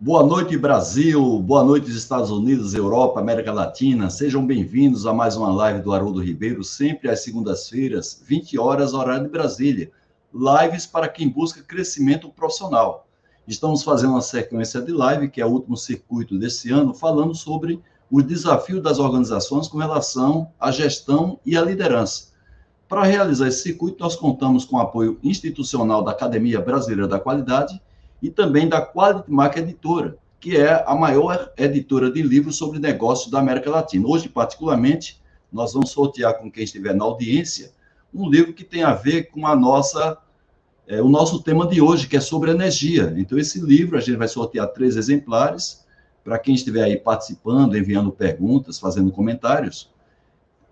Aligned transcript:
Boa 0.00 0.22
noite, 0.22 0.56
Brasil. 0.56 1.40
Boa 1.40 1.64
noite, 1.64 1.90
Estados 1.90 2.30
Unidos, 2.30 2.72
Europa, 2.72 3.18
América 3.18 3.52
Latina. 3.52 4.08
Sejam 4.08 4.46
bem-vindos 4.46 5.06
a 5.06 5.12
mais 5.12 5.36
uma 5.36 5.52
live 5.52 5.82
do 5.82 5.92
Haroldo 5.92 6.22
Ribeiro, 6.22 6.62
sempre 6.62 7.10
às 7.10 7.24
segundas-feiras, 7.24 8.22
20 8.24 8.56
horas, 8.60 8.94
horário 8.94 9.24
de 9.24 9.28
Brasília. 9.28 9.90
Lives 10.32 10.86
para 10.86 11.08
quem 11.08 11.28
busca 11.28 11.64
crescimento 11.64 12.28
profissional. 12.28 13.08
Estamos 13.44 13.82
fazendo 13.82 14.10
uma 14.10 14.20
sequência 14.20 14.80
de 14.80 14.92
live, 14.92 15.28
que 15.28 15.40
é 15.40 15.44
o 15.44 15.50
último 15.50 15.76
circuito 15.76 16.38
desse 16.38 16.70
ano, 16.70 16.94
falando 16.94 17.34
sobre 17.34 17.82
os 18.08 18.22
desafios 18.22 18.80
das 18.80 19.00
organizações 19.00 19.66
com 19.66 19.78
relação 19.78 20.48
à 20.60 20.70
gestão 20.70 21.40
e 21.44 21.56
à 21.56 21.60
liderança. 21.60 22.28
Para 22.88 23.02
realizar 23.02 23.48
esse 23.48 23.64
circuito, 23.64 23.96
nós 23.98 24.14
contamos 24.14 24.64
com 24.64 24.76
o 24.76 24.80
apoio 24.80 25.18
institucional 25.24 26.04
da 26.04 26.12
Academia 26.12 26.60
Brasileira 26.60 27.08
da 27.08 27.18
Qualidade 27.18 27.82
e 28.22 28.30
também 28.30 28.68
da 28.68 28.80
Quality 28.80 29.30
Mark 29.30 29.56
Editora, 29.56 30.16
que 30.40 30.56
é 30.56 30.84
a 30.86 30.94
maior 30.94 31.52
editora 31.56 32.10
de 32.10 32.22
livros 32.22 32.56
sobre 32.56 32.78
negócios 32.78 33.30
da 33.30 33.38
América 33.38 33.70
Latina. 33.70 34.06
Hoje, 34.06 34.28
particularmente, 34.28 35.20
nós 35.52 35.72
vamos 35.72 35.90
sortear 35.90 36.38
com 36.38 36.50
quem 36.50 36.64
estiver 36.64 36.94
na 36.94 37.04
audiência 37.04 37.72
um 38.12 38.28
livro 38.28 38.52
que 38.52 38.64
tem 38.64 38.82
a 38.82 38.94
ver 38.94 39.24
com 39.24 39.46
a 39.46 39.54
nossa 39.54 40.18
é, 40.86 41.02
o 41.02 41.08
nosso 41.08 41.42
tema 41.42 41.66
de 41.66 41.82
hoje, 41.82 42.08
que 42.08 42.16
é 42.16 42.20
sobre 42.20 42.50
energia. 42.50 43.12
Então, 43.18 43.38
esse 43.38 43.60
livro, 43.60 43.98
a 43.98 44.00
gente 44.00 44.16
vai 44.16 44.26
sortear 44.26 44.66
três 44.68 44.96
exemplares 44.96 45.84
para 46.24 46.38
quem 46.38 46.54
estiver 46.54 46.82
aí 46.82 46.96
participando, 46.96 47.76
enviando 47.76 48.10
perguntas, 48.10 48.78
fazendo 48.78 49.12
comentários 49.12 49.90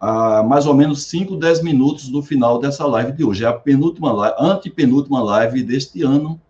a 0.00 0.42
mais 0.42 0.66
ou 0.66 0.75
menos 0.75 1.05
5, 1.05 1.36
10 1.36 1.62
minutos 1.62 2.08
do 2.08 2.22
final 2.22 2.58
dessa 2.58 2.86
live 2.86 3.12
de 3.12 3.25
hoje. 3.25 3.44
É 3.44 3.48
a 3.48 3.53
penúltima 3.53 4.34
antepenúltima 4.38 5.22
live 5.22 5.62
deste 5.62 6.03
ano 6.03 6.41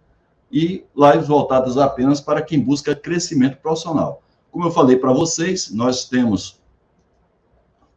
e 0.50 0.84
lives 0.96 1.28
voltadas 1.28 1.76
apenas 1.76 2.20
para 2.20 2.42
quem 2.42 2.60
busca 2.60 2.94
crescimento 2.94 3.58
profissional. 3.58 4.22
Como 4.50 4.64
eu 4.64 4.70
falei 4.70 4.96
para 4.96 5.12
vocês, 5.12 5.70
nós 5.70 6.08
temos 6.08 6.60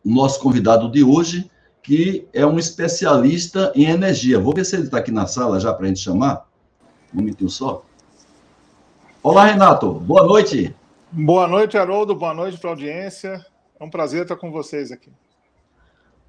o 0.03 0.09
nosso 0.09 0.39
convidado 0.39 0.89
de 0.91 1.03
hoje, 1.03 1.49
que 1.81 2.27
é 2.33 2.45
um 2.45 2.59
especialista 2.59 3.71
em 3.75 3.85
energia. 3.85 4.39
Vou 4.39 4.53
ver 4.53 4.65
se 4.65 4.75
ele 4.75 4.83
está 4.83 4.97
aqui 4.97 5.11
na 5.11 5.25
sala 5.25 5.59
já 5.59 5.73
para 5.73 5.85
a 5.85 5.87
gente 5.87 5.99
chamar. 5.99 6.47
Um 7.13 7.17
minutinho 7.17 7.49
só. 7.49 7.83
Olá, 9.23 9.45
Renato. 9.45 9.93
Boa 9.93 10.23
noite. 10.23 10.75
Boa 11.11 11.47
noite, 11.47 11.77
Haroldo. 11.77 12.15
Boa 12.15 12.33
noite 12.33 12.57
para 12.57 12.69
a 12.69 12.73
audiência. 12.73 13.45
É 13.79 13.83
um 13.83 13.89
prazer 13.89 14.23
estar 14.23 14.35
com 14.35 14.51
vocês 14.51 14.91
aqui. 14.91 15.11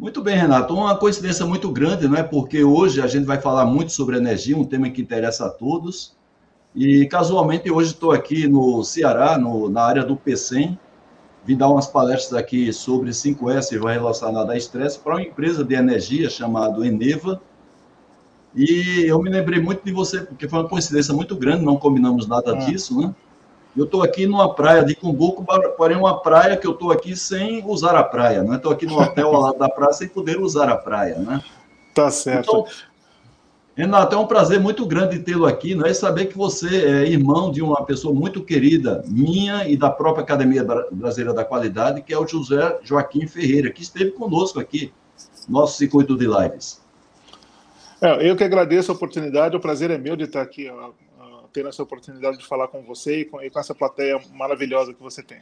Muito 0.00 0.22
bem, 0.22 0.34
Renato. 0.34 0.72
Uma 0.72 0.96
coincidência 0.96 1.44
muito 1.44 1.70
grande, 1.70 2.08
não 2.08 2.16
é? 2.16 2.22
Porque 2.22 2.64
hoje 2.64 3.02
a 3.02 3.06
gente 3.06 3.26
vai 3.26 3.38
falar 3.38 3.66
muito 3.66 3.92
sobre 3.92 4.16
energia, 4.16 4.56
um 4.56 4.64
tema 4.64 4.88
que 4.88 5.02
interessa 5.02 5.44
a 5.44 5.50
todos. 5.50 6.16
E 6.74 7.04
casualmente 7.04 7.70
hoje 7.70 7.90
estou 7.90 8.10
aqui 8.10 8.48
no 8.48 8.82
Ceará, 8.82 9.36
no, 9.36 9.68
na 9.68 9.82
área 9.82 10.02
do 10.02 10.16
PCM, 10.16 10.78
vim 11.44 11.54
dar 11.54 11.68
umas 11.68 11.86
palestras 11.86 12.32
aqui 12.32 12.72
sobre 12.72 13.10
5S 13.10 13.78
relacionada 13.78 14.54
a 14.54 14.56
estresse 14.56 14.98
para 14.98 15.16
uma 15.16 15.22
empresa 15.22 15.62
de 15.62 15.74
energia 15.74 16.30
chamada 16.30 16.86
Eneva. 16.86 17.39
E 18.56 19.05
eu 19.06 19.20
me 19.20 19.28
lembrei 19.28 19.60
muito 19.60 19.84
de 19.84 19.92
você, 19.92 20.22
porque 20.22 20.48
foi 20.48 20.60
uma 20.60 20.68
coincidência 20.68 21.12
muito 21.12 21.36
grande, 21.36 21.62
não 21.62 21.77
combinamos 21.77 22.27
nada 22.27 22.56
é. 22.56 22.64
disso, 22.64 22.98
né? 22.98 23.14
Eu 23.77 23.85
estou 23.85 24.03
aqui 24.03 24.27
numa 24.27 24.53
praia 24.55 24.85
de 24.85 24.95
Cumbuco, 24.95 25.45
porém 25.77 25.97
uma 25.97 26.20
praia 26.20 26.57
que 26.57 26.67
eu 26.67 26.73
estou 26.73 26.91
aqui 26.91 27.17
sem 27.17 27.64
usar 27.64 27.95
a 27.95 28.03
praia, 28.03 28.42
né? 28.42 28.57
Estou 28.57 28.73
aqui 28.73 28.85
no 28.85 29.01
hotel 29.01 29.29
ao 29.29 29.41
lado 29.41 29.58
da 29.58 29.69
praia 29.69 29.92
sem 29.92 30.08
poder 30.08 30.41
usar 30.41 30.69
a 30.69 30.77
praia, 30.77 31.19
né? 31.19 31.41
Tá 31.95 32.11
certo. 32.11 32.48
Então, 32.48 32.64
Renato, 33.77 34.14
é 34.14 34.19
um 34.19 34.27
prazer 34.27 34.61
muito 34.61 34.85
grande 34.85 35.20
tê-lo 35.20 35.47
aqui, 35.47 35.75
não 35.75 35.86
é 35.86 35.95
saber 35.95 36.27
que 36.27 36.36
você 36.36 36.85
é 36.85 37.07
irmão 37.07 37.51
de 37.51 37.63
uma 37.63 37.85
pessoa 37.85 38.13
muito 38.13 38.42
querida, 38.42 39.03
minha 39.07 39.67
e 39.69 39.77
da 39.77 39.89
própria 39.89 40.23
Academia 40.23 40.63
Brasileira 40.91 41.33
da 41.33 41.45
Qualidade, 41.45 42.02
que 42.02 42.13
é 42.13 42.19
o 42.19 42.27
José 42.27 42.79
Joaquim 42.83 43.27
Ferreira, 43.27 43.70
que 43.70 43.83
esteve 43.83 44.11
conosco 44.11 44.58
aqui, 44.58 44.92
nosso 45.48 45.79
circuito 45.79 46.17
de 46.17 46.27
lives. 46.27 46.83
É, 48.02 48.29
eu 48.29 48.35
que 48.35 48.45
agradeço 48.45 48.91
a 48.91 48.95
oportunidade, 48.95 49.57
o 49.57 49.61
prazer 49.61 49.91
é 49.91 49.97
meu 49.97 50.17
de 50.17 50.25
estar 50.25 50.42
aqui 50.42 50.69
ter 51.52 51.66
essa 51.66 51.83
oportunidade 51.83 52.38
de 52.38 52.46
falar 52.46 52.68
com 52.68 52.83
você 52.83 53.20
e 53.20 53.24
com, 53.24 53.42
e 53.42 53.50
com 53.50 53.58
essa 53.58 53.74
plateia 53.74 54.20
maravilhosa 54.33 54.94
que 54.94 55.02
você 55.02 55.22
tem. 55.22 55.40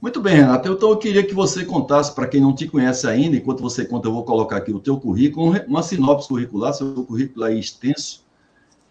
Muito 0.00 0.20
bem, 0.20 0.36
Renato. 0.36 0.66
Então 0.66 0.90
eu 0.90 0.96
queria 0.96 1.22
que 1.22 1.34
você 1.34 1.64
contasse, 1.64 2.14
para 2.14 2.26
quem 2.26 2.40
não 2.40 2.54
te 2.54 2.66
conhece 2.66 3.06
ainda, 3.06 3.36
enquanto 3.36 3.60
você 3.60 3.84
conta, 3.84 4.08
eu 4.08 4.12
vou 4.12 4.24
colocar 4.24 4.56
aqui 4.56 4.72
o 4.72 4.80
teu 4.80 4.98
currículo, 4.98 5.54
uma 5.68 5.82
sinopse 5.82 6.28
curricular, 6.28 6.72
seu 6.72 7.04
currículo 7.04 7.44
aí 7.44 7.60
extenso. 7.60 8.24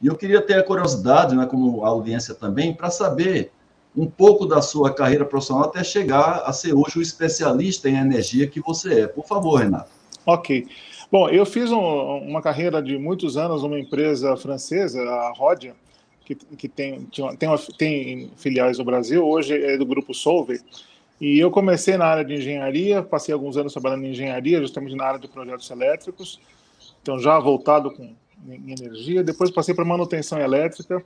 E 0.01 0.07
eu 0.07 0.15
queria 0.15 0.39
ter 0.39 0.53
a 0.53 0.63
curiosidade, 0.63 1.35
né, 1.35 1.47
como 1.47 1.83
a 1.83 1.89
audiência 1.89 2.35
também, 2.35 2.73
para 2.73 2.91
saber 2.91 3.51
um 3.97 4.05
pouco 4.05 4.45
da 4.45 4.61
sua 4.61 4.93
carreira 4.93 5.25
profissional 5.25 5.65
até 5.65 5.83
chegar 5.83 6.43
a 6.45 6.53
ser 6.53 6.73
hoje 6.73 6.99
o 6.99 7.01
especialista 7.01 7.89
em 7.89 7.97
energia 7.97 8.47
que 8.47 8.61
você 8.61 9.01
é. 9.01 9.07
Por 9.07 9.25
favor, 9.25 9.59
Renato. 9.61 9.91
Ok. 10.27 10.67
Bom, 11.11 11.27
eu 11.27 11.43
fiz 11.43 11.71
um, 11.71 12.17
uma 12.17 12.39
carreira 12.39 12.83
de 12.83 12.95
muitos 12.95 13.35
anos 13.35 13.63
numa 13.63 13.79
empresa 13.79 14.37
francesa, 14.37 15.01
a 15.01 15.33
Rodia, 15.35 15.75
que, 16.23 16.35
que 16.35 16.69
tem, 16.69 17.01
tem, 17.39 17.49
uma, 17.49 17.57
tem, 17.79 18.31
filiais 18.37 18.77
no 18.77 18.83
Brasil, 18.83 19.27
hoje 19.27 19.55
é 19.55 19.75
do 19.75 19.87
grupo 19.87 20.13
Solvay. 20.13 20.59
E 21.19 21.39
eu 21.39 21.49
comecei 21.49 21.97
na 21.97 22.05
área 22.05 22.23
de 22.23 22.35
engenharia, 22.35 23.01
passei 23.01 23.33
alguns 23.33 23.57
anos 23.57 23.73
trabalhando 23.73 24.05
em 24.05 24.11
engenharia, 24.11 24.61
justamente 24.61 24.95
na 24.95 25.03
área 25.03 25.19
de 25.19 25.27
projetos 25.27 25.67
elétricos, 25.71 26.39
então 27.01 27.17
já 27.17 27.39
voltado 27.39 27.89
com 27.89 28.13
energia. 28.47 29.23
Depois 29.23 29.49
passei 29.49 29.73
para 29.73 29.83
manutenção 29.83 30.39
elétrica 30.39 31.03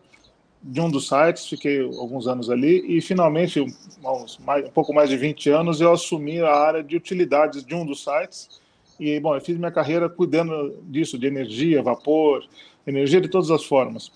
de 0.62 0.82
um 0.82 0.92
dos 0.92 1.08
sites, 1.08 1.48
fiquei 1.48 1.82
alguns 1.82 2.28
anos 2.28 2.50
ali 2.50 2.98
e 2.98 3.00
finalmente, 3.00 3.62
uns, 4.04 4.38
mais, 4.40 4.66
um 4.66 4.72
pouco 4.72 4.94
mais 4.94 5.10
de 5.10 5.16
20 5.16 5.50
anos, 5.50 5.80
eu 5.80 5.94
assumi 5.94 6.42
a 6.42 6.54
área 6.54 6.84
de 6.84 6.98
utilidades 6.98 7.64
de 7.64 7.74
um 7.74 7.86
dos 7.86 8.04
sites 8.04 8.62
e, 9.00 9.20
bom, 9.20 9.36
eu 9.36 9.42
fiz 9.42 9.58
minha 9.58 9.72
carreira 9.72 10.10
cuidando 10.10 10.78
disso, 10.84 11.18
de 11.18 11.28
energia, 11.28 11.82
vapor, 11.82 12.46
energia 12.86 13.20
de 13.20 13.28
todas 13.28 13.50
as 13.52 13.64
formas. 13.64 14.12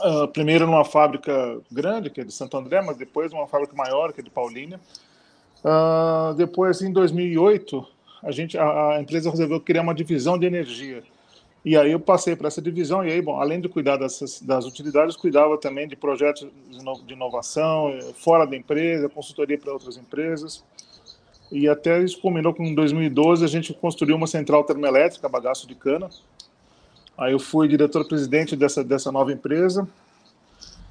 Uh, 0.00 0.26
primeiro 0.28 0.66
numa 0.66 0.84
fábrica 0.84 1.60
grande, 1.70 2.10
que 2.10 2.20
é 2.20 2.24
de 2.24 2.32
Santo 2.32 2.56
André, 2.56 2.82
mas 2.82 2.96
depois 2.96 3.32
numa 3.32 3.46
fábrica 3.46 3.74
maior, 3.76 4.12
que 4.12 4.20
é 4.20 4.24
de 4.24 4.30
Paulínia. 4.30 4.80
Uh, 5.64 6.34
depois, 6.34 6.82
em 6.82 6.92
2008, 6.92 7.86
a, 8.22 8.30
gente, 8.30 8.58
a, 8.58 8.96
a, 8.96 9.00
empresa 9.00 9.30
resolveu 9.30 9.60
criar 9.60 9.82
uma 9.82 9.94
divisão 9.94 10.38
de 10.38 10.46
energia. 10.46 11.02
E 11.64 11.76
aí 11.76 11.92
eu 11.92 12.00
passei 12.00 12.36
para 12.36 12.48
essa 12.48 12.60
divisão, 12.60 13.02
e 13.02 13.10
aí, 13.10 13.22
bom, 13.22 13.40
além 13.40 13.60
de 13.60 13.68
cuidar 13.70 13.96
dessas, 13.96 14.42
das 14.42 14.66
utilidades, 14.66 15.16
cuidava 15.16 15.56
também 15.56 15.88
de 15.88 15.96
projetos 15.96 16.46
de 17.06 17.14
inovação, 17.14 17.88
eh, 17.88 18.12
fora 18.14 18.46
da 18.46 18.54
empresa, 18.54 19.08
consultoria 19.08 19.56
para 19.56 19.72
outras 19.72 19.96
empresas. 19.96 20.62
E 21.50 21.68
até 21.68 22.02
isso 22.02 22.20
culminou 22.20 22.54
com 22.54 22.64
em 22.64 22.74
2012 22.74 23.44
a 23.44 23.48
gente 23.48 23.72
construiu 23.74 24.16
uma 24.16 24.26
central 24.26 24.64
termoelétrica, 24.64 25.28
bagaço 25.28 25.66
de 25.66 25.74
cana. 25.74 26.08
Aí 27.16 27.32
eu 27.32 27.38
fui 27.38 27.68
diretor-presidente 27.68 28.56
dessa, 28.56 28.82
dessa 28.82 29.12
nova 29.12 29.32
empresa. 29.32 29.86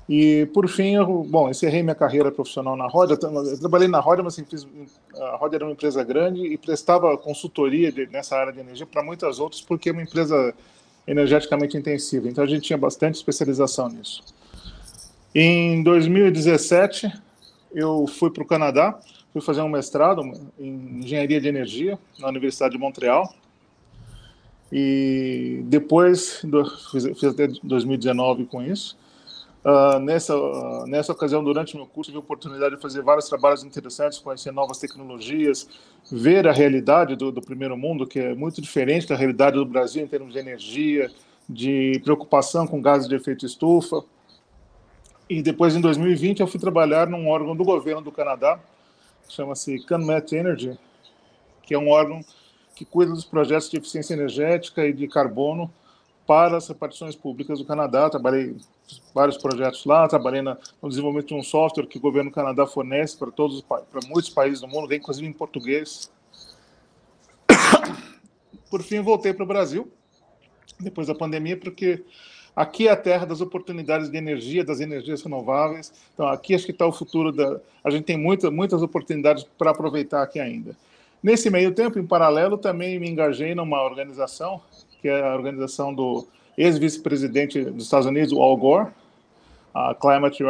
E 0.08 0.46
por 0.54 0.68
fim, 0.68 0.96
eu, 0.96 1.06
bom, 1.24 1.50
encerrei 1.50 1.82
minha 1.82 1.96
carreira 1.96 2.32
profissional 2.32 2.76
na 2.76 2.88
Roda. 2.88 3.14
Eu 3.14 3.60
trabalhei 3.60 3.88
na 3.88 4.00
Roda, 4.00 4.22
mas 4.22 4.34
assim, 4.34 4.46
fiz, 4.46 4.68
a 5.18 5.36
Roda 5.38 5.56
era 5.56 5.66
uma 5.66 5.72
empresa 5.72 6.04
grande 6.04 6.46
e 6.46 6.58
prestava 6.58 7.18
consultoria 7.18 7.92
de, 7.92 8.06
nessa 8.08 8.38
área 8.38 8.52
de 8.52 8.60
energia 8.60 8.86
para 8.86 9.04
muitas 9.04 9.40
outras, 9.40 9.62
porque 9.62 9.90
é 9.90 9.92
uma 9.92 10.04
empresa 10.04 10.54
energeticamente 11.08 11.78
intensiva. 11.78 12.28
Então 12.28 12.44
a 12.44 12.48
gente 12.48 12.64
tinha 12.64 12.78
bastante 12.78 13.16
especialização 13.16 13.90
nisso. 13.90 14.24
Em 15.34 15.82
2017, 15.84 17.12
eu 17.74 18.06
fui 18.06 18.30
para 18.30 18.44
o 18.44 18.46
Canadá 18.46 19.00
fui 19.34 19.42
fazer 19.42 19.62
um 19.62 19.68
mestrado 19.68 20.22
em 20.60 21.00
engenharia 21.00 21.42
de 21.42 21.48
energia 21.48 21.98
na 22.20 22.28
Universidade 22.28 22.76
de 22.76 22.80
Montreal. 22.80 23.34
E 24.72 25.62
depois, 25.66 26.46
fiz, 26.92 27.06
fiz 27.20 27.24
até 27.26 27.48
2019 27.64 28.46
com 28.46 28.62
isso. 28.62 28.98
Uh, 29.64 29.98
nessa, 30.00 30.36
uh, 30.36 30.86
nessa 30.86 31.14
ocasião, 31.14 31.44
durante 31.44 31.76
meu 31.76 31.86
curso, 31.86 32.12
tive 32.12 32.18
a 32.18 32.20
oportunidade 32.20 32.76
de 32.76 32.82
fazer 32.82 33.02
vários 33.02 33.30
trabalhos 33.30 33.64
interessantes, 33.64 34.20
conhecer 34.20 34.52
novas 34.52 34.78
tecnologias, 34.78 35.68
ver 36.12 36.48
a 36.48 36.52
realidade 36.52 37.16
do, 37.16 37.32
do 37.32 37.42
primeiro 37.42 37.78
mundo, 37.78 38.06
que 38.06 38.20
é 38.20 38.36
muito 38.36 38.62
diferente 38.62 39.08
da 39.08 39.16
realidade 39.16 39.56
do 39.56 39.66
Brasil 39.66 40.04
em 40.04 40.08
termos 40.08 40.34
de 40.34 40.40
energia, 40.40 41.10
de 41.50 42.02
preocupação 42.04 42.68
com 42.68 42.82
gases 42.82 43.08
de 43.08 43.16
efeito 43.16 43.46
estufa. 43.46 44.04
E 45.30 45.42
depois, 45.42 45.76
em 45.76 45.82
2020, 45.82 46.42
eu 46.42 46.48
fui 46.48 46.60
trabalhar 46.60 47.08
num 47.08 47.30
órgão 47.30 47.56
do 47.56 47.64
governo 47.64 48.02
do 48.02 48.12
Canadá, 48.12 48.60
chama-se 49.30 49.80
CanMet 49.86 50.34
Energy, 50.34 50.78
que 51.64 51.74
é 51.74 51.78
um 51.78 51.90
órgão 51.90 52.24
que 52.76 52.86
cuida 52.86 53.12
dos 53.12 53.26
projetos 53.26 53.70
de 53.70 53.78
eficiência 53.78 54.14
energética 54.14 54.86
e 54.86 54.94
de 54.94 55.08
carbono 55.08 55.72
para 56.26 56.58
as 56.58 56.68
repartições 56.68 57.16
públicas 57.16 57.60
do 57.60 57.66
Canadá. 57.66 58.10
Trabalhei 58.10 58.56
vários 59.14 59.38
projetos 59.38 59.86
lá, 59.86 60.08
trabalhei 60.08 60.42
no 60.42 60.58
desenvolvimento 60.88 61.28
de 61.28 61.36
um 61.36 61.44
software 61.44 61.88
que 61.88 61.98
o 61.98 62.02
governo 62.02 62.30
do 62.30 62.34
Canadá 62.34 62.66
fornece 62.66 63.18
para 63.18 63.32
todos 63.32 63.62
para 63.62 63.84
muitos 64.08 64.30
países 64.30 64.62
do 64.62 64.68
mundo, 64.68 64.94
inclusive 64.94 65.28
em 65.28 65.34
português. 65.34 66.12
Por 68.70 68.82
fim, 68.82 69.02
voltei 69.02 69.34
para 69.34 69.44
o 69.44 69.48
Brasil 69.48 69.92
depois 70.80 71.08
da 71.08 71.16
pandemia, 71.16 71.58
porque 71.58 72.04
Aqui 72.56 72.88
é 72.88 72.92
a 72.92 72.96
terra 72.96 73.26
das 73.26 73.42
oportunidades 73.42 74.10
de 74.10 74.18
energia, 74.18 74.64
das 74.64 74.80
energias 74.80 75.24
renováveis. 75.24 75.92
Então, 76.14 76.28
aqui 76.28 76.54
acho 76.54 76.66
que 76.66 76.72
está 76.72 76.86
o 76.86 76.92
futuro 76.92 77.32
da. 77.32 77.60
A 77.84 77.90
gente 77.90 78.04
tem 78.04 78.18
muita, 78.18 78.52
muitas 78.52 78.82
oportunidades 78.82 79.44
para 79.58 79.72
aproveitar 79.72 80.22
aqui 80.22 80.40
ainda. 80.40 80.76
Nesse 81.22 81.50
meio 81.50 81.74
tempo, 81.74 81.98
em 81.98 82.06
paralelo, 82.06 82.58
também 82.58 83.00
me 83.00 83.10
engajei 83.10 83.56
numa 83.56 83.82
organização, 83.82 84.62
que 85.02 85.08
é 85.08 85.22
a 85.22 85.34
organização 85.34 85.94
do 85.94 86.28
ex-vice-presidente 86.58 87.64
dos 87.64 87.86
Estados 87.86 88.06
Unidos, 88.06 88.34
Al 88.34 88.56
Gore, 88.58 88.90
a 89.74 89.96
Climate 89.96 90.44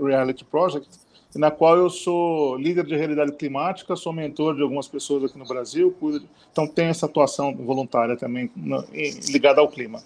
Reality 0.00 0.44
Project, 0.44 0.88
na 1.34 1.50
qual 1.50 1.76
eu 1.76 1.90
sou 1.90 2.56
líder 2.56 2.86
de 2.86 2.96
realidade 2.96 3.32
climática, 3.32 3.96
sou 3.96 4.12
mentor 4.12 4.54
de 4.54 4.62
algumas 4.62 4.86
pessoas 4.86 5.24
aqui 5.24 5.38
no 5.38 5.46
Brasil, 5.46 5.94
então 6.50 6.66
tenho 6.66 6.90
essa 6.90 7.06
atuação 7.06 7.54
voluntária 7.54 8.16
também 8.16 8.50
ligada 9.28 9.60
ao 9.60 9.68
clima. 9.68 10.02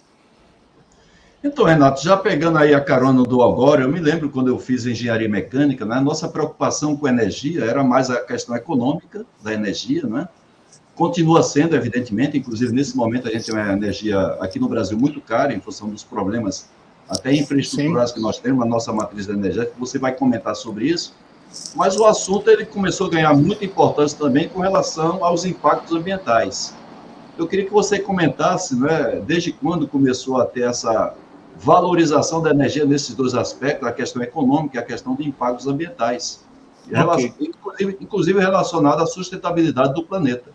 Então, 1.44 1.64
Renato, 1.64 2.02
já 2.02 2.16
pegando 2.16 2.58
aí 2.58 2.74
a 2.74 2.80
carona 2.80 3.22
do 3.22 3.42
agora, 3.42 3.82
eu 3.82 3.88
me 3.88 4.00
lembro 4.00 4.30
quando 4.30 4.48
eu 4.48 4.58
fiz 4.58 4.86
engenharia 4.86 5.28
mecânica, 5.28 5.84
né, 5.84 6.00
nossa 6.00 6.26
preocupação 6.28 6.96
com 6.96 7.06
energia 7.06 7.64
era 7.64 7.84
mais 7.84 8.10
a 8.10 8.20
questão 8.20 8.56
econômica 8.56 9.24
da 9.42 9.52
energia, 9.52 10.06
né? 10.06 10.28
Continua 10.94 11.42
sendo, 11.42 11.76
evidentemente, 11.76 12.38
inclusive 12.38 12.72
nesse 12.72 12.96
momento 12.96 13.28
a 13.28 13.30
gente 13.30 13.44
tem 13.44 13.54
uma 13.54 13.72
energia 13.72 14.18
aqui 14.40 14.58
no 14.58 14.66
Brasil 14.66 14.98
muito 14.98 15.20
cara 15.20 15.52
em 15.52 15.60
função 15.60 15.90
dos 15.90 16.02
problemas 16.02 16.70
até 17.08 17.32
infraestruturais 17.34 18.12
que 18.12 18.20
nós 18.20 18.38
temos, 18.38 18.64
a 18.64 18.66
nossa 18.66 18.92
matriz 18.92 19.28
energética, 19.28 19.74
você 19.78 19.98
vai 19.98 20.12
comentar 20.12 20.56
sobre 20.56 20.86
isso, 20.86 21.14
mas 21.76 21.96
o 21.96 22.04
assunto 22.06 22.50
ele 22.50 22.64
começou 22.64 23.06
a 23.06 23.10
ganhar 23.10 23.34
muita 23.34 23.64
importância 23.64 24.18
também 24.18 24.48
com 24.48 24.60
relação 24.60 25.22
aos 25.22 25.44
impactos 25.44 25.94
ambientais. 25.94 26.74
Eu 27.38 27.46
queria 27.46 27.66
que 27.66 27.72
você 27.72 27.98
comentasse, 27.98 28.74
né, 28.74 29.22
desde 29.24 29.52
quando 29.52 29.86
começou 29.86 30.40
a 30.40 30.46
ter 30.46 30.62
essa 30.62 31.14
valorização 31.58 32.42
da 32.42 32.50
energia 32.50 32.84
nesses 32.84 33.14
dois 33.14 33.34
aspectos, 33.34 33.88
a 33.88 33.92
questão 33.92 34.22
econômica 34.22 34.76
e 34.76 34.80
a 34.80 34.82
questão 34.82 35.14
de 35.14 35.26
impactos 35.26 35.66
ambientais, 35.66 36.44
okay. 36.88 37.32
inclusive, 37.40 37.96
inclusive 38.00 38.38
relacionado 38.38 39.02
à 39.02 39.06
sustentabilidade 39.06 39.94
do 39.94 40.02
planeta. 40.02 40.50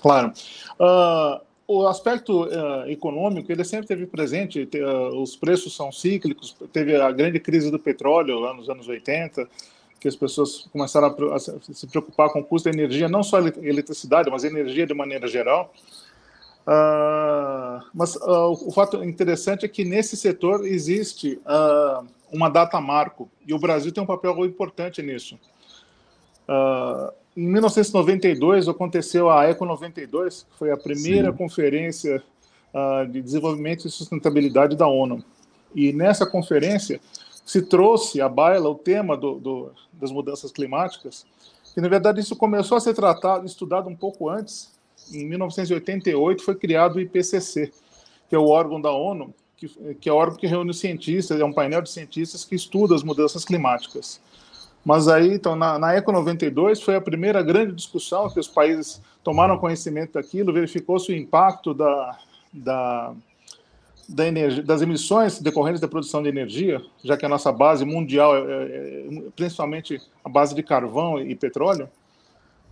Claro. 0.00 0.32
Uh, 0.78 1.40
o 1.66 1.86
aspecto 1.86 2.44
uh, 2.44 2.88
econômico 2.88 3.50
ele 3.50 3.64
sempre 3.64 3.86
teve 3.86 4.06
presente. 4.06 4.68
Uh, 4.74 5.22
os 5.22 5.34
preços 5.36 5.74
são 5.74 5.90
cíclicos. 5.90 6.54
Teve 6.72 6.96
a 6.96 7.10
grande 7.10 7.40
crise 7.40 7.70
do 7.70 7.78
petróleo 7.78 8.38
lá 8.38 8.52
nos 8.52 8.68
anos 8.68 8.86
80, 8.86 9.48
que 9.98 10.08
as 10.08 10.14
pessoas 10.14 10.68
começaram 10.70 11.08
a, 11.08 11.36
a 11.36 11.38
se 11.38 11.86
preocupar 11.86 12.30
com 12.30 12.40
o 12.40 12.44
custo 12.44 12.70
da 12.70 12.74
energia, 12.74 13.08
não 13.08 13.22
só 13.22 13.38
eletricidade, 13.40 14.30
mas 14.30 14.44
energia 14.44 14.86
de 14.86 14.92
maneira 14.92 15.26
geral. 15.26 15.72
Uh, 16.66 17.84
mas 17.92 18.16
uh, 18.16 18.50
o 18.66 18.72
fato 18.72 19.04
interessante 19.04 19.66
é 19.66 19.68
que 19.68 19.84
nesse 19.84 20.16
setor 20.16 20.66
existe 20.66 21.38
uh, 21.44 22.06
uma 22.32 22.48
data 22.48 22.80
marco 22.80 23.28
e 23.46 23.52
o 23.52 23.58
Brasil 23.58 23.92
tem 23.92 24.02
um 24.02 24.06
papel 24.06 24.46
importante 24.46 25.02
nisso. 25.02 25.38
em 27.36 27.46
1992 27.46 28.68
aconteceu 28.68 29.30
a 29.30 29.44
Eco 29.44 29.66
92, 29.66 30.46
que 30.50 30.58
foi 30.58 30.70
a 30.70 30.76
primeira 30.76 31.30
Sim. 31.30 31.36
conferência 31.36 32.22
de 33.08 33.22
desenvolvimento 33.22 33.86
e 33.86 33.90
sustentabilidade 33.90 34.74
da 34.74 34.88
ONU. 34.88 35.22
E 35.72 35.92
nessa 35.92 36.26
conferência 36.26 37.00
se 37.44 37.62
trouxe 37.62 38.20
à 38.20 38.28
baila 38.28 38.68
o 38.68 38.74
tema 38.74 39.16
do, 39.16 39.38
do, 39.38 39.70
das 39.92 40.10
mudanças 40.10 40.50
climáticas, 40.50 41.24
que 41.72 41.80
na 41.80 41.88
verdade 41.88 42.20
isso 42.20 42.34
começou 42.34 42.76
a 42.76 42.80
ser 42.80 42.94
tratado, 42.94 43.46
estudado 43.46 43.88
um 43.88 43.94
pouco 43.94 44.28
antes, 44.28 44.73
em 45.12 45.26
1988 45.26 46.42
foi 46.42 46.54
criado 46.54 46.96
o 46.96 47.00
IPCC, 47.00 47.72
que 48.28 48.34
é 48.34 48.38
o 48.38 48.48
órgão 48.48 48.80
da 48.80 48.92
ONU, 48.92 49.34
que, 49.56 49.68
que 50.00 50.08
é 50.08 50.12
o 50.12 50.16
órgão 50.16 50.38
que 50.38 50.46
reúne 50.46 50.70
os 50.70 50.78
cientistas, 50.78 51.40
é 51.40 51.44
um 51.44 51.52
painel 51.52 51.82
de 51.82 51.90
cientistas 51.90 52.44
que 52.44 52.54
estuda 52.54 52.94
as 52.94 53.02
mudanças 53.02 53.44
climáticas. 53.44 54.20
Mas 54.84 55.08
aí, 55.08 55.32
então, 55.32 55.56
na, 55.56 55.78
na 55.78 55.94
Eco 55.94 56.12
92 56.12 56.82
foi 56.82 56.94
a 56.96 57.00
primeira 57.00 57.42
grande 57.42 57.72
discussão 57.72 58.28
que 58.28 58.38
os 58.38 58.48
países 58.48 59.00
tomaram 59.22 59.58
conhecimento 59.58 60.12
daquilo, 60.12 60.52
verificou-se 60.52 61.10
o 61.10 61.16
impacto 61.16 61.72
da, 61.72 62.18
da, 62.52 63.14
da 64.06 64.26
energia, 64.26 64.62
das 64.62 64.82
emissões 64.82 65.40
decorrentes 65.40 65.80
da 65.80 65.88
produção 65.88 66.22
de 66.22 66.28
energia, 66.28 66.82
já 67.02 67.16
que 67.16 67.24
a 67.24 67.28
nossa 67.28 67.50
base 67.50 67.84
mundial 67.86 68.36
é, 68.36 68.40
é, 68.40 69.06
é 69.06 69.30
principalmente 69.34 70.00
a 70.22 70.28
base 70.28 70.54
de 70.54 70.62
carvão 70.62 71.18
e 71.18 71.34
petróleo. 71.34 71.88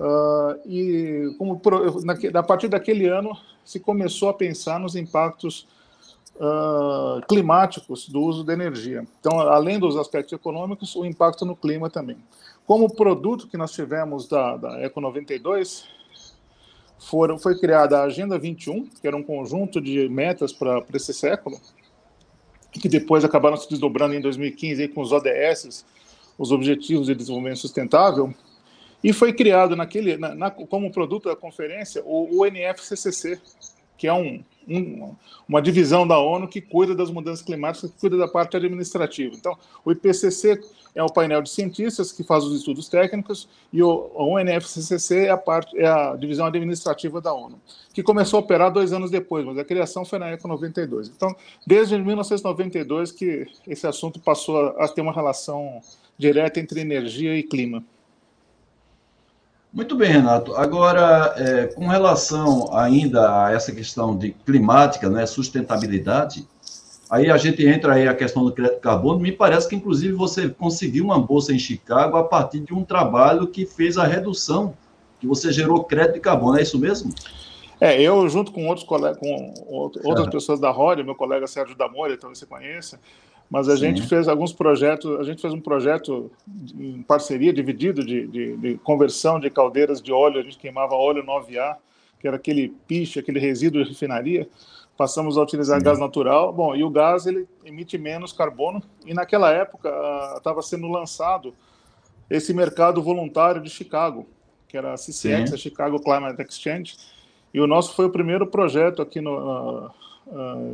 Uh, 0.02 0.58
e 0.69 1.32
como 1.38 1.60
na, 2.02 2.40
a 2.40 2.43
partir 2.43 2.66
daquele 2.66 3.06
ano 3.06 3.38
se 3.64 3.78
começou 3.78 4.31
a 4.31 4.34
pensar 4.34 4.81
nos 4.81 4.96
impactos 4.96 5.69
uh, 6.34 7.25
climáticos 7.28 8.08
do 8.08 8.20
uso 8.20 8.43
da 8.43 8.52
energia. 8.52 9.06
Então, 9.20 9.38
além 9.38 9.78
dos 9.78 9.96
aspectos 9.96 10.32
econômicos, 10.32 10.96
o 10.96 11.04
impacto 11.04 11.44
no 11.44 11.54
clima 11.54 11.88
também. 11.88 12.16
Como 12.66 12.93
produto 12.93 13.46
que 13.46 13.56
nós 13.56 13.70
tivemos 13.70 14.26
da, 14.26 14.56
da 14.56 14.81
Eco 14.81 15.00
92, 15.00 15.84
foram, 16.99 17.38
foi 17.38 17.56
criada 17.56 18.00
a 18.00 18.04
Agenda 18.04 18.37
21, 18.37 18.87
que 18.87 19.06
era 19.06 19.16
um 19.16 19.22
conjunto 19.22 19.81
de 19.81 20.08
metas 20.08 20.52
para 20.52 20.84
esse 20.94 21.14
século, 21.14 21.60
que 22.72 22.88
depois 22.88 23.25
acabaram 23.25 23.56
se 23.56 23.69
desdobrando 23.69 24.14
em 24.14 24.20
2015 24.20 24.82
aí, 24.82 24.88
com 24.88 25.00
os 25.00 25.12
ODS, 25.12 25.84
os 26.37 26.50
Objetivos 26.50 27.06
de 27.06 27.14
Desenvolvimento 27.14 27.58
Sustentável, 27.58 28.34
e 29.02 29.12
foi 29.12 29.32
criado 29.32 29.75
naquele, 29.75 30.16
na, 30.16 30.34
na, 30.34 30.50
como 30.50 30.90
produto 30.90 31.28
da 31.28 31.37
conferência 31.37 32.02
o 32.04 32.44
UNFCCC, 32.44 33.40
que 33.96 34.06
é 34.06 34.12
um, 34.12 34.43
um, 34.69 35.14
uma 35.49 35.62
divisão 35.62 36.06
da 36.06 36.19
ONU 36.19 36.49
que 36.49 36.60
cuida 36.60 36.94
das 36.94 37.10
mudanças 37.10 37.44
climáticas, 37.44 37.90
que 37.90 38.00
cuida 38.00 38.16
da 38.16 38.28
parte 38.28 38.56
administrativa. 38.56 39.34
Então, 39.34 39.56
o 39.84 39.93
IPCC 39.93 40.60
é 40.94 41.02
o 41.02 41.06
painel 41.06 41.40
de 41.40 41.50
cientistas 41.50 42.12
que 42.12 42.22
faz 42.22 42.44
os 42.44 42.56
estudos 42.56 42.88
técnicos 42.88 43.49
e 43.73 43.82
o, 43.82 44.11
o 44.14 44.37
UNFCCC 44.37 45.26
é 45.26 45.30
a, 45.30 45.37
parte, 45.37 45.78
é 45.78 45.87
a 45.87 46.16
divisão 46.16 46.47
administrativa 46.47 47.21
da 47.21 47.32
ONU, 47.32 47.61
que 47.94 48.02
começou 48.02 48.38
a 48.38 48.40
operar 48.40 48.73
dois 48.73 48.92
anos 48.92 49.11
depois, 49.11 49.44
mas 49.44 49.59
a 49.59 49.64
criação 49.64 50.04
foi 50.04 50.18
na 50.18 50.26
época 50.26 50.49
92. 50.49 51.09
Então, 51.09 51.35
desde 51.66 51.97
1992 51.99 53.12
que 53.12 53.47
esse 53.66 53.87
assunto 53.87 54.21
passou 54.21 54.59
a, 54.59 54.85
a 54.85 54.88
ter 54.88 55.00
uma 55.00 55.12
relação 55.12 55.80
direta 56.18 56.61
entre 56.61 56.80
energia 56.80 57.37
e 57.37 57.42
clima. 57.42 57.82
Muito 59.73 59.97
bem, 59.97 60.11
Renato. 60.12 60.55
Agora, 60.55 61.35
é, 61.38 61.67
com 61.69 61.87
relação 61.87 62.76
ainda 62.76 63.47
a 63.47 63.52
essa 63.52 63.73
questão 63.73 64.14
de 64.14 64.33
climática, 64.33 65.09
né, 65.09 65.25
sustentabilidade, 65.25 66.47
aí 67.11 67.31
a 67.31 67.38
gente 67.38 67.67
entra 67.67 67.95
aí 67.95 68.07
a 68.07 68.14
questão 68.14 68.45
do 68.45 68.52
crédito 68.52 68.81
carbono. 68.81 69.19
Me 69.19 69.33
parece 69.33 69.67
que, 69.67 69.75
inclusive, 69.75 70.12
você 70.12 70.50
conseguiu 70.50 71.05
uma 71.05 71.19
bolsa 71.19 71.55
em 71.55 71.59
Chicago 71.59 72.19
a 72.19 72.25
partir 72.25 72.61
de 72.61 72.75
um 72.75 72.85
trabalho 72.85 73.47
que 73.47 73.64
fez 73.64 73.97
a 73.97 74.05
redução, 74.05 74.75
que 75.19 75.26
você 75.26 75.50
gerou 75.50 75.85
crédito 75.85 76.14
de 76.14 76.21
carbono, 76.21 76.59
é 76.59 76.62
isso 76.62 76.79
mesmo? 76.79 77.11
É, 77.81 78.00
eu 78.00 78.29
junto 78.29 78.52
com 78.52 78.67
outros 78.69 78.87
colegas, 78.87 79.19
com 79.19 79.55
outras 79.67 80.29
pessoas 80.29 80.61
da 80.61 80.71
Roda, 80.71 81.02
meu 81.02 81.14
colega 81.14 81.47
Sérgio 81.47 81.76
Damore, 81.76 82.19
talvez 82.19 82.38
você 82.38 82.47
conheça, 82.47 83.00
mas 83.52 83.68
a 83.68 83.76
Sim. 83.76 83.80
gente 83.80 84.09
fez 84.09 84.28
alguns 84.28 84.50
projetos, 84.50 85.21
a 85.21 85.23
gente 85.25 85.42
fez 85.42 85.52
um 85.52 85.61
projeto 85.61 86.30
em 86.75 87.02
parceria, 87.02 87.52
dividido, 87.52 88.02
de, 88.02 88.26
de, 88.26 88.56
de, 88.56 88.78
conversão 88.78 89.38
de 89.38 89.50
caldeiras 89.50 90.00
de 90.00 90.11
óleo, 90.11 90.40
a 90.40 90.42
gente 90.42 90.56
queimava 90.56 90.94
óleo 90.94 91.23
9A, 91.23 91.76
que 92.18 92.26
era 92.26 92.37
aquele 92.37 92.71
piche, 92.88 93.18
aquele 93.18 93.38
resíduo 93.38 93.82
de 93.82 93.90
refinaria, 93.90 94.49
passamos 94.97 95.37
a 95.37 95.42
utilizar 95.42 95.78
Sim. 95.78 95.85
gás 95.85 95.99
natural, 95.99 96.50
bom, 96.50 96.75
e 96.75 96.82
o 96.82 96.88
gás 96.88 97.26
ele 97.26 97.47
emite 97.62 97.99
menos 97.99 98.32
carbono, 98.32 98.82
e 99.04 99.12
naquela 99.12 99.52
época 99.52 99.90
estava 100.35 100.62
sendo 100.62 100.88
lançado 100.88 101.52
esse 102.30 102.54
mercado 102.54 103.02
voluntário 103.02 103.61
de 103.61 103.68
Chicago, 103.68 104.26
que 104.66 104.78
era 104.78 104.94
a 104.94 104.97
CCX, 104.97 105.50
Sim. 105.50 105.54
a 105.54 105.59
Chicago 105.59 106.00
Climate 106.00 106.40
Exchange, 106.40 106.97
e 107.52 107.61
o 107.61 107.66
nosso 107.66 107.94
foi 107.94 108.06
o 108.06 108.11
primeiro 108.11 108.47
projeto 108.47 109.02
aqui 109.02 109.21
no, 109.21 109.88
uh, 109.88 109.90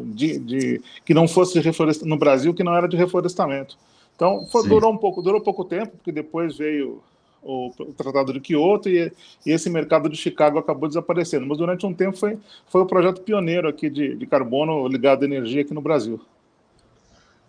de, 0.06 0.38
de, 0.38 0.80
que 1.04 1.14
não 1.14 1.26
fosse 1.26 1.60
no 2.04 2.16
Brasil 2.16 2.54
que 2.54 2.64
não 2.64 2.74
era 2.74 2.88
de 2.88 2.96
reflorestamento. 2.96 3.76
Então 4.14 4.46
foi, 4.46 4.66
durou 4.68 4.92
um 4.92 4.96
pouco, 4.96 5.22
durou 5.22 5.40
pouco 5.40 5.64
tempo, 5.64 5.92
porque 5.96 6.10
depois 6.10 6.56
veio 6.56 7.00
o, 7.42 7.70
o 7.78 7.92
Tratado 7.92 8.32
de 8.32 8.40
Kyoto 8.40 8.88
e, 8.88 9.12
e, 9.46 9.52
esse 9.52 9.70
mercado 9.70 10.08
de 10.08 10.16
Chicago 10.16 10.58
acabou 10.58 10.88
desaparecendo. 10.88 11.46
Mas 11.46 11.58
durante 11.58 11.86
um 11.86 11.94
tempo 11.94 12.16
foi, 12.16 12.38
foi 12.66 12.82
o 12.82 12.86
projeto 12.86 13.20
pioneiro 13.20 13.68
aqui 13.68 13.88
de, 13.88 14.16
de 14.16 14.26
carbono 14.26 14.86
ligado 14.88 15.22
à 15.22 15.24
energia 15.24 15.62
aqui 15.62 15.72
no 15.72 15.80
Brasil. 15.80 16.20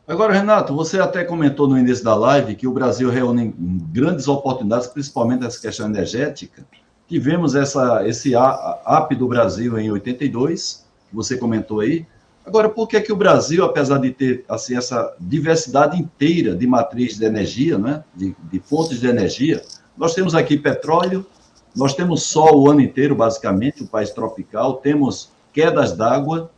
Agora, 0.08 0.34
Renato, 0.34 0.76
você 0.76 1.00
até 1.00 1.24
comentou 1.24 1.68
no 1.68 1.78
início 1.78 2.04
da 2.04 2.16
live 2.16 2.56
que 2.56 2.68
o 2.68 2.72
Brasil 2.72 3.12
reúne 3.12 3.54
grandes 3.92 4.28
oportunidades, 4.28 4.88
principalmente 4.88 5.42
nessa 5.42 5.62
questão 5.62 5.86
energética. 5.86 6.66
Tivemos 7.08 7.54
essa, 7.54 8.08
esse 8.08 8.36
AP 8.36 9.14
do 9.16 9.28
Brasil 9.28 9.78
em 9.78 9.92
82, 9.92 10.88
que 11.10 11.16
você 11.16 11.38
comentou 11.38 11.80
aí. 11.80 12.06
Agora, 12.46 12.70
por 12.70 12.88
que, 12.88 13.00
que 13.02 13.12
o 13.12 13.16
Brasil, 13.16 13.64
apesar 13.64 14.00
de 14.00 14.12
ter 14.12 14.44
assim, 14.48 14.76
essa 14.76 15.14
diversidade 15.20 16.00
inteira 16.00 16.56
de 16.56 16.66
matriz 16.66 17.18
de 17.18 17.26
energia, 17.26 17.78
né, 17.78 18.04
de, 18.16 18.36
de 18.52 18.60
fontes 18.60 19.00
de 19.00 19.08
energia, 19.08 19.62
nós 19.98 20.14
temos 20.14 20.34
aqui 20.34 20.58
petróleo, 20.58 21.26
nós 21.76 21.94
temos 21.94 22.24
sol 22.24 22.64
o 22.64 22.70
ano 22.70 22.82
inteiro, 22.82 23.16
basicamente, 23.16 23.84
um 23.84 23.88
país 23.88 24.10
tropical, 24.12 24.78
temos 24.78 25.30
quedas 25.54 25.92
d'água, 25.92 26.50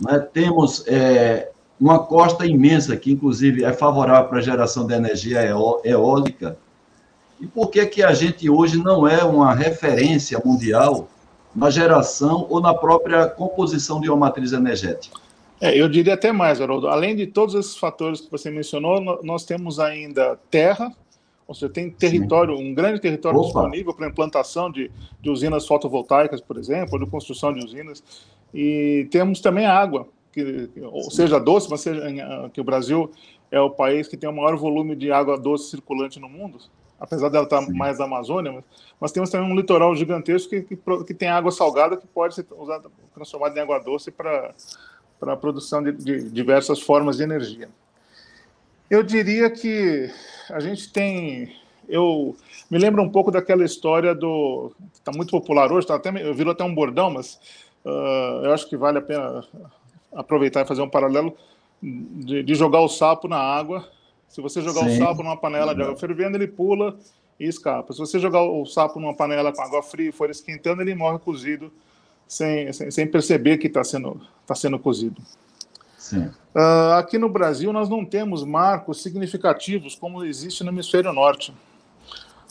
né, 0.00 0.18
temos 0.18 0.84
é, 0.86 1.50
uma 1.80 2.00
costa 2.00 2.46
imensa, 2.46 2.96
que 2.96 3.12
inclusive 3.12 3.64
é 3.64 3.72
favorável 3.72 4.28
para 4.28 4.38
a 4.38 4.42
geração 4.42 4.86
de 4.86 4.94
energia 4.94 5.40
eólica. 5.84 6.56
E 7.40 7.46
por 7.46 7.70
que, 7.70 7.86
que 7.86 8.02
a 8.02 8.12
gente 8.12 8.50
hoje 8.50 8.78
não 8.78 9.06
é 9.06 9.22
uma 9.22 9.54
referência 9.54 10.40
mundial 10.44 11.08
na 11.58 11.70
geração 11.70 12.46
ou 12.48 12.60
na 12.60 12.72
própria 12.72 13.26
composição 13.26 14.00
de 14.00 14.08
uma 14.08 14.16
matriz 14.16 14.52
energética? 14.52 15.18
É, 15.60 15.76
eu 15.76 15.88
diria 15.88 16.14
até 16.14 16.30
mais, 16.30 16.60
Haroldo. 16.60 16.86
Além 16.86 17.16
de 17.16 17.26
todos 17.26 17.56
esses 17.56 17.76
fatores 17.76 18.20
que 18.20 18.30
você 18.30 18.48
mencionou, 18.48 19.20
nós 19.24 19.44
temos 19.44 19.80
ainda 19.80 20.38
terra, 20.48 20.94
ou 21.48 21.54
seja, 21.54 21.68
tem 21.68 21.90
território, 21.90 22.56
Sim. 22.56 22.70
um 22.70 22.74
grande 22.74 23.00
território 23.00 23.40
Opa. 23.40 23.46
disponível 23.46 23.92
para 23.92 24.06
implantação 24.06 24.70
de, 24.70 24.88
de, 25.20 25.30
usinas 25.30 25.66
fotovoltaicas, 25.66 26.40
por 26.40 26.56
exemplo, 26.58 26.90
ou 26.92 27.04
de 27.04 27.10
construção 27.10 27.52
de 27.52 27.64
usinas. 27.64 28.04
E 28.54 29.08
temos 29.10 29.40
também 29.40 29.66
água, 29.66 30.06
que, 30.32 30.70
ou 30.80 31.10
seja 31.10 31.40
doce, 31.40 31.68
mas 31.68 31.80
seja 31.80 32.02
que 32.52 32.60
o 32.60 32.64
Brasil 32.64 33.10
é 33.50 33.60
o 33.60 33.70
país 33.70 34.06
que 34.06 34.16
tem 34.16 34.30
o 34.30 34.32
maior 34.32 34.56
volume 34.56 34.94
de 34.94 35.10
água 35.10 35.36
doce 35.36 35.70
circulante 35.70 36.20
no 36.20 36.28
mundo, 36.28 36.58
apesar 36.98 37.28
dela 37.28 37.44
estar 37.44 37.62
Sim. 37.62 37.72
mais 37.72 38.00
Amazônia, 38.00 38.52
mas, 38.52 38.64
mas, 39.00 39.12
temos 39.12 39.30
também 39.30 39.50
um 39.50 39.56
litoral 39.56 39.94
gigantesco 39.94 40.50
que, 40.50 40.62
que, 40.62 40.76
que, 41.06 41.14
tem 41.14 41.28
água 41.28 41.50
salgada 41.50 41.96
que 41.96 42.06
pode 42.06 42.34
ser 42.34 42.46
usada, 42.56 42.90
transformada 43.14 43.58
em 43.58 43.62
água 43.62 43.78
doce 43.78 44.10
para 44.10 44.54
para 45.18 45.32
a 45.32 45.36
produção 45.36 45.82
de, 45.82 45.92
de 45.92 46.30
diversas 46.30 46.80
formas 46.80 47.16
de 47.16 47.22
energia. 47.22 47.68
Eu 48.88 49.02
diria 49.02 49.50
que 49.50 50.10
a 50.50 50.60
gente 50.60 50.92
tem. 50.92 51.54
Eu 51.88 52.36
me 52.70 52.78
lembro 52.78 53.02
um 53.02 53.10
pouco 53.10 53.30
daquela 53.30 53.64
história 53.64 54.14
do. 54.14 54.72
está 54.94 55.12
muito 55.12 55.30
popular 55.30 55.70
hoje, 55.72 55.86
tá 55.86 55.96
até, 55.96 56.10
virou 56.32 56.52
até 56.52 56.64
um 56.64 56.74
bordão, 56.74 57.10
mas 57.10 57.38
uh, 57.84 58.44
eu 58.44 58.52
acho 58.52 58.68
que 58.68 58.76
vale 58.76 58.98
a 58.98 59.02
pena 59.02 59.44
aproveitar 60.14 60.62
e 60.62 60.68
fazer 60.68 60.82
um 60.82 60.88
paralelo 60.88 61.36
de, 61.82 62.42
de 62.42 62.54
jogar 62.54 62.80
o 62.80 62.88
sapo 62.88 63.28
na 63.28 63.38
água. 63.38 63.86
Se 64.28 64.40
você 64.40 64.60
jogar 64.60 64.84
Sim. 64.84 64.96
o 64.96 64.98
sapo 64.98 65.22
numa 65.22 65.36
panela 65.36 65.74
de 65.74 65.82
água 65.82 65.96
fervendo, 65.96 66.36
ele 66.36 66.46
pula 66.46 66.98
e 67.40 67.46
escapa. 67.46 67.92
Se 67.92 67.98
você 67.98 68.18
jogar 68.18 68.42
o 68.42 68.64
sapo 68.66 69.00
numa 69.00 69.14
panela 69.14 69.52
com 69.52 69.62
água 69.62 69.82
fria 69.82 70.10
e 70.10 70.12
for 70.12 70.30
esquentando, 70.30 70.82
ele 70.82 70.94
morre 70.94 71.18
cozido 71.18 71.72
sem, 72.26 72.72
sem, 72.72 72.90
sem 72.90 73.06
perceber 73.06 73.58
que 73.58 73.66
está 73.66 73.82
sendo, 73.82 74.20
tá 74.46 74.54
sendo 74.54 74.78
cozido. 74.78 75.20
Uh, 76.54 76.94
aqui 76.98 77.18
no 77.18 77.28
Brasil, 77.28 77.72
nós 77.72 77.88
não 77.88 78.04
temos 78.04 78.44
marcos 78.44 79.02
significativos 79.02 79.94
como 79.94 80.24
existe 80.24 80.62
no 80.62 80.70
hemisfério 80.70 81.12
norte. 81.12 81.54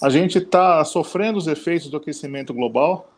A 0.01 0.09
gente 0.09 0.37
está 0.37 0.83
sofrendo 0.85 1.37
os 1.37 1.47
efeitos 1.47 1.89
do 1.89 1.97
aquecimento 1.97 2.53
global 2.53 3.09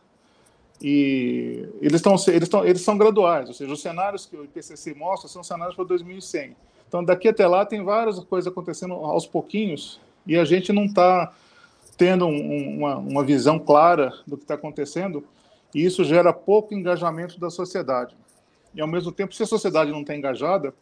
e 0.82 1.68
eles, 1.82 1.96
estão 1.96 2.14
eles, 2.14 2.44
estão 2.44 2.66
eles 2.66 2.82
são 2.82 2.98
graduais, 2.98 3.50
ou 3.50 3.54
seja, 3.54 3.72
os 3.74 3.82
cenários 3.82 4.26
que 4.26 4.38
o 4.38 4.46
IPCC 4.46 4.94
mostra 4.94 5.28
são 5.28 5.44
cenários 5.44 5.76
para 5.76 5.84
2100. 5.84 6.56
Então, 6.90 7.04
daqui 7.04 7.28
até 7.28 7.48
lá, 7.48 7.64
tem 7.64 7.84
várias 7.84 8.20
coisas 8.22 8.52
acontecendo 8.52 8.94
aos 8.96 9.28
pouquinhos 9.28 10.02
e 10.26 10.36
a 10.36 10.44
gente 10.44 10.74
não 10.74 10.86
está 10.86 11.32
tendo 11.96 12.26
um, 12.26 12.78
uma, 12.78 12.98
uma 12.98 13.24
visão 13.24 13.60
clara 13.60 14.12
do 14.26 14.36
que 14.36 14.44
está 14.44 14.56
acontecendo 14.56 15.24
e 15.74 15.86
isso 15.86 16.04
gera 16.04 16.34
pouco 16.34 16.74
engajamento 16.74 17.40
da 17.40 17.52
sociedade. 17.52 18.16
E, 18.74 18.82
ao 18.82 18.88
mesmo 18.88 19.12
tempo, 19.12 19.36
se 19.36 19.44
a 19.44 19.46
sociedade 19.46 19.92
não 19.92 20.02
está 20.02 20.16
engajada, 20.16 20.74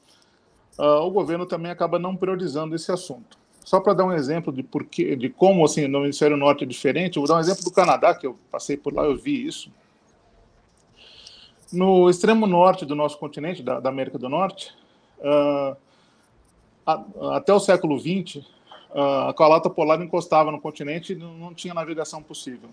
uh, 0.80 1.02
o 1.06 1.12
governo 1.12 1.46
também 1.46 1.72
acaba 1.72 2.00
não 2.00 2.16
priorizando 2.16 2.74
esse 2.74 2.90
assunto. 2.90 3.38
Só 3.66 3.82
para 3.82 3.94
dar 3.94 4.06
um 4.06 4.14
exemplo 4.14 4.54
de, 4.54 4.64
porquê, 4.64 5.14
de 5.14 5.28
como 5.28 5.66
assim, 5.66 5.90
no 5.90 6.06
Hemisfério 6.06 6.38
Norte 6.38 6.64
é 6.64 6.68
diferente, 6.68 7.18
eu 7.18 7.22
vou 7.22 7.28
dar 7.28 7.36
um 7.36 7.42
exemplo 7.42 7.66
do 7.66 7.72
Canadá, 7.72 8.16
que 8.16 8.26
eu 8.26 8.40
passei 8.50 8.78
por 8.78 8.94
lá, 8.94 9.04
eu 9.04 9.18
vi 9.18 9.46
isso. 9.46 9.70
No 11.74 12.10
extremo 12.10 12.48
norte 12.48 12.86
do 12.86 12.96
nosso 12.96 13.18
continente, 13.18 13.62
da, 13.62 13.82
da 13.82 13.90
América 13.90 14.18
do 14.18 14.30
Norte, 14.30 14.74
uh, 15.20 15.76
até 17.34 17.54
o 17.54 17.60
século 17.60 18.00
XX, 18.00 18.46
a 18.94 19.34
calota 19.38 19.70
polar 19.70 20.02
encostava 20.02 20.52
no 20.52 20.62
continente 20.62 21.14
e 21.14 21.16
não, 21.16 21.54
tinha 21.54 21.74
navegação 21.74 22.24
possível. 22.24 22.70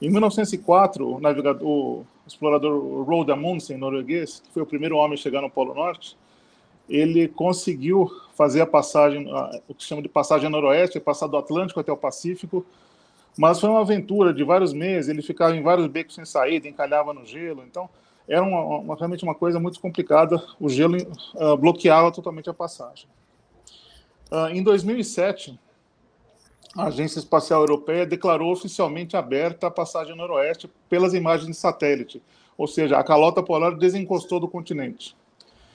Em 0.00 0.10
1904, 0.10 1.16
o, 1.16 1.20
navegador, 1.20 1.66
o 1.66 2.06
explorador 2.26 3.02
Roald 3.04 3.32
Amundsen, 3.32 3.78
norueguês, 3.78 4.40
que 4.40 4.52
foi 4.52 4.62
o 4.62 4.66
primeiro 4.66 4.96
homem 4.96 5.14
a 5.14 5.16
chegar 5.16 5.40
no 5.40 5.48
Polo 5.48 5.74
Norte, 5.74 6.16
ele 6.88 7.26
conseguiu 7.28 8.10
fazer 8.36 8.60
a 8.60 8.66
passagem, 8.66 9.26
o 9.66 9.74
que 9.74 9.82
chama 9.82 10.02
de 10.02 10.08
passagem 10.08 10.48
noroeste, 10.50 11.00
passar 11.00 11.26
do 11.26 11.36
Atlântico 11.36 11.80
até 11.80 11.90
o 11.90 11.96
Pacífico, 11.96 12.64
mas 13.38 13.58
foi 13.58 13.68
uma 13.68 13.80
aventura 13.80 14.32
de 14.32 14.44
vários 14.44 14.72
meses, 14.72 15.08
ele 15.08 15.22
ficava 15.22 15.56
em 15.56 15.62
vários 15.62 15.86
becos 15.86 16.14
sem 16.14 16.24
saída, 16.24 16.68
encalhava 16.68 17.12
no 17.12 17.24
gelo, 17.24 17.64
então 17.66 17.88
era 18.28 18.42
uma, 18.42 18.60
uma, 18.78 18.96
realmente 18.96 19.24
uma 19.24 19.34
coisa 19.34 19.58
muito 19.58 19.80
complicada, 19.80 20.42
o 20.60 20.68
gelo 20.68 20.96
uh, 21.34 21.56
bloqueava 21.56 22.12
totalmente 22.12 22.50
a 22.50 22.54
passagem. 22.54 23.08
Uh, 24.30 24.48
em 24.52 24.62
2007, 24.62 25.58
a 26.76 26.84
Agência 26.84 27.18
Espacial 27.18 27.60
Europeia 27.60 28.04
declarou 28.04 28.52
oficialmente 28.52 29.16
aberta 29.16 29.66
a 29.66 29.70
passagem 29.70 30.16
noroeste 30.16 30.70
pelas 30.88 31.14
imagens 31.14 31.48
de 31.48 31.54
satélite, 31.54 32.22
ou 32.56 32.66
seja, 32.66 32.98
a 32.98 33.04
calota 33.04 33.42
polar 33.42 33.76
desencostou 33.76 34.38
do 34.38 34.48
continente. 34.48 35.16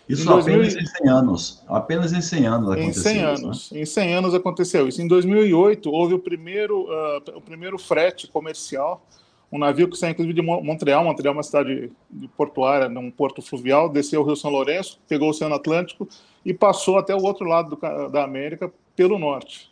Isso 0.07 0.23
em 0.23 0.39
apenas 0.39 0.73
2000... 0.73 0.81
em 0.81 0.85
100 0.85 1.09
anos. 1.09 1.63
Apenas 1.67 2.13
em 2.13 2.21
100 2.21 2.45
anos 2.45 2.71
aconteceu 2.71 2.89
Em 2.89 2.93
100 2.93 3.15
isso, 3.15 3.45
anos. 3.45 3.71
Né? 3.71 3.79
Em 3.79 3.85
100 3.85 4.13
anos 4.13 4.33
aconteceu 4.33 4.87
isso. 4.87 5.01
Em 5.01 5.07
2008, 5.07 5.89
houve 5.89 6.13
o 6.13 6.19
primeiro, 6.19 6.83
uh, 6.83 7.37
o 7.37 7.41
primeiro 7.41 7.77
frete 7.79 8.27
comercial, 8.27 9.05
um 9.51 9.57
navio 9.57 9.89
que 9.89 9.97
saiu 9.97 10.11
inclusive 10.11 10.33
de 10.33 10.41
Montreal. 10.41 11.03
Montreal 11.03 11.33
é 11.33 11.37
uma 11.37 11.43
cidade 11.43 11.91
portuária, 12.37 12.87
num 12.87 13.11
porto 13.11 13.41
fluvial, 13.41 13.89
desceu 13.89 14.21
o 14.21 14.23
Rio 14.23 14.35
São 14.35 14.49
Lourenço, 14.49 14.99
pegou 15.07 15.27
o 15.27 15.31
Oceano 15.31 15.55
Atlântico 15.55 16.07
e 16.45 16.53
passou 16.53 16.97
até 16.97 17.13
o 17.13 17.21
outro 17.21 17.45
lado 17.45 17.75
do, 17.75 18.09
da 18.09 18.23
América 18.23 18.71
pelo 18.95 19.19
norte. 19.19 19.69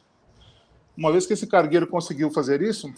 Uma 0.97 1.11
vez 1.11 1.25
que 1.25 1.33
esse 1.33 1.47
cargueiro 1.47 1.87
conseguiu 1.87 2.29
fazer 2.29 2.61
isso, 2.61 2.93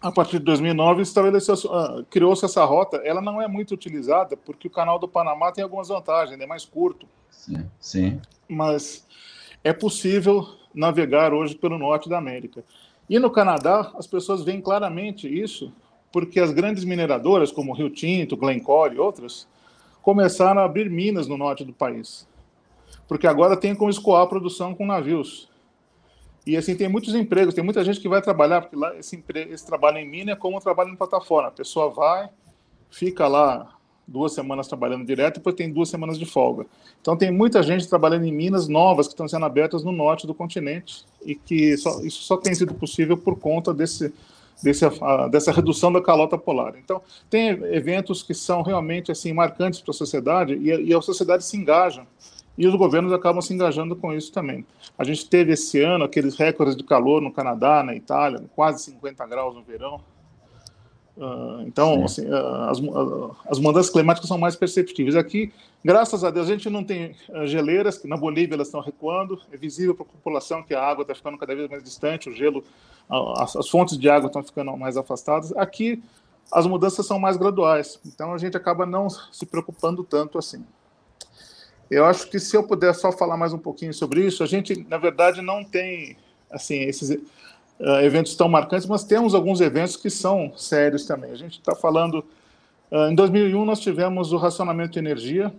a 0.00 0.12
partir 0.12 0.38
de 0.38 0.44
2009 0.44 1.02
estabeleceu, 1.02 1.54
uh, 1.54 2.04
criou-se 2.08 2.44
essa 2.44 2.64
rota. 2.64 2.98
Ela 2.98 3.20
não 3.20 3.42
é 3.42 3.48
muito 3.48 3.74
utilizada 3.74 4.36
porque 4.36 4.68
o 4.68 4.70
canal 4.70 4.98
do 4.98 5.08
Panamá 5.08 5.50
tem 5.50 5.64
algumas 5.64 5.88
vantagens, 5.88 6.40
é 6.40 6.46
mais 6.46 6.64
curto. 6.64 7.08
Sim, 7.28 7.68
sim. 7.80 8.20
Mas 8.48 9.04
é 9.64 9.72
possível 9.72 10.46
navegar 10.72 11.34
hoje 11.34 11.56
pelo 11.56 11.76
norte 11.76 12.08
da 12.08 12.18
América. 12.18 12.64
E 13.10 13.18
no 13.18 13.30
Canadá, 13.30 13.90
as 13.96 14.06
pessoas 14.06 14.44
veem 14.44 14.60
claramente 14.60 15.26
isso, 15.26 15.72
porque 16.12 16.40
as 16.40 16.50
grandes 16.52 16.84
mineradoras, 16.84 17.52
como 17.52 17.74
Rio 17.74 17.90
Tinto, 17.90 18.36
Glencore 18.36 18.94
e 18.94 18.98
outras, 18.98 19.46
começaram 20.02 20.60
a 20.60 20.64
abrir 20.64 20.88
minas 20.90 21.26
no 21.26 21.36
norte 21.36 21.64
do 21.64 21.72
país. 21.72 22.26
Porque 23.06 23.26
agora 23.26 23.56
tem 23.56 23.74
como 23.74 23.90
escoar 23.90 24.22
a 24.22 24.26
produção 24.26 24.74
com 24.74 24.86
navios. 24.86 25.48
E 26.46 26.56
assim, 26.56 26.74
tem 26.74 26.88
muitos 26.88 27.14
empregos, 27.14 27.54
tem 27.54 27.62
muita 27.62 27.84
gente 27.84 28.00
que 28.00 28.08
vai 28.08 28.22
trabalhar, 28.22 28.62
porque 28.62 28.76
lá 28.76 28.96
esse, 28.96 29.16
emprego, 29.16 29.52
esse 29.52 29.66
trabalho 29.66 29.98
em 29.98 30.08
mina 30.08 30.32
é 30.32 30.36
como 30.36 30.56
um 30.56 30.60
trabalho 30.60 30.90
em 30.90 30.96
plataforma. 30.96 31.48
A 31.48 31.52
pessoa 31.52 31.90
vai, 31.90 32.30
fica 32.90 33.28
lá 33.28 33.78
duas 34.06 34.32
semanas 34.32 34.66
trabalhando 34.66 35.04
direto, 35.04 35.34
depois 35.34 35.54
tem 35.54 35.70
duas 35.70 35.90
semanas 35.90 36.18
de 36.18 36.24
folga. 36.24 36.64
Então 37.02 37.14
tem 37.14 37.30
muita 37.30 37.62
gente 37.62 37.86
trabalhando 37.86 38.24
em 38.24 38.32
minas 38.32 38.66
novas 38.66 39.06
que 39.06 39.12
estão 39.12 39.28
sendo 39.28 39.44
abertas 39.44 39.84
no 39.84 39.92
norte 39.92 40.26
do 40.26 40.32
continente 40.32 41.04
e 41.22 41.34
que 41.34 41.76
só, 41.76 42.00
isso 42.00 42.22
só 42.22 42.38
tem 42.38 42.54
sido 42.54 42.72
possível 42.72 43.18
por 43.18 43.38
conta 43.38 43.74
desse, 43.74 44.10
desse, 44.62 44.84
dessa 45.30 45.52
redução 45.52 45.92
da 45.92 46.00
calota 46.00 46.36
polar. 46.36 46.74
Então 46.76 47.02
tem 47.28 47.48
eventos 47.48 48.22
que 48.22 48.34
são 48.34 48.62
realmente 48.62 49.12
assim 49.12 49.32
marcantes 49.32 49.80
para 49.80 49.90
a 49.90 49.94
sociedade 49.94 50.54
e, 50.54 50.88
e 50.88 50.94
a 50.94 51.00
sociedade 51.00 51.44
se 51.44 51.56
engaja 51.56 52.06
e 52.58 52.66
os 52.66 52.74
governos 52.74 53.12
acabam 53.12 53.40
se 53.40 53.54
engajando 53.54 53.94
com 53.94 54.12
isso 54.12 54.32
também. 54.32 54.66
A 54.98 55.04
gente 55.04 55.28
teve 55.30 55.52
esse 55.52 55.80
ano 55.80 56.04
aqueles 56.04 56.36
recordes 56.36 56.76
de 56.76 56.82
calor 56.82 57.22
no 57.22 57.32
Canadá, 57.32 57.84
na 57.84 57.94
Itália, 57.94 58.42
quase 58.56 58.82
50 58.82 59.24
graus 59.26 59.54
no 59.54 59.62
verão. 59.62 60.00
Uh, 61.16 61.62
então, 61.66 62.04
assim, 62.04 62.24
uh, 62.26 62.70
as, 62.70 62.78
uh, 62.78 63.36
as, 63.48 63.58
mudanças 63.58 63.90
climáticas 63.90 64.28
são 64.28 64.38
mais 64.38 64.54
perceptíveis. 64.54 65.16
Aqui, 65.16 65.52
graças 65.84 66.22
a 66.22 66.30
Deus, 66.30 66.48
a 66.48 66.52
gente 66.52 66.70
não 66.70 66.84
tem 66.84 67.14
geleiras, 67.44 67.98
que 67.98 68.06
na 68.06 68.16
Bolívia 68.16 68.54
elas 68.54 68.68
estão 68.68 68.80
recuando, 68.80 69.40
é 69.52 69.56
visível 69.56 69.96
para 69.96 70.04
a 70.04 70.08
população 70.08 70.62
que 70.62 70.74
a 70.74 70.82
água 70.82 71.02
está 71.02 71.16
ficando 71.16 71.36
cada 71.36 71.56
vez 71.56 71.68
mais 71.68 71.82
distante, 71.82 72.28
o 72.28 72.32
gelo, 72.32 72.62
as, 73.08 73.56
as 73.56 73.68
fontes 73.68 73.98
de 73.98 74.08
água 74.08 74.26
estão 74.26 74.42
ficando 74.42 74.76
mais 74.76 74.96
afastadas. 74.96 75.52
Aqui, 75.56 76.02
as 76.52 76.66
mudanças 76.66 77.06
são 77.06 77.18
mais 77.18 77.36
graduais, 77.36 78.00
então 78.06 78.32
a 78.32 78.38
gente 78.38 78.56
acaba 78.56 78.86
não 78.86 79.08
se 79.10 79.44
preocupando 79.46 80.02
tanto 80.02 80.38
assim. 80.38 80.64
Eu 81.90 82.04
acho 82.04 82.28
que 82.28 82.38
se 82.38 82.54
eu 82.54 82.62
puder 82.62 82.94
só 82.94 83.10
falar 83.10 83.36
mais 83.36 83.52
um 83.52 83.58
pouquinho 83.58 83.94
sobre 83.94 84.26
isso, 84.26 84.42
a 84.42 84.46
gente, 84.46 84.86
na 84.88 84.98
verdade, 84.98 85.40
não 85.40 85.64
tem 85.64 86.16
assim 86.50 86.80
esses 86.82 87.10
uh, 87.10 88.00
eventos 88.02 88.34
tão 88.34 88.48
marcantes, 88.48 88.86
mas 88.86 89.04
temos 89.04 89.34
alguns 89.34 89.60
eventos 89.60 89.96
que 89.96 90.10
são 90.10 90.52
sérios 90.56 91.06
também. 91.06 91.30
A 91.30 91.36
gente 91.36 91.58
está 91.58 91.74
falando. 91.74 92.24
Uh, 92.90 93.10
em 93.10 93.14
2001, 93.14 93.64
nós 93.64 93.80
tivemos 93.80 94.32
o 94.32 94.36
racionamento 94.36 94.92
de 94.92 94.98
energia, 94.98 95.52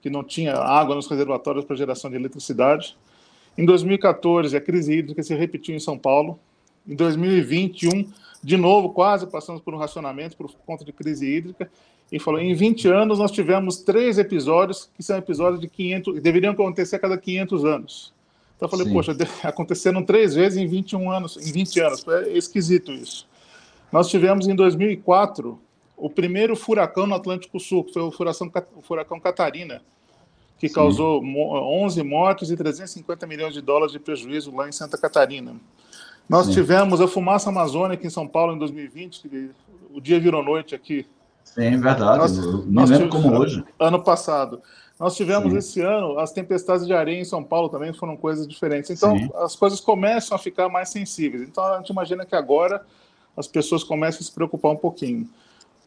que 0.00 0.08
não 0.08 0.24
tinha 0.24 0.54
água 0.54 0.94
nos 0.94 1.08
reservatórios 1.08 1.64
para 1.64 1.76
geração 1.76 2.10
de 2.10 2.16
eletricidade. 2.16 2.96
Em 3.56 3.64
2014, 3.64 4.56
a 4.56 4.60
crise 4.60 4.92
hídrica 4.98 5.22
se 5.22 5.34
repetiu 5.34 5.74
em 5.74 5.80
São 5.80 5.98
Paulo. 5.98 6.38
Em 6.86 6.94
2021, 6.94 8.08
de 8.42 8.56
novo, 8.56 8.90
quase 8.90 9.26
passamos 9.26 9.60
por 9.60 9.74
um 9.74 9.78
racionamento 9.78 10.36
por 10.36 10.50
conta 10.64 10.84
de 10.84 10.92
crise 10.92 11.26
hídrica. 11.26 11.70
E 12.10 12.20
falou: 12.20 12.40
em 12.40 12.54
20 12.54 12.88
anos 12.88 13.18
nós 13.18 13.32
tivemos 13.32 13.78
três 13.78 14.18
episódios 14.18 14.88
que 14.96 15.02
são 15.02 15.16
episódios 15.16 15.60
de 15.60 15.68
500, 15.68 16.20
deveriam 16.20 16.52
acontecer 16.52 16.96
a 16.96 16.98
cada 16.98 17.18
500 17.18 17.64
anos. 17.64 18.14
Então 18.56 18.66
eu 18.66 18.70
falei: 18.70 18.86
Sim. 18.86 18.92
poxa, 18.92 19.16
aconteceram 19.42 20.02
três 20.02 20.34
vezes 20.34 20.58
em 20.58 20.66
21 20.66 21.10
anos, 21.10 21.36
em 21.36 21.52
20 21.52 21.80
anos. 21.80 22.06
É 22.08 22.38
esquisito 22.38 22.92
isso. 22.92 23.26
Nós 23.90 24.08
tivemos 24.08 24.46
em 24.46 24.54
2004 24.54 25.58
o 25.96 26.10
primeiro 26.10 26.54
furacão 26.54 27.06
no 27.06 27.14
Atlântico 27.14 27.58
Sul, 27.58 27.84
que 27.84 27.92
foi 27.92 28.02
o 28.02 28.10
furacão, 28.10 28.52
o 28.76 28.82
furacão 28.82 29.18
Catarina, 29.18 29.82
que 30.58 30.68
Sim. 30.68 30.74
causou 30.74 31.22
11 31.22 32.02
mortes 32.02 32.50
e 32.50 32.56
350 32.56 33.26
milhões 33.26 33.54
de 33.54 33.60
dólares 33.60 33.92
de 33.92 33.98
prejuízo 33.98 34.54
lá 34.54 34.68
em 34.68 34.72
Santa 34.72 34.98
Catarina. 34.98 35.56
Nós 36.28 36.48
tivemos 36.48 37.00
a 37.00 37.06
fumaça 37.06 37.50
amazônica 37.50 38.06
em 38.06 38.10
São 38.10 38.26
Paulo 38.26 38.54
em 38.54 38.58
2020, 38.58 39.20
que 39.20 39.50
o 39.92 40.00
dia 40.00 40.18
virou 40.18 40.42
noite 40.42 40.74
aqui. 40.74 41.06
Sim, 41.44 41.80
verdade. 41.80 42.18
Nós, 42.18 42.66
Me 42.66 42.84
lembro 42.86 43.08
como 43.08 43.38
hoje. 43.38 43.64
Ano 43.78 44.02
passado. 44.02 44.60
Nós 44.98 45.14
tivemos 45.14 45.52
Sim. 45.52 45.58
esse 45.58 45.80
ano 45.80 46.18
as 46.18 46.32
tempestades 46.32 46.86
de 46.86 46.92
areia 46.92 47.20
em 47.20 47.24
São 47.24 47.44
Paulo 47.44 47.68
também 47.68 47.92
foram 47.92 48.16
coisas 48.16 48.46
diferentes. 48.48 48.90
Então, 48.90 49.16
Sim. 49.16 49.30
as 49.36 49.54
coisas 49.54 49.80
começam 49.80 50.34
a 50.34 50.38
ficar 50.38 50.68
mais 50.68 50.88
sensíveis. 50.88 51.42
Então, 51.42 51.62
a 51.64 51.78
gente 51.78 51.90
imagina 51.90 52.24
que 52.24 52.34
agora 52.34 52.84
as 53.36 53.46
pessoas 53.46 53.84
começam 53.84 54.20
a 54.20 54.24
se 54.24 54.32
preocupar 54.32 54.72
um 54.72 54.76
pouquinho. 54.76 55.28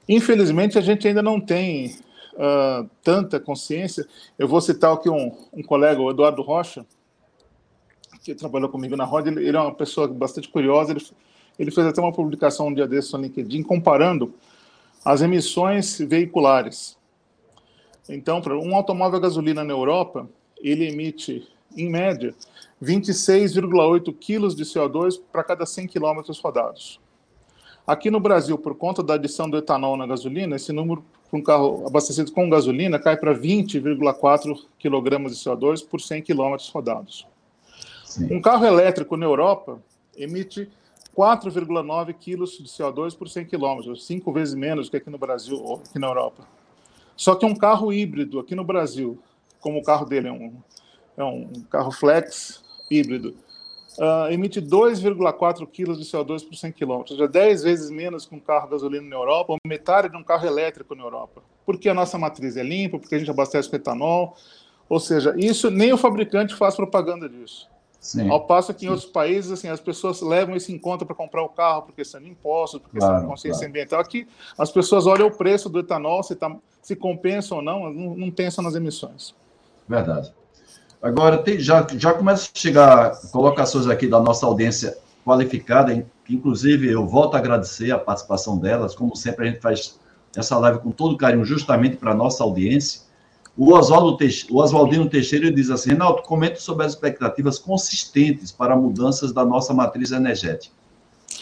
Infelizmente, 0.08 0.78
a 0.78 0.82
gente 0.82 1.08
ainda 1.08 1.22
não 1.22 1.40
tem 1.40 1.98
uh, 2.34 2.90
tanta 3.04 3.40
consciência. 3.40 4.08
Eu 4.38 4.48
vou 4.48 4.62
citar 4.62 4.94
aqui 4.94 5.10
um, 5.10 5.36
um 5.52 5.64
colega, 5.64 6.00
o 6.00 6.10
Eduardo 6.10 6.42
Rocha, 6.42 6.86
que 8.24 8.36
trabalhou 8.36 8.70
comigo 8.70 8.96
na 8.96 9.06
Roda. 9.06 9.30
Ele, 9.30 9.48
ele, 9.48 9.58
é 9.58 9.60
uma 9.60 9.74
pessoa 9.74 10.08
bastante 10.08 10.50
curiosa. 10.50 10.92
Ele, 10.92 11.06
ele 11.58 11.72
fez 11.72 11.86
até 11.88 12.02
uma 12.02 12.12
publicação 12.12 12.68
um 12.68 12.74
dia 12.74 12.88
desses 12.88 13.12
no 13.14 13.20
LinkedIn 13.20 13.64
comparando 13.64 14.34
as 15.04 15.22
emissões 15.22 15.98
veiculares. 16.00 16.98
Então, 18.08 18.42
um 18.64 18.76
automóvel 18.76 19.18
a 19.18 19.22
gasolina 19.22 19.64
na 19.64 19.74
Europa, 19.74 20.28
ele 20.60 20.88
emite, 20.88 21.48
em 21.78 21.90
média, 21.90 22.34
26,8 22.82 24.14
quilos 24.18 24.56
de 24.56 24.64
CO2 24.64 25.20
para 25.32 25.44
cada 25.44 25.66
100 25.66 25.88
quilômetros 25.88 26.40
rodados. 26.40 27.00
Aqui 27.86 28.10
no 28.12 28.20
Brasil, 28.20 28.58
por 28.58 28.76
conta 28.76 29.02
da 29.02 29.16
adição 29.16 29.50
do 29.50 29.58
etanol 29.58 29.98
na 29.98 30.06
gasolina, 30.06 30.56
esse 30.56 30.72
número 30.72 31.04
para 31.30 31.40
um 31.40 31.44
carro 31.44 31.86
abastecido 31.88 32.32
com 32.32 32.50
gasolina 32.50 32.98
cai 32.98 33.16
para 33.16 33.34
20,4 33.34 34.56
kg 34.80 35.30
de 35.30 35.36
CO2 35.36 35.88
por 35.88 36.02
100 36.02 36.24
km 36.24 36.56
rodados. 36.74 37.28
Sim. 38.10 38.28
Um 38.34 38.42
carro 38.42 38.66
elétrico 38.66 39.16
na 39.16 39.28
Europa 39.28 39.80
emite 40.18 40.68
4,9 41.16 42.14
kg 42.14 42.44
de 42.44 42.68
CO2 42.68 43.16
por 43.16 43.30
100 43.30 43.46
km, 43.46 43.96
cinco 43.96 44.34
vezes 44.34 44.56
menos 44.56 44.90
que 44.90 44.98
aqui 44.98 45.12
no 45.12 45.18
Brasil 45.20 45.62
ou 45.62 45.76
aqui 45.76 46.00
na 46.00 46.08
Europa. 46.08 46.44
Só 47.16 47.36
que 47.36 47.46
um 47.46 47.56
carro 47.56 47.94
híbrido 47.94 48.40
aqui 48.40 48.56
no 48.56 48.64
Brasil, 48.64 49.20
como 49.60 49.78
o 49.78 49.84
carro 49.84 50.08
dele 50.08 50.28
é 50.28 50.32
um, 50.32 50.54
é 51.16 51.24
um 51.24 51.52
carro 51.70 51.92
flex 51.92 52.64
híbrido, 52.90 53.36
uh, 54.00 54.32
emite 54.32 54.60
2,4 54.60 55.68
kg 55.68 55.96
de 55.96 56.04
CO2 56.04 56.48
por 56.48 56.56
100 56.56 56.72
km, 56.72 56.92
ou 56.92 57.08
seja, 57.08 57.28
10 57.28 57.62
vezes 57.62 57.92
menos 57.92 58.26
que 58.26 58.34
um 58.34 58.40
carro 58.40 58.70
gasolina 58.70 59.08
na 59.08 59.18
Europa, 59.18 59.54
ou 59.54 59.58
metade 59.68 60.10
de 60.10 60.18
um 60.18 60.24
carro 60.24 60.48
elétrico 60.48 60.96
na 60.96 61.04
Europa. 61.04 61.44
Porque 61.64 61.88
a 61.88 61.94
nossa 61.94 62.18
matriz 62.18 62.58
é 62.58 62.64
limpa, 62.64 62.98
porque 62.98 63.14
a 63.14 63.20
gente 63.20 63.30
abastece 63.30 63.70
com 63.70 63.76
etanol, 63.76 64.36
ou 64.88 65.00
seja, 65.00 65.36
isso 65.38 65.70
nem 65.70 65.94
o 65.94 65.98
fabricante 65.98 66.56
faz 66.56 66.76
propaganda 66.76 67.30
disso. 67.30 67.70
Sim. 68.00 68.30
Ao 68.30 68.46
passo 68.46 68.74
que 68.74 68.86
em 68.86 68.90
outros 68.90 69.10
países, 69.10 69.52
assim, 69.52 69.68
as 69.68 69.80
pessoas 69.80 70.22
levam 70.22 70.56
isso 70.56 70.72
em 70.72 70.78
conta 70.78 71.06
para 71.06 71.14
comprar 71.14 71.44
o 71.44 71.50
carro, 71.50 71.82
porque 71.82 72.06
são 72.06 72.22
impostos, 72.22 72.80
porque 72.80 72.98
claro, 72.98 73.20
são 73.20 73.28
consciência 73.28 73.60
claro. 73.60 73.70
ambiental. 73.70 74.00
Aqui, 74.00 74.28
as 74.58 74.72
pessoas 74.72 75.06
olham 75.06 75.28
o 75.28 75.32
preço 75.32 75.70
do 75.70 75.80
etanol, 75.80 76.24
se, 76.24 76.36
tá, 76.36 76.56
se 76.82 76.96
compensa 76.96 77.56
ou 77.56 77.62
não, 77.62 77.92
não, 77.92 78.16
não 78.16 78.32
pensam 78.32 78.64
nas 78.64 78.74
emissões. 78.74 79.36
Verdade. 79.88 80.34
Agora, 81.02 81.38
tem, 81.40 81.60
já, 81.60 81.86
já 81.98 82.14
começa 82.14 82.50
a 82.54 82.58
chegar 82.58 83.22
colocações 83.32 83.88
aqui 83.88 84.08
da 84.08 84.20
nossa 84.20 84.46
audiência 84.46 84.98
qualificada, 85.26 86.06
inclusive 86.30 86.90
eu 86.90 87.06
volto 87.06 87.36
a 87.36 87.38
agradecer 87.38 87.92
a 87.92 88.00
participação 88.00 88.58
delas, 88.58 88.96
como 88.96 89.16
sempre 89.16 89.48
a 89.48 89.52
gente 89.52 89.62
faz 89.62 90.00
essa 90.36 90.58
live 90.58 90.80
com 90.80 90.92
todo 90.92 91.18
carinho, 91.18 91.44
justamente 91.44 91.98
para 91.98 92.12
a 92.12 92.16
nossa 92.16 92.44
audiência. 92.44 93.02
O, 93.60 93.74
Oswaldo 93.74 94.16
Teixe, 94.16 94.48
o 94.50 94.56
Oswaldino 94.56 95.10
Teixeira 95.10 95.52
diz 95.52 95.70
assim, 95.70 95.90
Renato, 95.90 96.24
comente 96.24 96.62
sobre 96.62 96.86
as 96.86 96.94
expectativas 96.94 97.60
consistentes 97.60 98.54
para 98.54 98.74
mudanças 98.74 99.34
da 99.34 99.44
nossa 99.44 99.74
matriz 99.74 100.12
energética. 100.12 100.74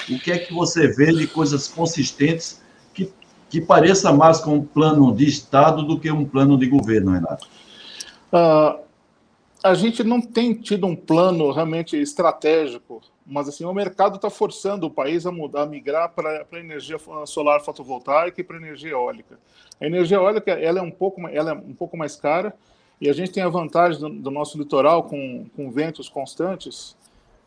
O 0.10 0.18
que 0.18 0.32
é 0.32 0.40
que 0.40 0.52
você 0.52 0.88
vê 0.88 1.14
de 1.14 1.28
coisas 1.28 1.68
consistentes 1.68 2.60
que, 2.92 3.14
que 3.52 3.62
pareça 3.62 4.12
mais 4.12 4.40
com 4.40 4.56
um 4.56 4.66
plano 4.66 5.16
de 5.16 5.28
Estado 5.28 5.84
do 5.84 6.00
que 6.00 6.10
um 6.10 6.26
plano 6.26 6.58
de 6.58 6.66
governo, 6.66 7.12
Renato? 7.12 7.48
Uh, 8.34 8.80
a 9.64 9.76
gente 9.76 10.04
não 10.04 10.20
tem 10.20 10.56
tido 10.56 10.88
um 10.88 10.96
plano 10.96 11.52
realmente 11.52 11.96
estratégico, 12.02 13.00
mas 13.28 13.48
assim 13.48 13.64
o 13.64 13.72
mercado 13.72 14.16
está 14.16 14.32
forçando 14.32 14.88
o 14.88 14.92
país 14.92 15.28
a 15.28 15.32
mudar, 15.32 15.62
a 15.62 15.66
migrar 15.68 16.10
para 16.10 16.48
a 16.52 16.58
energia 16.58 16.98
solar 17.28 17.60
fotovoltaica 17.60 18.42
e 18.42 18.44
para 18.44 18.58
energia 18.58 18.94
eólica. 18.94 19.38
A 19.80 19.86
energia 19.86 20.18
eólica 20.18 20.52
ela 20.52 20.80
é 20.80 20.82
um 20.82 20.92
pouco, 20.92 21.28
ela 21.28 21.52
é 21.52 21.54
um 21.54 21.74
pouco 21.74 21.96
mais 21.96 22.16
cara 22.16 22.54
e 23.00 23.10
a 23.10 23.13
gente 23.13 23.32
tem 23.32 23.44
a 23.44 23.50
vantagem 23.50 24.00
do, 24.00 24.10
do 24.10 24.32
nosso 24.32 24.58
litoral 24.58 25.04
com, 25.04 25.46
com 25.56 25.70
ventos 25.70 26.10
constantes. 26.10 26.96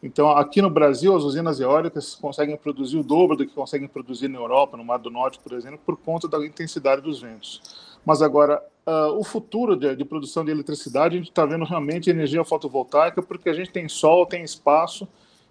Então, 0.03 0.31
aqui 0.31 0.62
no 0.62 0.71
Brasil, 0.71 1.14
as 1.14 1.25
usinas 1.25 1.61
eólicas 1.61 2.14
conseguem 2.14 2.57
produzir 2.57 2.97
o 2.97 3.03
dobro 3.03 3.37
do 3.37 3.47
que 3.47 3.53
conseguem 3.53 3.87
produzir 3.87 4.29
na 4.29 4.38
Europa, 4.38 4.77
no 4.77 4.85
Mar 4.85 4.99
do 4.99 5.11
Norte, 5.11 5.38
por 5.38 5.53
exemplo, 5.53 5.79
por 5.85 5.97
conta 5.97 6.27
da 6.27 6.38
intensidade 6.45 7.03
dos 7.03 7.21
ventos. 7.21 7.99
Mas 8.05 8.23
agora, 8.23 8.64
uh, 8.87 9.19
o 9.19 9.23
futuro 9.23 9.77
de, 9.77 9.95
de, 9.95 10.05
produção 10.05 10.43
de 10.43 10.51
eletricidade, 10.51 11.16
a 11.16 11.19
gente 11.19 11.29
está 11.29 11.45
vendo 11.45 11.66
realmente 11.66 12.09
energia 12.09 12.43
fotovoltaica, 12.45 13.21
porque 13.21 13.51
a 13.51 13.53
gente 13.53 13.71
tem 13.71 13.88
sol, 13.88 14.25
tem 14.25 14.43
espaço, 14.43 15.07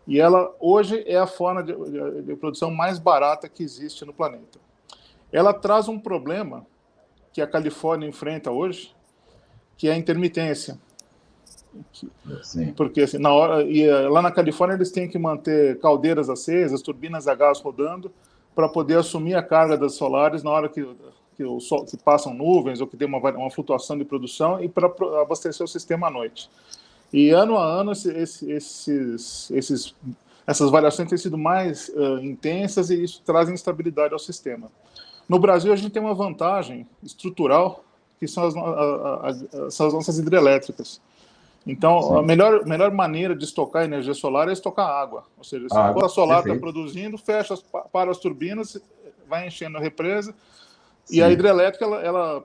e 0.07 0.19
ela 0.19 0.51
hoje 0.59 1.03
é 1.05 1.17
a 1.17 1.27
forma 1.27 1.61
de, 1.61 1.73
de, 1.73 2.21
de 2.23 2.35
produção 2.35 2.71
mais 2.71 2.97
barata 2.97 3.47
que 3.47 3.61
existe 3.61 4.03
no 4.03 4.13
planeta. 4.13 4.59
Ela 5.31 5.53
traz 5.53 5.87
um 5.87 5.99
problema 5.99 6.65
que 7.31 7.41
a 7.41 7.47
Califórnia 7.47 8.07
enfrenta 8.07 8.51
hoje, 8.51 8.93
que 9.77 9.87
é 9.87 9.93
a 9.93 9.97
intermitência. 9.97 10.77
Sim. 12.41 12.73
Porque 12.73 13.01
assim, 13.01 13.19
na 13.19 13.31
hora 13.31 13.63
e 13.63 13.83
eh, 13.83 14.09
lá 14.09 14.21
na 14.21 14.31
Califórnia 14.31 14.75
eles 14.75 14.91
têm 14.91 15.07
que 15.07 15.19
manter 15.19 15.79
caldeiras 15.79 16.29
acesas, 16.29 16.81
turbinas 16.81 17.27
a 17.27 17.35
gás 17.35 17.59
rodando 17.59 18.11
para 18.55 18.67
poder 18.67 18.97
assumir 18.97 19.35
a 19.35 19.43
carga 19.43 19.77
das 19.77 19.93
solares 19.93 20.41
na 20.41 20.49
hora 20.49 20.67
que 20.67 20.83
que, 21.39 21.45
o 21.45 21.57
sol, 21.61 21.85
que 21.85 21.95
passam 21.95 22.33
nuvens 22.33 22.81
ou 22.81 22.87
que 22.87 22.97
tem 22.97 23.07
uma, 23.07 23.17
uma 23.17 23.49
flutuação 23.49 23.97
de 23.97 24.03
produção 24.03 24.61
e 24.61 24.67
para 24.67 24.87
abastecer 25.21 25.63
o 25.63 25.67
sistema 25.67 26.07
à 26.07 26.11
noite. 26.11 26.49
E 27.13 27.29
ano 27.29 27.57
a 27.57 27.63
ano 27.63 27.93
esses, 27.93 28.43
esses, 28.43 29.49
esses 29.49 29.95
essas 30.45 30.69
variações 30.69 31.07
têm 31.07 31.17
sido 31.17 31.37
mais 31.37 31.87
uh, 31.89 32.19
intensas 32.21 32.89
e 32.89 33.01
isso 33.01 33.21
traz 33.23 33.47
instabilidade 33.47 34.11
ao 34.11 34.19
sistema. 34.19 34.69
No 35.29 35.37
Brasil, 35.37 35.71
a 35.71 35.75
gente 35.75 35.91
tem 35.91 36.01
uma 36.01 36.15
vantagem 36.15 36.87
estrutural, 37.03 37.83
que 38.19 38.27
são 38.27 38.45
as, 38.45 38.55
a, 38.55 38.59
a, 38.59 39.29
a, 39.29 39.71
são 39.71 39.87
as 39.87 39.93
nossas 39.93 40.17
hidrelétricas. 40.17 40.99
Então, 41.67 42.01
Sim. 42.01 42.17
a 42.17 42.21
melhor, 42.23 42.65
melhor 42.65 42.91
maneira 42.91 43.35
de 43.35 43.43
estocar 43.45 43.83
energia 43.83 44.15
solar 44.15 44.49
é 44.49 44.53
estocar 44.53 44.87
água. 44.87 45.25
Ou 45.37 45.43
seja, 45.43 45.69
se 45.69 45.77
a, 45.77 45.91
a 45.91 46.09
solar 46.09 46.39
está 46.39 46.55
produzindo, 46.55 47.15
fecha, 47.15 47.55
para 47.93 48.09
as 48.09 48.17
turbinas, 48.17 48.81
vai 49.27 49.45
enchendo 49.45 49.77
a 49.77 49.81
represa, 49.81 50.33
e 51.11 51.21
a 51.21 51.29
hidrelétrica, 51.29 51.85
ela, 51.85 52.01
ela, 52.01 52.43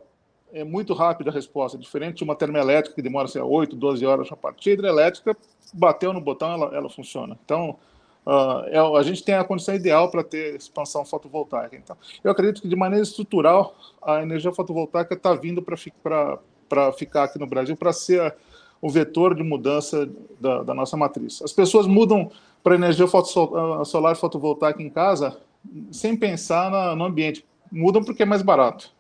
é 0.52 0.62
muito 0.62 0.92
rápida 0.92 1.30
a 1.30 1.32
resposta, 1.32 1.78
diferente 1.78 2.18
de 2.18 2.24
uma 2.24 2.36
termoelétrica 2.36 2.94
que 2.94 3.02
demora 3.02 3.28
sei, 3.28 3.40
8, 3.40 3.74
12 3.74 4.04
horas 4.04 4.28
para 4.28 4.36
partir. 4.36 4.70
A 4.70 4.72
hidrelétrica, 4.74 5.36
bateu 5.72 6.12
no 6.12 6.20
botão, 6.20 6.52
ela, 6.52 6.76
ela 6.76 6.90
funciona. 6.90 7.38
Então, 7.44 7.76
uh, 8.26 8.64
é, 8.66 8.98
a 8.98 9.02
gente 9.02 9.22
tem 9.22 9.34
a 9.34 9.44
condição 9.44 9.74
ideal 9.74 10.10
para 10.10 10.22
ter 10.22 10.56
expansão 10.56 11.04
fotovoltaica. 11.04 11.76
Então, 11.76 11.96
eu 12.22 12.30
acredito 12.30 12.62
que, 12.62 12.68
de 12.68 12.76
maneira 12.76 13.02
estrutural, 13.02 13.76
a 14.02 14.22
energia 14.22 14.52
fotovoltaica 14.52 15.14
está 15.14 15.34
vindo 15.34 15.62
para 15.62 16.92
ficar 16.92 17.24
aqui 17.24 17.38
no 17.38 17.46
Brasil, 17.46 17.76
para 17.76 17.92
ser 17.92 18.34
o 18.80 18.90
vetor 18.90 19.34
de 19.34 19.42
mudança 19.42 20.08
da, 20.38 20.62
da 20.62 20.74
nossa 20.74 20.96
matriz. 20.96 21.40
As 21.42 21.52
pessoas 21.52 21.86
mudam 21.86 22.30
para 22.62 22.74
energia 22.74 23.06
solar 23.84 24.16
fotovoltaica 24.16 24.82
em 24.82 24.90
casa 24.90 25.36
sem 25.90 26.14
pensar 26.16 26.70
na, 26.70 26.94
no 26.94 27.04
ambiente 27.04 27.44
mudam 27.74 28.02
porque 28.02 28.22
é 28.22 28.26
mais 28.26 28.42
barato. 28.42 28.90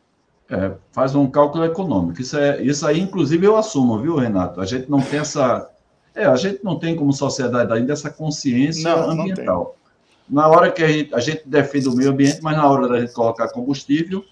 É, 0.50 0.72
faz 0.92 1.14
um 1.14 1.26
cálculo 1.30 1.64
econômico. 1.64 2.20
Isso, 2.20 2.36
é, 2.36 2.62
isso 2.62 2.86
aí, 2.86 3.00
inclusive, 3.00 3.46
eu 3.46 3.56
assumo, 3.56 3.98
viu, 3.98 4.16
Renato? 4.16 4.60
A 4.60 4.66
gente 4.66 4.90
não 4.90 4.98
essa. 5.12 5.70
É, 6.14 6.26
a 6.26 6.36
gente 6.36 6.62
não 6.62 6.78
tem 6.78 6.94
como 6.94 7.12
sociedade 7.12 7.72
ainda 7.72 7.92
essa 7.92 8.10
consciência 8.10 8.94
não, 8.94 9.10
ambiental. 9.10 9.76
Não 9.78 9.84
na 10.28 10.48
hora 10.48 10.70
que 10.70 10.82
a 10.82 10.88
gente, 10.88 11.14
a 11.14 11.20
gente 11.20 11.42
defende 11.46 11.88
o 11.88 11.94
meio 11.94 12.10
ambiente, 12.10 12.40
mas 12.42 12.56
na 12.56 12.68
hora 12.68 12.88
da 12.88 13.00
gente 13.00 13.12
colocar 13.12 13.48
combustível, 13.48 14.24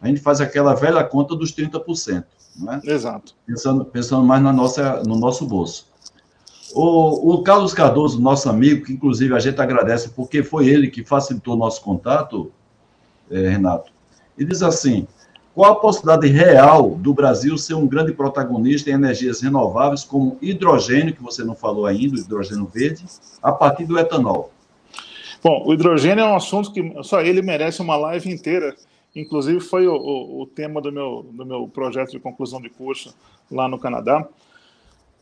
a 0.00 0.08
gente 0.08 0.20
faz 0.20 0.40
aquela 0.40 0.74
velha 0.74 1.02
conta 1.04 1.34
dos 1.36 1.52
30%. 1.52 2.24
Não 2.56 2.72
é? 2.72 2.80
Exato. 2.84 3.34
Pensando, 3.46 3.84
pensando 3.84 4.24
mais 4.24 4.42
na 4.42 4.52
nossa, 4.52 5.02
no 5.04 5.16
nosso 5.16 5.46
bolso. 5.46 5.86
O, 6.74 7.34
o, 7.34 7.42
Carlos 7.42 7.72
Cardoso, 7.72 8.20
nosso 8.20 8.50
amigo, 8.50 8.84
que 8.84 8.92
inclusive 8.92 9.34
a 9.34 9.38
gente 9.38 9.60
agradece, 9.60 10.10
porque 10.10 10.42
foi 10.42 10.68
ele 10.68 10.90
que 10.90 11.04
facilitou 11.04 11.54
o 11.54 11.56
nosso 11.56 11.80
contato, 11.82 12.52
é, 13.30 13.48
Renato, 13.48 13.90
e 14.36 14.44
diz 14.44 14.62
assim: 14.62 15.06
qual 15.54 15.72
a 15.72 15.76
possibilidade 15.76 16.28
real 16.28 16.90
do 16.90 17.12
Brasil 17.12 17.58
ser 17.58 17.74
um 17.74 17.86
grande 17.86 18.12
protagonista 18.12 18.90
em 18.90 18.94
energias 18.94 19.40
renováveis, 19.40 20.04
como 20.04 20.38
hidrogênio, 20.40 21.14
que 21.14 21.22
você 21.22 21.42
não 21.42 21.54
falou 21.54 21.86
ainda, 21.86 22.18
hidrogênio 22.18 22.66
verde, 22.66 23.04
a 23.42 23.50
partir 23.50 23.84
do 23.84 23.98
etanol? 23.98 24.52
Bom, 25.42 25.64
o 25.66 25.72
hidrogênio 25.72 26.22
é 26.22 26.26
um 26.26 26.36
assunto 26.36 26.72
que 26.72 26.94
só 27.02 27.20
ele 27.20 27.42
merece 27.42 27.80
uma 27.80 27.96
live 27.96 28.30
inteira. 28.30 28.74
Inclusive, 29.14 29.60
foi 29.60 29.86
o, 29.86 29.94
o, 29.94 30.42
o 30.42 30.46
tema 30.46 30.80
do 30.80 30.92
meu, 30.92 31.26
do 31.32 31.44
meu 31.44 31.68
projeto 31.68 32.10
de 32.10 32.20
conclusão 32.20 32.60
de 32.60 32.68
curso 32.68 33.14
lá 33.50 33.68
no 33.68 33.78
Canadá. 33.78 34.26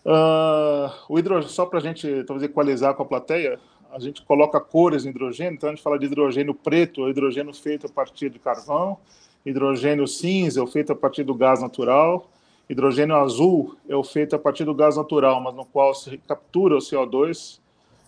Uh, 0.05 0.91
o 1.09 1.19
hidrogênio, 1.19 1.49
só 1.49 1.67
para 1.67 1.79
a 1.79 1.83
gente 1.83 2.25
talvez 2.25 2.49
equalizar 2.49 2.95
com 2.95 3.03
a 3.03 3.07
plateia, 3.07 3.59
a 3.93 3.99
gente 3.99 4.23
coloca 4.23 4.61
cores 4.61 5.05
no 5.05 5.11
hidrogênio, 5.11 5.55
então 5.55 5.69
a 5.69 5.73
gente 5.73 5.83
fala 5.83 5.99
de 5.99 6.07
hidrogênio 6.07 6.55
preto, 6.55 7.09
hidrogênio 7.09 7.53
feito 7.55 7.87
a 7.87 7.91
partir 7.91 8.31
de 8.31 8.39
carvão, 8.39 8.99
hidrogênio 9.47 10.07
cinza 10.07 10.61
é 10.61 10.63
o 10.63 10.67
feito 10.67 10.93
a 10.93 10.97
partir 10.97 11.23
do 11.23 11.35
gás 11.35 11.63
natural, 11.63 12.29
hidrogênio 12.69 13.17
azul 13.17 13.77
é 13.89 13.95
o 13.95 14.03
feito 14.03 14.35
a 14.35 14.39
partir 14.39 14.65
do 14.65 14.75
gás 14.75 14.97
natural, 14.97 15.41
mas 15.41 15.55
no 15.55 15.65
qual 15.65 15.95
se 15.95 16.19
captura 16.19 16.75
o 16.75 16.81
CO2 16.81 17.61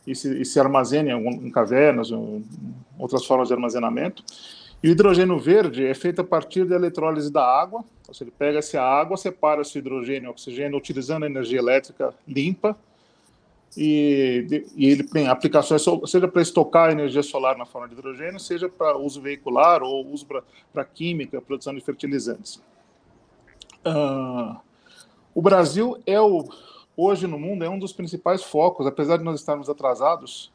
e 0.06 0.14
se, 0.14 0.40
e 0.40 0.44
se 0.44 0.58
armazena 0.58 1.12
em, 1.12 1.28
em 1.28 1.50
cavernas, 1.50 2.10
em 2.10 2.44
outras 2.98 3.24
formas 3.24 3.48
de 3.48 3.54
armazenamento. 3.54 4.24
E 4.82 4.88
o 4.88 4.92
hidrogênio 4.92 5.38
verde 5.38 5.84
é 5.84 5.94
feito 5.94 6.20
a 6.20 6.24
partir 6.24 6.64
da 6.64 6.76
eletrólise 6.76 7.32
da 7.32 7.44
água. 7.44 7.84
Então, 8.02 8.14
ele 8.20 8.30
pega 8.30 8.58
essa 8.58 8.80
água, 8.80 9.16
separa 9.16 9.62
esse 9.62 9.78
hidrogênio 9.78 10.28
e 10.28 10.30
oxigênio 10.30 10.78
utilizando 10.78 11.26
energia 11.26 11.58
elétrica 11.58 12.14
limpa. 12.26 12.76
E, 13.76 14.64
e 14.74 14.86
ele 14.86 15.04
tem 15.04 15.28
aplicações, 15.28 15.84
seja 16.06 16.26
para 16.26 16.42
estocar 16.42 16.90
energia 16.90 17.22
solar 17.22 17.56
na 17.56 17.66
forma 17.66 17.86
de 17.88 17.94
hidrogênio, 17.94 18.40
seja 18.40 18.68
para 18.68 18.96
uso 18.96 19.20
veicular 19.20 19.82
ou 19.82 20.06
uso 20.06 20.26
para 20.72 20.84
química, 20.84 21.40
produção 21.40 21.74
de 21.74 21.80
fertilizantes. 21.80 22.62
Uh, 23.86 24.56
o 25.34 25.42
Brasil 25.42 25.96
é 26.06 26.20
o, 26.20 26.48
hoje 26.96 27.26
no 27.26 27.38
mundo, 27.38 27.64
é 27.64 27.68
um 27.68 27.78
dos 27.78 27.92
principais 27.92 28.42
focos, 28.42 28.86
apesar 28.86 29.18
de 29.18 29.24
nós 29.24 29.38
estarmos 29.38 29.68
atrasados 29.68 30.50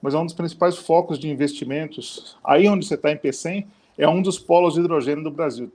mas 0.00 0.14
é 0.14 0.18
um 0.18 0.24
dos 0.24 0.34
principais 0.34 0.76
focos 0.76 1.18
de 1.18 1.28
investimentos. 1.28 2.36
Aí 2.44 2.68
onde 2.68 2.86
você 2.86 2.94
está 2.94 3.10
em 3.10 3.16
P100 3.16 3.66
é 3.96 4.08
um 4.08 4.22
dos 4.22 4.38
polos 4.38 4.74
de 4.74 4.80
hidrogênio 4.80 5.24
do 5.24 5.30
Brasil. 5.30 5.72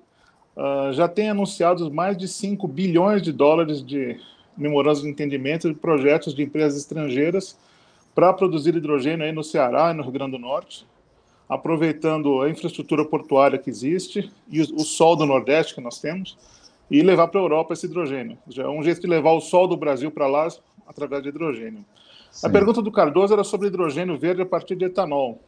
Uh, 0.56 0.94
já 0.94 1.08
tem 1.08 1.30
anunciados 1.30 1.90
mais 1.90 2.18
de 2.18 2.28
5 2.28 2.68
bilhões 2.68 3.22
de 3.22 3.32
dólares 3.32 3.84
de 3.84 4.20
memorandos 4.58 5.02
de 5.02 5.10
entendimento 5.10 5.68
de 5.68 5.76
projetos 5.76 6.34
de 6.34 6.44
empresas 6.44 6.80
estrangeiras 6.80 7.58
para 8.14 8.34
produzir 8.34 8.76
hidrogênio 8.76 9.26
aí 9.26 9.32
no 9.32 9.44
Ceará 9.44 9.92
e 9.92 9.94
no 9.94 10.04
Rio 10.04 10.12
Grande 10.12 10.32
do 10.34 10.40
Norte, 10.40 10.86
aproveitando 11.50 12.42
a 12.42 12.50
infraestrutura 12.50 13.04
portuária 13.06 13.58
que 13.58 13.70
existe 13.70 14.32
e 14.50 14.62
o, 14.62 14.76
o 14.76 14.80
sol 14.80 15.16
do 15.16 15.26
Nordeste 15.26 15.76
que 15.76 15.82
nós 15.82 16.00
temos 16.00 16.38
e 16.90 17.02
levar 17.02 17.28
para 17.28 17.40
a 17.40 17.44
Europa 17.44 17.74
esse 17.74 17.86
hidrogênio. 17.86 18.38
Já 18.48 18.64
é 18.64 18.68
um 18.68 18.84
jeito 18.84 19.02
de 19.02 19.08
levar 19.08 19.32
o 19.32 19.42
sol 19.42 19.68
do 19.68 19.76
Brasil 19.78 20.12
para 20.12 20.28
lá 20.28 20.48
através 20.86 21.24
de 21.24 21.30
hidrogênio. 21.30 21.84
Sim. 22.32 22.48
A 22.48 22.50
pergunta 22.50 22.82
do 22.82 22.92
Cardoso 22.92 23.34
era 23.34 23.44
sobre 23.44 23.68
hidrogênio 23.68 24.18
verde 24.18 24.42
a 24.42 24.46
partir 24.46 24.76
de 24.76 24.86
etanol. 24.86 25.40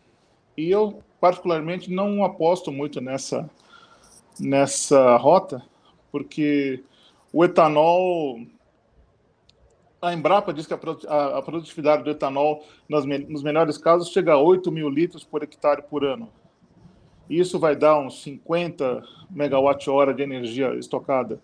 E 0.57 0.69
eu, 0.69 1.01
particularmente, 1.19 1.91
não 1.91 2.23
aposto 2.23 2.71
muito 2.71 3.01
nessa, 3.01 3.49
nessa 4.39 5.17
rota, 5.17 5.61
porque 6.11 6.83
o 7.33 7.43
etanol. 7.43 8.39
A 10.05 10.13
Embrapa 10.13 10.53
diz 10.53 10.67
que 10.67 10.73
a 10.73 11.41
produtividade 11.41 12.03
do 12.03 12.11
etanol, 12.11 12.63
nos 12.87 13.41
melhores 13.41 13.75
casos, 13.75 14.09
chega 14.09 14.33
a 14.33 14.37
8 14.37 14.71
mil 14.71 14.87
litros 14.87 15.23
por 15.23 15.41
hectare 15.41 15.81
por 15.81 16.05
ano. 16.05 16.29
Isso 17.27 17.57
vai 17.57 17.75
dar 17.75 17.97
uns 17.97 18.21
50 18.21 19.01
megawatt-hora 19.31 20.13
de 20.13 20.21
energia 20.21 20.75
estocada. 20.75 21.41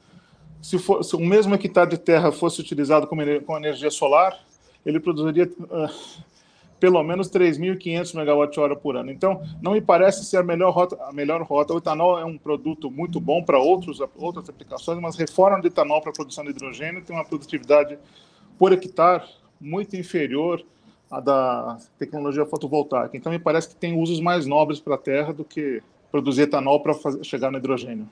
Se, 0.62 0.78
for, 0.78 1.04
se 1.04 1.15
o 1.15 1.19
mesmo 1.19 1.56
hectare 1.56 1.89
de 1.89 1.97
terra 1.97 2.32
fosse 2.32 2.62
utilizado 2.62 3.08
com 3.08 3.58
energia 3.58 3.89
solar, 3.89 4.38
ele 4.86 5.00
produziria 5.00 5.45
uh, 5.45 6.21
pelo 6.80 7.02
menos 7.02 7.32
3.500 7.32 8.13
megawatt-hora 8.15 8.76
por 8.76 8.95
ano. 8.95 9.10
Então, 9.10 9.41
não 9.60 9.71
me 9.71 9.82
parece 9.82 10.24
ser 10.24 10.38
a 10.38 10.43
melhor 10.43 10.69
rota. 10.71 11.04
A 11.06 11.12
melhor 11.12 11.41
rota. 11.41 11.74
O 11.74 11.80
etanol 11.80 12.19
é 12.19 12.26
um 12.26 12.38
produto 12.38 12.91
muito 12.91 13.19
bom 13.19 13.41
para 13.41 13.58
outras 13.58 14.00
aplicações, 14.02 15.00
mas 15.00 15.15
reforma 15.15 15.60
de 15.60 15.67
etanol 15.69 16.00
para 16.00 16.12
a 16.12 16.13
produção 16.13 16.43
de 16.43 16.52
hidrogênio 16.52 17.02
tem 17.02 17.15
uma 17.15 17.26
produtividade 17.26 17.97
por 18.58 18.72
hectare 18.72 19.24
muito 19.60 19.96
inferior 19.96 20.64
à 21.10 21.20
da 21.20 21.78
tecnologia 21.98 22.46
fotovoltaica. 22.46 23.16
Então, 23.16 23.32
me 23.32 23.40
parece 23.40 23.70
que 23.70 23.76
tem 23.76 24.00
usos 24.00 24.20
mais 24.20 24.46
nobres 24.46 24.80
para 24.80 24.96
a 24.96 24.98
Terra 24.98 25.34
do 25.34 25.44
que 25.44 25.82
produzir 26.12 26.44
etanol 26.44 26.82
para 26.82 26.94
chegar 27.24 27.52
no 27.52 27.58
hidrogênio. 27.58 28.08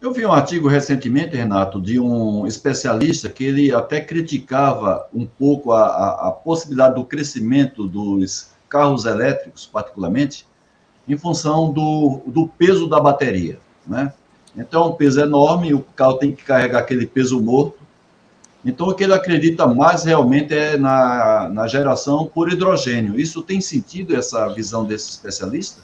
Eu 0.00 0.12
vi 0.12 0.26
um 0.26 0.32
artigo 0.32 0.66
recentemente, 0.66 1.36
Renato, 1.36 1.80
de 1.80 2.00
um 2.00 2.44
especialista 2.44 3.28
que 3.28 3.44
ele 3.44 3.72
até 3.72 4.00
criticava 4.00 5.06
um 5.14 5.24
pouco 5.24 5.70
a, 5.70 5.86
a, 5.86 6.28
a, 6.28 6.32
possibilidade 6.32 6.96
do 6.96 7.04
crescimento 7.04 7.86
dos 7.86 8.50
carros 8.68 9.04
elétricos, 9.04 9.64
particularmente, 9.64 10.44
em 11.06 11.16
função 11.16 11.72
do, 11.72 12.20
do 12.26 12.48
peso 12.48 12.88
da 12.88 12.98
bateria, 12.98 13.60
né? 13.86 14.12
Então, 14.56 14.90
um 14.90 14.92
peso 14.92 15.20
enorme, 15.20 15.72
o 15.72 15.80
carro 15.80 16.14
tem 16.14 16.32
que 16.32 16.42
carregar 16.42 16.80
aquele 16.80 17.06
peso 17.06 17.40
morto. 17.40 17.78
Então, 18.64 18.88
o 18.88 18.94
que 18.94 19.02
ele 19.02 19.12
acredita 19.12 19.66
mais 19.66 20.04
realmente 20.04 20.54
é 20.54 20.76
na, 20.76 21.48
na 21.48 21.66
geração 21.66 22.26
por 22.26 22.52
hidrogênio. 22.52 23.18
Isso 23.18 23.42
tem 23.42 23.60
sentido, 23.60 24.14
essa 24.14 24.48
visão 24.48 24.84
desse 24.84 25.10
especialista? 25.10 25.82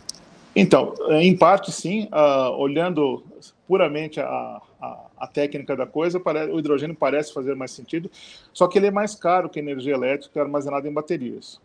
Então, 0.55 0.95
em 1.11 1.37
parte, 1.37 1.73
sim. 1.73 2.09
Uh, 2.12 2.51
olhando 2.57 3.25
puramente 3.67 4.21
a, 4.21 4.61
a, 4.81 5.07
a, 5.19 5.27
técnica 5.27 5.77
da 5.77 5.87
coisa, 5.87 6.21
o 6.53 6.59
hidrogênio 6.59 6.97
parece 6.97 7.35
fazer 7.35 7.55
mais 7.55 7.71
sentido, 7.71 8.11
só 8.53 8.67
que 8.67 8.79
ele 8.79 8.87
é 8.87 8.91
mais 8.91 9.14
caro 9.14 9.49
que 9.51 9.59
a 9.59 9.62
energia 9.62 9.93
elétrica 9.93 10.41
armazenada 10.41 10.88
em 10.88 10.93
baterias. 10.93 11.61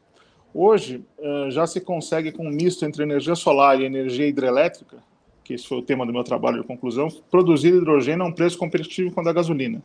Hoje, 0.54 1.04
uh, 1.18 1.50
já 1.50 1.66
se 1.66 1.80
consegue, 1.80 2.32
com 2.32 2.46
um 2.46 2.52
misto 2.52 2.86
entre 2.86 3.04
energia 3.04 3.36
solar 3.36 3.80
e 3.80 3.86
energia 3.86 4.28
hidrelétrica, 4.28 4.98
que 5.44 5.54
esse 5.54 5.68
foi 5.68 5.78
o 5.78 5.82
tema 5.82 6.06
do 6.06 6.14
meu 6.14 6.24
trabalho 6.24 6.62
de 6.62 6.68
conclusão, 6.68 7.08
produzir 7.30 7.74
hidrogênio 7.74 8.24
a 8.24 8.28
um 8.28 8.32
preço 8.32 8.58
competitivo 8.58 9.12
com 9.12 9.22
a 9.22 9.24
da 9.24 9.34
gasolina. 9.34 9.82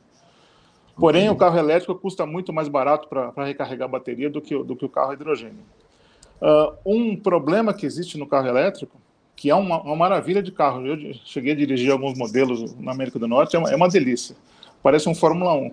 Porém, 0.98 1.30
o 1.30 1.36
carro 1.36 1.58
elétrico 1.58 1.94
custa 1.94 2.26
muito 2.26 2.52
mais 2.52 2.68
barato 2.68 3.08
para 3.08 3.44
recarregar 3.44 3.88
a 3.88 3.90
bateria 3.90 4.28
do 4.28 4.40
que, 4.40 4.56
do 4.64 4.74
que 4.74 4.84
o 4.84 4.88
carro 4.88 5.12
hidrogênio. 5.12 5.62
Uh, 6.40 6.74
um 6.84 7.16
problema 7.16 7.72
que 7.72 7.86
existe 7.86 8.18
no 8.18 8.26
carro 8.26 8.48
elétrico 8.48 8.98
que 9.38 9.48
é 9.48 9.54
uma, 9.54 9.80
uma, 9.80 9.94
maravilha 9.94 10.42
de 10.42 10.50
carro. 10.50 10.84
Eu 10.84 11.14
cheguei 11.24 11.52
a 11.52 11.56
dirigir 11.56 11.92
alguns 11.92 12.18
modelos 12.18 12.74
na 12.74 12.90
América 12.90 13.20
do 13.20 13.28
Norte, 13.28 13.54
é 13.54 13.58
uma, 13.58 13.70
é 13.70 13.76
uma 13.76 13.88
delícia. 13.88 14.36
Parece 14.82 15.08
um 15.08 15.14
Fórmula 15.14 15.54
1. 15.54 15.70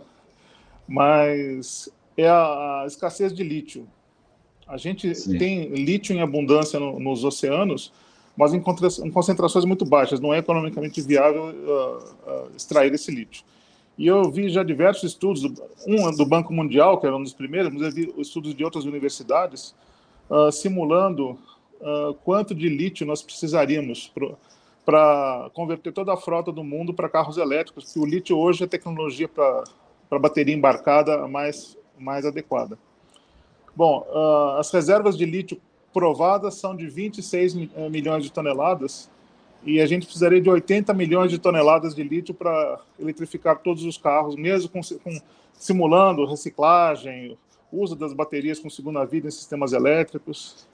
Mas 0.88 1.90
é 2.16 2.28
a, 2.28 2.84
a 2.84 2.84
escassez 2.86 3.34
de 3.34 3.44
lítio. 3.44 3.88
A 4.68 4.78
gente 4.78 5.14
Sim. 5.16 5.38
tem 5.40 5.70
lítio 5.70 6.16
em 6.16 6.22
abundância 6.22 6.80
no, 6.80 7.00
nos 7.00 7.24
oceanos, 7.24 7.92
mas 8.38 8.54
em, 8.54 8.62
concentrações 9.12 9.66
muito 9.66 9.84
baixas. 9.84 10.20
Não 10.20 10.32
é 10.32 10.38
economicamente 10.38 11.02
viável 11.02 11.46
uh, 11.46 11.98
uh, 12.30 12.52
extrair 12.56 12.94
esse 12.94 13.10
lítio. 13.10 13.44
E 13.98 14.08
eu 14.08 14.30
vi 14.30 14.50
já 14.50 14.64
diversos 14.64 15.12
estudos, 15.12 15.44
um 15.88 16.12
do 16.12 16.26
Banco 16.26 16.54
Mundial, 16.54 17.00
que 17.00 17.06
era 17.06 17.16
um 17.16 17.24
dos 17.24 17.34
primeiros, 17.34 17.72
mas 17.72 17.82
eu 17.82 17.92
vi 17.92 18.14
estudos 18.18 18.54
de 18.54 18.64
outras 18.64 18.86
universidades, 18.86 19.74
uh, 20.30 20.52
simulando 20.52 21.38
uh, 21.80 22.14
quanto 22.26 22.54
de 22.54 22.68
lítio 22.68 23.06
nós 23.06 23.22
precisaríamos 23.22 24.12
para 24.86 25.50
converter 25.54 25.94
toda 25.94 26.14
a 26.14 26.18
frota 26.18 26.52
do 26.52 26.64
mundo 26.64 26.94
para 26.94 27.08
carros 27.08 27.38
elétricos, 27.38 27.86
porque 27.86 28.00
o 28.00 28.06
lítio 28.06 28.38
hoje 28.38 28.66
é 28.66 28.68
tecnologia 28.68 29.30
para 29.30 30.20
bateria 30.20 30.54
embarcada 30.54 31.26
mais, 31.28 31.78
mais 31.98 32.26
adequada. 32.26 32.78
Bom, 33.74 34.06
uh, 34.10 34.60
as 34.60 34.72
reservas 34.72 35.18
de 35.18 35.26
lítio 35.26 35.60
provadas 35.96 36.56
são 36.56 36.76
de 36.76 36.90
26 36.90 37.56
eh, 37.56 37.90
milhões 37.90 38.26
de 38.26 38.30
toneladas 38.30 39.10
e 39.66 39.82
a 39.82 39.86
gente 39.88 40.06
precisaria 40.06 40.40
de 40.40 40.50
80 40.50 40.94
milhões 40.94 41.32
de 41.32 41.40
toneladas 41.40 41.96
de 41.96 42.04
lítio 42.04 42.36
para 42.36 42.80
eletrificar 43.00 43.58
todos 43.58 43.84
os 43.84 43.98
carros, 43.98 44.36
mesmo 44.36 44.70
com, 44.70 44.80
com, 45.04 45.20
simulando 45.54 46.26
reciclagem, 46.26 47.36
uso 47.72 47.96
das 47.96 48.14
baterias 48.14 48.60
com 48.60 48.70
segunda 48.70 49.04
vida 49.04 49.28
em 49.28 49.32
sistemas 49.32 49.74
elétricos. 49.74 50.68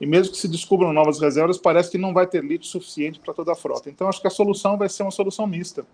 E 0.00 0.06
mesmo 0.06 0.32
que 0.32 0.38
se 0.38 0.48
descubram 0.48 0.92
novas 0.92 1.20
reservas, 1.20 1.58
parece 1.58 1.90
que 1.90 1.98
não 1.98 2.14
vai 2.14 2.26
ter 2.26 2.42
lítio 2.42 2.68
suficiente 2.68 3.20
para 3.20 3.34
toda 3.34 3.52
a 3.52 3.56
frota. 3.56 3.90
Então, 3.90 4.08
acho 4.08 4.20
que 4.20 4.28
a 4.28 4.30
solução 4.30 4.78
vai 4.78 4.88
ser 4.88 5.02
uma 5.02 5.10
solução 5.10 5.46
mista. 5.46 5.84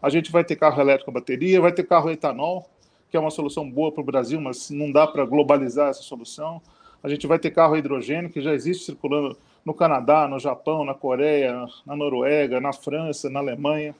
A 0.00 0.10
gente 0.10 0.32
vai 0.32 0.42
ter 0.42 0.56
carro 0.56 0.80
elétrico 0.80 1.06
com 1.06 1.12
bateria, 1.12 1.60
vai 1.60 1.70
ter 1.70 1.84
carro 1.84 2.10
etanol, 2.10 2.68
que 3.10 3.16
é 3.16 3.20
uma 3.20 3.30
solução 3.30 3.70
boa 3.70 3.92
para 3.92 4.00
o 4.00 4.04
Brasil, 4.04 4.40
mas 4.40 4.70
não 4.70 4.90
dá 4.90 5.06
para 5.06 5.24
globalizar 5.24 5.90
essa 5.90 6.02
solução. 6.02 6.60
A 7.02 7.08
gente 7.08 7.26
vai 7.26 7.38
ter 7.38 7.50
carro 7.50 7.76
hidrogênio, 7.76 8.30
que 8.30 8.40
já 8.40 8.54
existe 8.54 8.86
circulando 8.86 9.36
no 9.64 9.74
Canadá, 9.74 10.26
no 10.28 10.38
Japão, 10.38 10.84
na 10.84 10.94
Coreia, 10.94 11.66
na 11.86 11.96
Noruega, 11.96 12.60
na 12.60 12.72
França, 12.72 13.30
na 13.30 13.40
Alemanha. 13.40 13.94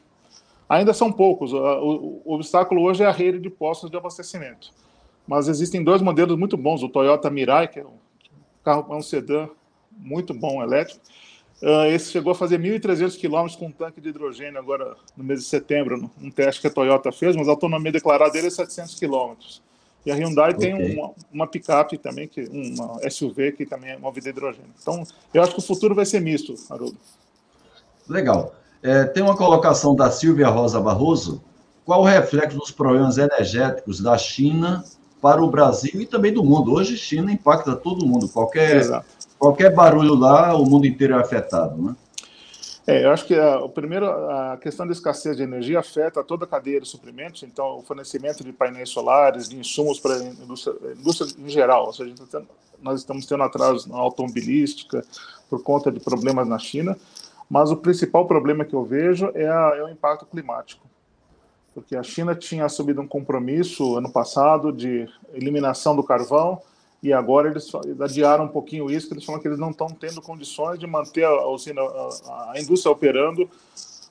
Ainda 0.69 0.93
são 0.93 1.13
poucos. 1.13 1.53
O, 1.53 2.23
obstáculo 2.25 2.83
hoje 2.83 3.03
é 3.03 3.07
a 3.07 3.13
rede 3.13 3.39
de 3.39 3.51
postos 3.51 3.91
de 3.91 3.97
abastecimento. 3.97 4.71
Mas 5.27 5.49
existem 5.49 5.83
dois 5.85 6.03
modelos 6.03 6.37
muito 6.37 6.57
bons, 6.57 6.83
o 6.83 6.89
Toyota 6.89 7.31
Mirai, 7.31 7.69
que 7.69 7.81
é 7.81 7.85
um 7.85 7.99
carro, 8.65 8.93
é 8.93 8.97
um 8.97 9.03
sedã 9.03 9.49
muito 9.91 10.35
bom 10.35 10.63
elétrico, 10.63 11.01
Uh, 11.63 11.87
esse 11.95 12.11
chegou 12.11 12.33
a 12.33 12.35
fazer 12.35 12.59
1.300 12.59 13.17
quilômetros 13.17 13.55
com 13.55 13.67
um 13.67 13.71
tanque 13.71 14.01
de 14.01 14.09
hidrogênio 14.09 14.59
agora 14.59 14.97
no 15.17 15.23
mês 15.23 15.39
de 15.39 15.47
setembro, 15.47 16.11
um 16.21 16.29
teste 16.29 16.61
que 16.61 16.67
a 16.67 16.71
Toyota 16.71 17.13
fez, 17.13 17.37
mas 17.37 17.47
a 17.47 17.53
autonomia 17.53 17.93
declarada 17.93 18.33
dele 18.33 18.49
é 18.49 18.51
700 18.51 18.97
quilômetros. 18.97 19.63
E 20.05 20.11
a 20.11 20.15
Hyundai 20.15 20.53
okay. 20.53 20.73
tem 20.73 20.97
uma, 20.97 21.11
uma 21.33 21.47
picape 21.47 21.97
também, 21.97 22.27
que, 22.27 22.43
uma 22.43 22.99
SUV 23.09 23.53
que 23.53 23.65
também 23.65 23.93
é 23.93 23.99
movida 23.99 24.29
a 24.29 24.31
hidrogênio. 24.31 24.71
Então, 24.81 25.05
eu 25.33 25.43
acho 25.43 25.53
que 25.53 25.59
o 25.61 25.63
futuro 25.63 25.95
vai 25.95 26.05
ser 26.05 26.21
misto, 26.21 26.55
Haroldo. 26.71 26.97
Legal. 28.09 28.55
É, 28.83 29.05
tem 29.05 29.23
uma 29.23 29.37
colocação 29.37 29.95
da 29.95 30.11
Silvia 30.11 30.49
Rosa 30.49 30.81
Barroso. 30.81 31.43
Qual 31.85 32.01
o 32.01 32.05
reflexo 32.05 32.59
dos 32.59 32.71
problemas 32.71 33.17
energéticos 33.17 34.01
da 34.01 34.19
China 34.19 34.85
para 35.21 35.43
o 35.43 35.51
Brasil 35.51 36.01
e 36.01 36.07
também 36.07 36.33
do 36.33 36.43
mundo? 36.43 36.73
Hoje, 36.73 36.97
China 36.97 37.31
impacta 37.31 37.77
todo 37.77 38.07
mundo. 38.07 38.29
Qualquer 38.29 38.77
Exato 38.77 39.23
qualquer 39.43 39.75
barulho 39.75 40.15
lá, 40.15 40.55
o 40.55 40.65
mundo 40.65 40.87
inteiro 40.87 41.15
é 41.15 41.21
afetado, 41.21 41.83
né? 41.83 41.97
É, 42.87 43.05
eu 43.05 43.11
acho 43.13 43.27
que 43.27 43.35
a, 43.35 43.59
o 43.61 43.69
primeiro, 43.69 44.07
a 44.07 44.57
questão 44.57 44.87
da 44.87 44.93
escassez 44.93 45.37
de 45.37 45.43
energia 45.43 45.79
afeta 45.79 46.23
toda 46.25 46.45
a 46.45 46.49
cadeia 46.49 46.81
de 46.81 46.89
suprimentos, 46.89 47.43
então 47.45 47.79
o 47.79 47.83
fornecimento 47.83 48.43
de 48.43 48.53
painéis 48.53 48.91
solares, 48.91 49.49
de 49.49 49.57
insumos 49.57 50.01
para 50.01 50.15
a 50.15 50.25
indústria, 50.25 50.75
indústria 50.99 51.33
em 51.39 51.49
geral, 51.49 51.87
ou 51.87 51.93
seja, 51.93 52.15
tá 52.31 52.43
nós 52.83 52.99
estamos 52.99 53.25
tendo 53.27 53.45
atraso 53.45 53.89
na 53.89 53.97
automobilística 53.97 55.05
por 55.49 55.63
conta 55.63 55.93
de 55.93 56.01
problemas 56.01 56.49
na 56.49 56.59
China, 56.59 56.99
mas 57.49 57.71
o 57.71 57.77
principal 57.77 58.27
problema 58.27 58.65
que 58.65 58.75
eu 58.75 58.85
vejo 58.85 59.31
é, 59.35 59.47
a, 59.47 59.75
é 59.77 59.85
o 59.85 59.89
impacto 59.89 60.27
climático, 60.27 60.85
porque 61.73 61.95
a 61.95 62.03
China 62.03 62.35
tinha 62.35 62.65
assumido 62.65 63.01
um 63.01 63.07
compromisso 63.07 63.97
ano 63.97 64.11
passado 64.11 64.73
de 64.73 65.09
eliminação 65.33 65.95
do 65.95 66.03
carvão, 66.03 66.61
e 67.03 67.13
agora 67.13 67.51
eles 67.51 67.69
adiaram 68.01 68.45
um 68.45 68.49
pouquinho 68.49 68.89
isso, 68.89 69.09
que 69.09 69.15
eles 69.15 69.25
falam 69.25 69.41
que 69.41 69.49
eles 69.49 69.59
não 69.59 69.71
estão 69.71 69.89
tendo 69.89 70.23
condições 70.23 70.79
de 70.79 70.87
manter 70.87 71.25
a 71.25 71.49
usina, 71.49 71.83
a, 71.83 72.53
a 72.53 72.61
indústria 72.61 72.93
operando 72.93 73.51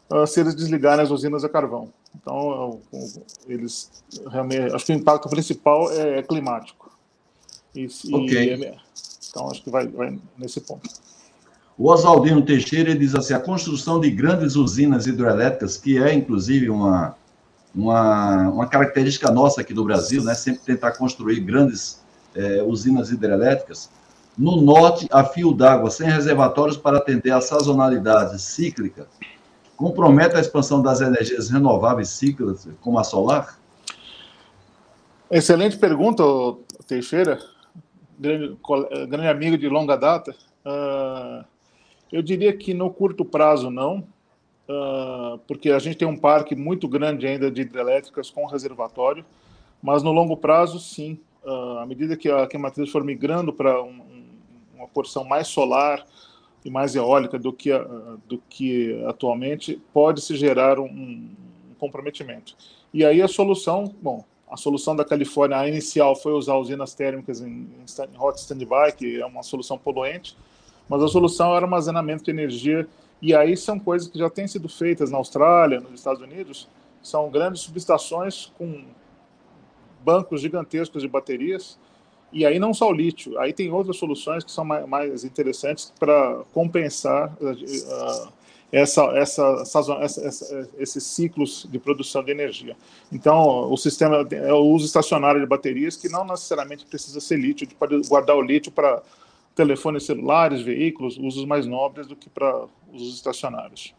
uh, 0.10 0.28
se 0.28 0.42
eles 0.42 0.54
desligarem 0.54 1.02
as 1.02 1.10
usinas 1.10 1.46
a 1.46 1.50
carvão. 1.50 1.90
Então, 2.14 2.82
eles 3.48 4.04
realmente, 4.30 4.76
acho 4.76 4.86
que 4.86 4.92
o 4.92 4.96
impacto 4.96 5.30
principal 5.30 5.90
é, 5.92 6.20
é 6.20 6.24
climático. 6.24 6.92
E, 7.74 7.88
okay. 8.12 8.56
e, 8.56 8.66
é, 8.66 8.78
então, 9.30 9.50
acho 9.50 9.64
que 9.64 9.70
vai, 9.70 9.88
vai 9.88 10.20
nesse 10.38 10.60
ponto. 10.60 10.90
O 11.78 11.90
Oswaldino 11.90 12.42
Teixeira 12.42 12.94
diz 12.94 13.16
assim: 13.16 13.34
a 13.34 13.40
construção 13.40 14.02
de 14.02 14.12
grandes 14.12 14.58
usinas 14.58 15.08
hidrelétricas, 15.08 15.78
que 15.78 15.98
é 15.98 16.14
inclusive 16.14 16.70
uma, 16.70 17.16
uma, 17.74 18.50
uma 18.50 18.68
característica 18.68 19.32
nossa 19.32 19.62
aqui 19.62 19.74
do 19.74 19.86
Brasil, 19.86 20.22
né? 20.24 20.36
sempre 20.36 20.62
tentar 20.62 20.92
construir 20.92 21.40
grandes 21.40 22.01
é, 22.36 22.62
usinas 22.64 23.12
hidrelétricas. 23.12 23.90
No 24.38 24.62
norte, 24.62 25.08
a 25.12 25.24
fio 25.24 25.54
d'água 25.54 25.92
sem 25.92 26.08
reservatórios 26.08 26.78
para 26.78 26.98
atender 26.98 27.32
a 27.32 27.42
sazonalidade 27.42 28.42
cíclica 28.42 29.08
compromete 29.82 30.36
a 30.36 30.40
expansão 30.40 30.80
das 30.80 31.02
energias 31.02 31.50
renováveis 31.50 32.10
cíclicas, 32.10 32.70
como 32.82 33.00
a 33.00 33.04
solar? 33.04 33.60
Excelente 35.32 35.76
pergunta, 35.76 36.24
Teixeira, 36.88 37.40
grande, 38.20 38.56
grande 39.10 39.28
amigo 39.28 39.58
de 39.58 39.68
longa 39.68 39.96
data. 39.96 40.36
Uh, 40.64 41.44
eu 42.12 42.22
diria 42.22 42.56
que 42.56 42.76
no 42.76 42.92
curto 42.92 43.26
prazo 43.26 43.72
não, 43.72 44.08
uh, 44.70 45.40
porque 45.48 45.72
a 45.72 45.80
gente 45.80 45.98
tem 45.98 46.08
um 46.08 46.18
parque 46.18 46.56
muito 46.56 46.88
grande 46.88 47.26
ainda 47.26 47.50
de 47.50 47.62
hidrelétricas 47.62 48.30
com 48.30 48.46
reservatório, 48.46 49.26
mas 49.82 50.04
no 50.04 50.12
longo 50.12 50.38
prazo, 50.38 50.80
sim. 50.80 51.20
Uh, 51.44 51.80
à 51.80 51.86
medida 51.86 52.16
que 52.16 52.30
a, 52.30 52.46
que 52.46 52.56
a 52.56 52.60
matriz 52.60 52.92
for 52.92 53.04
migrando 53.04 53.52
para 53.52 53.82
um, 53.82 53.90
um, 53.90 54.26
uma 54.76 54.88
porção 54.88 55.24
mais 55.24 55.48
solar 55.48 56.06
e 56.64 56.70
mais 56.70 56.96
eólica 56.96 57.40
do 57.40 57.52
que, 57.52 57.74
uh, 57.74 58.22
do 58.28 58.38
que 58.50 59.04
atualmente, 59.08 59.82
pode 59.92 60.22
se 60.22 60.36
gerar 60.36 60.80
um, 60.80 60.86
um, 60.86 61.30
comprometimento. 61.80 62.56
E 62.94 63.04
aí 63.04 63.24
a 63.24 63.28
solução, 63.28 63.92
bom, 64.02 64.24
a 64.50 64.56
solução 64.56 64.96
da 64.96 65.04
Califórnia 65.04 65.58
a 65.58 65.68
inicial 65.68 66.16
foi 66.16 66.34
usar 66.34 66.56
usinas 66.58 66.94
térmicas 66.94 67.42
em, 67.42 67.48
em, 67.48 67.86
em 68.14 68.20
hot 68.20 68.40
standby, 68.40 68.92
que 68.96 69.20
é 69.20 69.26
uma 69.26 69.42
solução 69.42 69.80
poluente, 69.80 70.38
mas 70.88 71.02
a 71.02 71.08
solução 71.08 71.56
era 71.56 71.66
armazenamento 71.66 72.24
de 72.24 72.30
energia, 72.30 72.88
e 73.20 73.34
aí 73.34 73.58
são 73.58 73.80
coisas 73.80 74.08
que 74.08 74.20
já 74.20 74.30
têm 74.30 74.48
sido 74.48 74.70
feitas 74.70 75.10
na 75.10 75.18
Austrália, 75.18 75.80
nos 75.80 75.94
Estados 75.94 76.22
Unidos, 76.22 76.68
são 77.02 77.32
grandes 77.32 77.62
subestações 77.62 78.52
com 78.58 78.84
bancos 80.04 80.42
gigantescos 80.42 81.02
de 81.02 81.08
baterias, 81.08 81.78
e 82.32 82.46
aí 82.46 82.60
não 82.60 82.74
só 82.74 82.90
o 82.90 82.94
lítio, 82.94 83.38
aí 83.40 83.52
tem 83.52 83.72
outras 83.72 83.98
soluções 83.98 84.44
que 84.44 84.52
são 84.52 84.64
mais, 84.64 85.24
interessantes 85.24 85.92
para 86.00 86.44
compensar 86.54 87.36
uh, 87.42 88.32
essa, 88.72 89.04
essa, 89.18 89.62
essa, 89.62 89.94
essa, 90.02 90.70
esses 90.80 91.04
ciclos 91.04 91.68
de 91.70 91.78
produção 91.78 92.24
de 92.24 92.32
energia. 92.32 92.76
Então, 93.12 93.70
o 93.70 93.76
sistema 93.76 94.26
é 94.32 94.54
o 94.54 94.64
uso 94.64 94.86
estacionário 94.86 95.42
de 95.42 95.46
baterias, 95.46 95.98
que 95.98 96.08
não 96.08 96.26
necessariamente 96.26 96.86
precisa 96.86 97.20
ser 97.20 97.38
lítio, 97.38 97.68
pode 97.78 98.02
guardar 98.08 98.38
o 98.38 98.42
lítio 98.42 98.72
para 98.72 99.04
telefones 99.54 100.06
celulares, 100.06 100.62
veículos, 100.62 101.18
usos 101.18 101.46
mais 101.46 101.66
nobres 101.66 102.08
do 102.08 102.16
que 102.16 102.30
para 102.30 102.66
usos 102.94 103.16
estacionários. 103.16 103.94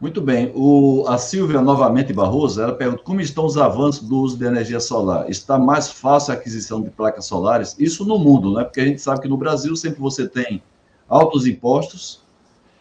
Muito 0.00 0.20
bem. 0.20 0.52
O, 0.54 1.04
a 1.08 1.18
Silvia, 1.18 1.60
novamente 1.60 2.12
Barroso, 2.12 2.62
ela 2.62 2.72
pergunta 2.72 3.02
como 3.02 3.20
estão 3.20 3.44
os 3.44 3.56
avanços 3.56 4.08
do 4.08 4.20
uso 4.20 4.38
de 4.38 4.44
energia 4.44 4.78
solar? 4.78 5.28
Está 5.28 5.58
mais 5.58 5.90
fácil 5.90 6.32
a 6.32 6.36
aquisição 6.36 6.80
de 6.80 6.88
placas 6.88 7.26
solares? 7.26 7.74
Isso 7.78 8.04
no 8.04 8.16
mundo, 8.16 8.54
né? 8.54 8.62
Porque 8.62 8.80
a 8.80 8.84
gente 8.84 9.00
sabe 9.00 9.22
que 9.22 9.28
no 9.28 9.36
Brasil 9.36 9.74
sempre 9.74 10.00
você 10.00 10.28
tem 10.28 10.62
altos 11.08 11.46
impostos. 11.46 12.20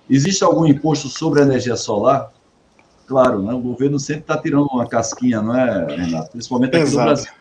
Existe 0.08 0.44
algum 0.44 0.66
imposto 0.66 1.10
sobre 1.10 1.42
a 1.42 1.44
energia 1.44 1.76
solar? 1.76 2.32
Claro, 3.08 3.42
né? 3.42 3.54
o 3.54 3.60
governo 3.60 3.98
sempre 3.98 4.22
está 4.22 4.38
tirando 4.38 4.68
uma 4.68 4.86
casquinha, 4.86 5.42
não 5.42 5.56
é, 5.56 5.96
Renato? 5.96 6.32
Principalmente 6.32 6.76
aqui 6.76 6.84
Exato. 6.84 6.98
no 6.98 7.04
Brasil. 7.06 7.32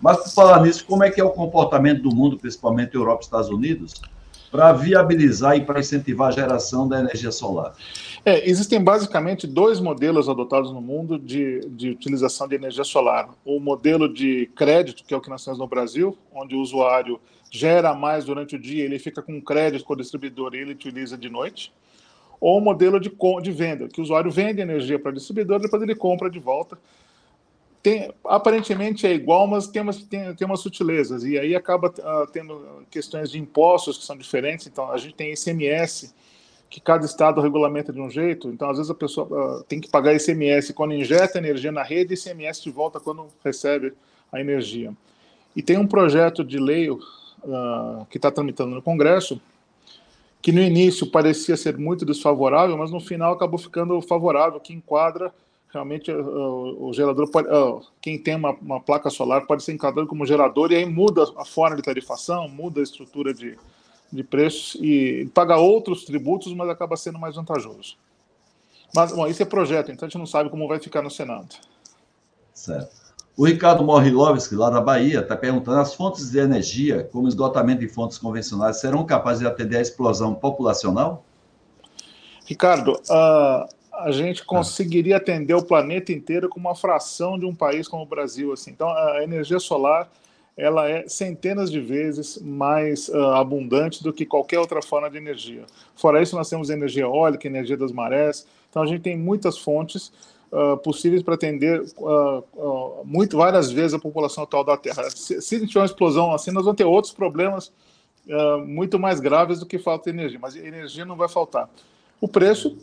Mas, 0.00 0.16
por 0.18 0.30
falar 0.30 0.62
nisso, 0.62 0.84
como 0.86 1.04
é 1.04 1.10
que 1.10 1.20
é 1.20 1.24
o 1.24 1.30
comportamento 1.30 2.02
do 2.02 2.14
mundo, 2.14 2.38
principalmente 2.38 2.94
Europa 2.94 3.22
e 3.22 3.24
Estados 3.24 3.48
Unidos, 3.48 3.94
para 4.50 4.72
viabilizar 4.72 5.56
e 5.56 5.62
para 5.62 5.80
incentivar 5.80 6.28
a 6.28 6.30
geração 6.30 6.86
da 6.86 7.00
energia 7.00 7.32
solar? 7.32 7.74
É, 8.28 8.50
existem 8.50 8.82
basicamente 8.82 9.46
dois 9.46 9.78
modelos 9.78 10.28
adotados 10.28 10.72
no 10.72 10.80
mundo 10.80 11.16
de, 11.16 11.60
de 11.68 11.90
utilização 11.90 12.48
de 12.48 12.56
energia 12.56 12.82
solar. 12.82 13.28
O 13.44 13.60
modelo 13.60 14.12
de 14.12 14.50
crédito, 14.56 15.04
que 15.04 15.14
é 15.14 15.16
o 15.16 15.20
que 15.20 15.30
nós 15.30 15.44
temos 15.44 15.60
no 15.60 15.66
Brasil, 15.68 16.18
onde 16.34 16.56
o 16.56 16.60
usuário 16.60 17.20
gera 17.52 17.94
mais 17.94 18.24
durante 18.24 18.56
o 18.56 18.58
dia, 18.58 18.84
ele 18.84 18.98
fica 18.98 19.22
com 19.22 19.40
crédito 19.40 19.84
com 19.84 19.92
o 19.92 19.96
distribuidor 19.96 20.56
e 20.56 20.58
ele 20.58 20.72
utiliza 20.72 21.16
de 21.16 21.28
noite. 21.28 21.72
Ou 22.40 22.58
o 22.58 22.60
modelo 22.60 22.98
de, 22.98 23.12
de 23.42 23.52
venda, 23.52 23.86
que 23.86 24.00
o 24.00 24.02
usuário 24.02 24.28
vende 24.28 24.60
energia 24.60 24.98
para 24.98 25.12
o 25.12 25.14
distribuidor 25.14 25.60
e 25.60 25.62
depois 25.62 25.80
ele 25.80 25.94
compra 25.94 26.28
de 26.28 26.40
volta. 26.40 26.76
Tem, 27.80 28.12
aparentemente 28.24 29.06
é 29.06 29.14
igual, 29.14 29.46
mas 29.46 29.68
tem 29.68 29.82
umas, 29.82 30.02
tem, 30.02 30.34
tem 30.34 30.44
umas 30.44 30.58
sutilezas. 30.58 31.22
E 31.22 31.38
aí 31.38 31.54
acaba 31.54 31.90
uh, 31.90 32.26
tendo 32.32 32.84
questões 32.90 33.30
de 33.30 33.38
impostos 33.38 33.98
que 33.98 34.04
são 34.04 34.16
diferentes. 34.16 34.66
Então, 34.66 34.90
a 34.90 34.96
gente 34.96 35.14
tem 35.14 35.32
ICMS, 35.32 36.12
que 36.76 36.80
cada 36.82 37.06
estado 37.06 37.40
regulamenta 37.40 37.90
de 37.90 37.98
um 37.98 38.10
jeito, 38.10 38.50
então 38.50 38.68
às 38.68 38.76
vezes 38.76 38.90
a 38.90 38.94
pessoa 38.94 39.26
uh, 39.60 39.64
tem 39.64 39.80
que 39.80 39.88
pagar 39.88 40.14
ICMS 40.14 40.74
quando 40.74 40.92
injeta 40.92 41.38
energia 41.38 41.72
na 41.72 41.82
rede 41.82 42.12
e 42.12 42.18
ICMS 42.18 42.62
de 42.62 42.70
volta 42.70 43.00
quando 43.00 43.28
recebe 43.42 43.94
a 44.30 44.38
energia. 44.38 44.92
E 45.56 45.62
tem 45.62 45.78
um 45.78 45.86
projeto 45.86 46.44
de 46.44 46.58
lei 46.58 46.90
uh, 46.90 47.00
que 48.10 48.18
está 48.18 48.30
tramitando 48.30 48.74
no 48.74 48.82
Congresso, 48.82 49.40
que 50.42 50.52
no 50.52 50.60
início 50.60 51.06
parecia 51.06 51.56
ser 51.56 51.78
muito 51.78 52.04
desfavorável, 52.04 52.76
mas 52.76 52.90
no 52.90 53.00
final 53.00 53.32
acabou 53.32 53.58
ficando 53.58 53.98
favorável, 54.02 54.60
que 54.60 54.74
enquadra 54.74 55.32
realmente 55.72 56.12
uh, 56.12 56.86
o 56.86 56.92
gerador 56.92 57.30
pode, 57.30 57.48
quem 58.02 58.18
tem 58.18 58.36
uma, 58.36 58.50
uma, 58.50 58.80
placa 58.80 59.08
solar 59.08 59.46
pode 59.46 59.62
ser 59.62 59.72
enquadrado 59.72 60.06
como 60.06 60.26
gerador 60.26 60.70
e 60.72 60.76
aí 60.76 60.84
muda 60.84 61.24
a 61.38 61.44
forma 61.46 61.76
de 61.76 61.82
tarifação, 61.82 62.46
muda 62.50 62.80
a 62.80 62.82
estrutura 62.82 63.32
de, 63.32 63.56
de 64.16 64.24
preços 64.24 64.76
e 64.80 65.30
paga 65.34 65.56
outros 65.56 66.04
tributos, 66.04 66.52
mas 66.54 66.68
acaba 66.68 66.96
sendo 66.96 67.18
mais 67.18 67.36
vantajoso. 67.36 67.96
Mas, 68.94 69.12
bom, 69.12 69.26
isso 69.26 69.42
é 69.42 69.46
projeto, 69.46 69.92
então 69.92 70.06
a 70.06 70.08
gente 70.08 70.18
não 70.18 70.26
sabe 70.26 70.48
como 70.50 70.66
vai 70.66 70.80
ficar 70.80 71.02
no 71.02 71.10
Senado. 71.10 71.54
Certo. 72.54 73.06
O 73.36 73.44
Ricardo 73.44 73.84
Morilovski, 73.84 74.54
lá 74.54 74.70
da 74.70 74.80
Bahia, 74.80 75.20
está 75.20 75.36
perguntando: 75.36 75.78
as 75.78 75.94
fontes 75.94 76.30
de 76.30 76.38
energia, 76.38 77.04
como 77.12 77.28
esgotamento 77.28 77.80
de 77.80 77.88
fontes 77.88 78.16
convencionais, 78.16 78.78
serão 78.78 79.04
capazes 79.04 79.40
de 79.40 79.46
atender 79.46 79.76
à 79.76 79.82
explosão 79.82 80.34
populacional? 80.34 81.22
Ricardo, 82.46 82.92
uh, 82.92 83.68
a 83.92 84.10
gente 84.10 84.42
conseguiria 84.44 85.18
atender 85.18 85.52
o 85.52 85.62
planeta 85.62 86.12
inteiro 86.12 86.48
com 86.48 86.58
uma 86.58 86.74
fração 86.74 87.38
de 87.38 87.44
um 87.44 87.54
país 87.54 87.86
como 87.86 88.04
o 88.04 88.06
Brasil. 88.06 88.52
Assim. 88.54 88.70
Então, 88.70 88.88
a 88.88 89.22
energia 89.22 89.58
solar 89.58 90.10
ela 90.56 90.88
é 90.88 91.06
centenas 91.06 91.70
de 91.70 91.80
vezes 91.80 92.38
mais 92.40 93.08
uh, 93.08 93.34
abundante 93.34 94.02
do 94.02 94.12
que 94.12 94.24
qualquer 94.24 94.58
outra 94.58 94.80
forma 94.80 95.10
de 95.10 95.18
energia. 95.18 95.64
Fora 95.94 96.22
isso, 96.22 96.34
nós 96.34 96.48
temos 96.48 96.70
energia 96.70 97.02
eólica, 97.02 97.46
energia 97.46 97.76
das 97.76 97.92
marés. 97.92 98.46
Então, 98.70 98.82
a 98.82 98.86
gente 98.86 99.02
tem 99.02 99.16
muitas 99.16 99.58
fontes. 99.58 100.10
uh, 100.50 100.76
possíveis 100.78 101.22
para 101.22 101.34
atender 101.34 101.82
uh, 101.98 103.02
muito 103.04 103.36
várias 103.36 103.70
vezes 103.70 103.94
a 103.94 103.98
população 103.98 104.44
atual 104.44 104.64
da 104.64 104.76
Terra. 104.76 105.10
Se, 105.10 105.40
se 105.40 105.66
tiver 105.66 105.80
uma 105.80 105.86
explosão 105.86 106.32
assim, 106.32 106.50
nós 106.50 106.64
vamos 106.64 106.76
ter 106.76 106.84
outros 106.84 107.12
problemas 107.12 107.72
muito 108.66 108.98
mais 108.98 109.20
graves 109.20 109.60
do 109.60 109.66
que 109.66 109.78
falta 109.78 110.10
de 110.10 110.18
energia, 110.18 110.38
mas 110.40 110.56
energia 110.56 111.04
não 111.04 111.14
vai 111.14 111.28
faltar. 111.28 111.70
O 112.20 112.26
preço 112.26 112.76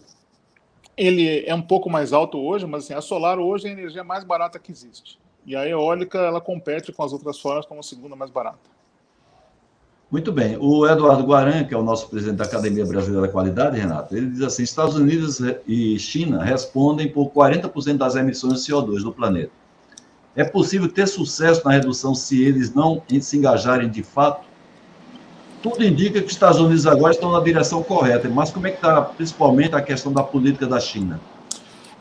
ele 0.95 1.43
é 1.45 1.53
um 1.53 1.61
pouco 1.61 1.89
mais 1.89 2.13
alto 2.13 2.39
hoje, 2.39 2.65
mas 2.65 2.85
assim, 2.85 2.93
a 2.93 3.01
solar 3.01 3.37
hoje 3.39 3.67
é 3.67 3.69
a 3.69 3.73
energia 3.73 4.05
mais 4.05 4.23
barata 4.23 4.57
que 4.57 4.71
existe. 4.71 5.19
E 5.45 5.55
a 5.55 5.67
eólica 5.67 6.19
ela 6.19 6.39
compete 6.39 6.91
com 6.91 7.03
as 7.03 7.11
outras 7.11 7.39
formas 7.39 7.65
como 7.65 7.79
a 7.79 7.83
segunda 7.83 8.15
mais 8.15 8.31
barata. 8.31 8.73
Muito 10.13 10.31
bem. 10.31 10.55
O 10.59 10.85
Eduardo 10.87 11.23
Guaran, 11.23 11.63
que 11.63 11.73
é 11.73 11.77
o 11.77 11.81
nosso 11.81 12.07
presidente 12.07 12.37
da 12.37 12.45
Academia 12.45 12.85
Brasileira 12.85 13.25
da 13.25 13.33
Qualidade, 13.33 13.79
Renato, 13.79 14.15
ele 14.15 14.27
diz 14.27 14.41
assim: 14.41 14.61
Estados 14.61 14.95
Unidos 14.95 15.41
e 15.67 15.97
China 15.97 16.43
respondem 16.43 17.11
por 17.11 17.31
40% 17.31 17.97
das 17.97 18.15
emissões 18.15 18.63
de 18.63 18.71
CO2 18.71 19.01
do 19.01 19.11
planeta. 19.11 19.51
É 20.35 20.43
possível 20.43 20.87
ter 20.87 21.07
sucesso 21.07 21.63
na 21.65 21.71
redução 21.71 22.13
se 22.13 22.43
eles 22.43 22.73
não 22.73 23.01
se 23.21 23.37
engajarem 23.37 23.89
de 23.89 24.03
fato? 24.03 24.45
Tudo 25.63 25.83
indica 25.83 26.19
que 26.19 26.27
os 26.27 26.33
Estados 26.33 26.59
Unidos 26.59 26.85
agora 26.85 27.13
estão 27.13 27.31
na 27.31 27.39
direção 27.39 27.81
correta, 27.81 28.29
mas 28.29 28.51
como 28.51 28.67
é 28.67 28.69
que 28.69 28.77
está, 28.77 29.01
principalmente, 29.01 29.73
a 29.75 29.81
questão 29.81 30.13
da 30.13 30.21
política 30.21 30.67
da 30.67 30.79
China? 30.79 31.19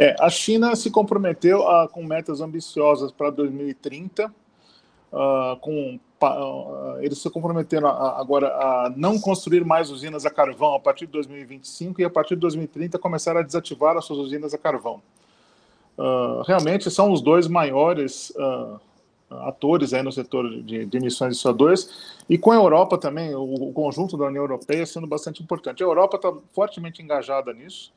É, 0.02 0.16
a 0.18 0.28
China 0.28 0.74
se 0.74 0.90
comprometeu 0.90 1.68
a, 1.68 1.88
com 1.88 2.02
metas 2.04 2.40
ambiciosas 2.40 3.12
para 3.12 3.30
2030, 3.30 4.26
uh, 4.26 5.56
com 5.60 6.00
eles 7.00 7.18
se 7.18 7.28
comprometeram 7.28 7.88
agora 7.88 8.46
a 8.46 8.92
não 8.96 9.18
construir 9.18 9.64
mais 9.64 9.90
usinas 9.90 10.24
a 10.24 10.30
carvão 10.30 10.74
a 10.74 10.78
partir 10.78 11.06
de 11.06 11.12
2025 11.12 12.00
e 12.00 12.04
a 12.04 12.10
partir 12.10 12.36
de 12.36 12.40
2030 12.42 12.96
começar 12.96 13.36
a 13.36 13.42
desativar 13.42 13.96
as 13.96 14.04
suas 14.04 14.20
usinas 14.20 14.54
a 14.54 14.58
carvão. 14.58 15.02
Uh, 15.98 16.42
realmente 16.46 16.88
são 16.92 17.12
os 17.12 17.20
dois 17.20 17.48
maiores 17.48 18.30
uh, 18.36 18.80
atores 19.48 19.92
aí 19.92 20.02
no 20.02 20.12
setor 20.12 20.48
de, 20.62 20.86
de, 20.86 20.96
emissões 20.96 21.36
de 21.36 21.42
CO2 21.42 21.88
e 22.28 22.38
com 22.38 22.52
a 22.52 22.56
Europa 22.56 22.96
também, 22.96 23.34
o, 23.34 23.42
o, 23.42 23.72
conjunto 23.72 24.16
da 24.16 24.26
União 24.26 24.44
Europeia 24.44 24.86
sendo 24.86 25.08
bastante 25.08 25.42
importante. 25.42 25.82
A 25.82 25.86
Europa 25.86 26.16
está 26.16 26.32
fortemente 26.52 27.02
engajada 27.02 27.52
nisso. 27.52 27.92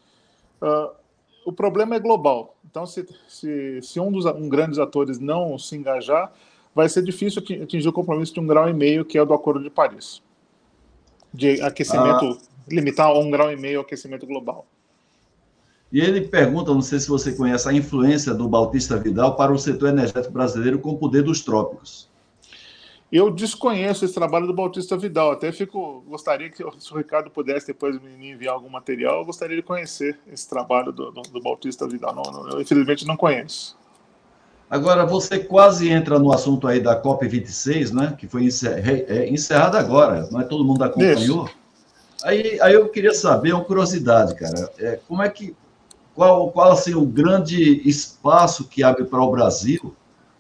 Uh, 0.60 1.05
o 1.46 1.54
problema 1.54 1.96
é 1.96 2.00
global. 2.00 2.58
Então, 2.66 2.86
se, 2.86 3.06
se, 3.28 3.80
se 3.82 4.00
um 4.00 4.12
dos 4.12 4.26
um 4.26 4.50
grandes 4.50 4.80
atores 4.80 5.20
não 5.20 5.58
se 5.58 5.78
engajar, 5.78 6.34
vai 6.74 6.90
ser 6.90 7.04
difícil 7.04 7.42
atingir 7.62 7.88
o 7.88 7.94
compromisso 7.94 8.34
de 8.34 8.40
um 8.40 8.48
grau 8.48 8.68
e 8.68 8.74
meio, 8.74 9.06
que 9.06 9.18
é 9.18 9.22
o 9.22 9.26
do 9.26 9.34
Acordo 9.34 9.64
de 9.64 9.70
Paris, 9.70 10.22
de 11.34 11.62
aquecimento, 11.62 12.26
ah. 12.26 12.38
limitar 12.68 13.08
a 13.08 13.18
um 13.18 13.30
grau 13.30 13.52
e 13.52 13.56
meio 13.56 13.80
o 13.80 13.82
aquecimento 13.84 14.26
global. 14.26 14.66
E 15.92 16.02
ele 16.02 16.22
pergunta, 16.22 16.74
não 16.74 16.82
sei 16.82 17.00
se 17.00 17.08
você 17.08 17.32
conhece, 17.32 17.70
a 17.70 17.74
influência 17.74 18.34
do 18.34 18.50
Bautista 18.50 18.98
Vidal 18.98 19.36
para 19.38 19.54
o 19.54 19.58
setor 19.58 19.90
energético 19.90 20.34
brasileiro 20.34 20.80
com 20.80 20.90
o 20.90 20.98
poder 20.98 21.24
dos 21.24 21.42
trópicos. 21.42 22.10
Eu 23.16 23.32
desconheço 23.32 24.04
esse 24.04 24.14
trabalho 24.14 24.46
do 24.46 24.54
Bautista 24.54 24.98
Vidal, 24.98 25.32
até 25.32 25.50
fico, 25.50 26.04
gostaria 26.06 26.50
que 26.50 26.58
se 26.58 26.94
o 26.94 26.98
Ricardo 26.98 27.32
pudesse 27.32 27.68
depois 27.68 27.98
me 28.02 28.32
enviar 28.32 28.56
algum 28.56 28.68
material, 28.68 29.20
eu 29.20 29.26
gostaria 29.26 29.56
de 29.56 29.64
conhecer 29.64 30.20
esse 30.28 30.50
trabalho 30.50 30.92
do, 30.92 31.12
do, 31.12 31.22
do 31.22 31.42
Bautista 31.42 31.88
Vidal. 31.88 32.14
Não, 32.14 32.24
não, 32.24 32.50
eu, 32.50 32.62
infelizmente 32.62 33.08
não 33.08 33.16
conheço. 33.16 33.78
Agora, 34.70 35.06
você 35.06 35.40
quase 35.40 35.90
entra 35.90 36.20
no 36.20 36.34
assunto 36.34 36.68
aí 36.68 36.82
da 36.82 37.02
COP26, 37.02 37.94
né? 37.94 38.18
Que 38.20 38.28
foi 38.28 38.50
é, 39.08 39.30
encerrada 39.30 39.80
agora, 39.80 40.28
não 40.30 40.42
é 40.42 40.44
todo 40.44 40.66
mundo 40.66 40.84
acompanhou. 40.84 41.50
Aí, 42.22 42.60
aí 42.60 42.74
eu 42.74 42.90
queria 42.90 43.14
saber, 43.14 43.54
uma 43.54 43.64
curiosidade, 43.64 44.36
cara, 44.36 44.70
é, 44.78 45.00
como 45.08 45.24
é 45.24 45.30
que, 45.30 45.56
qual, 46.14 46.52
qual 46.52 46.74
assim, 46.74 46.94
o 46.94 47.06
grande 47.06 47.82
espaço 47.88 48.68
que 48.68 48.84
abre 48.84 49.06
para 49.06 49.24
o 49.24 49.32
Brasil, 49.32 49.96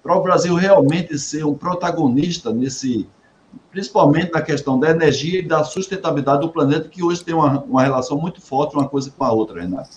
para 0.06 0.16
o 0.16 0.22
Brasil 0.22 0.54
realmente 0.54 1.18
ser 1.18 1.44
um 1.44 1.56
protagonista 1.56 2.54
nesse, 2.54 3.10
principalmente 3.72 4.32
na 4.32 4.40
questão 4.40 4.80
da 4.80 4.92
energia 4.92 5.40
e 5.40 5.42
da 5.42 5.64
sustentabilidade 5.64 6.42
do 6.42 6.50
planeta, 6.50 6.88
que 6.88 7.04
hoje 7.04 7.24
tem 7.24 7.34
uma, 7.34 7.64
uma 7.64 7.82
relação 7.82 8.16
muito 8.16 8.40
forte 8.40 8.76
uma 8.76 8.88
coisa 8.88 9.10
com 9.10 9.24
a 9.24 9.32
outra, 9.32 9.60
Renato. 9.60 9.90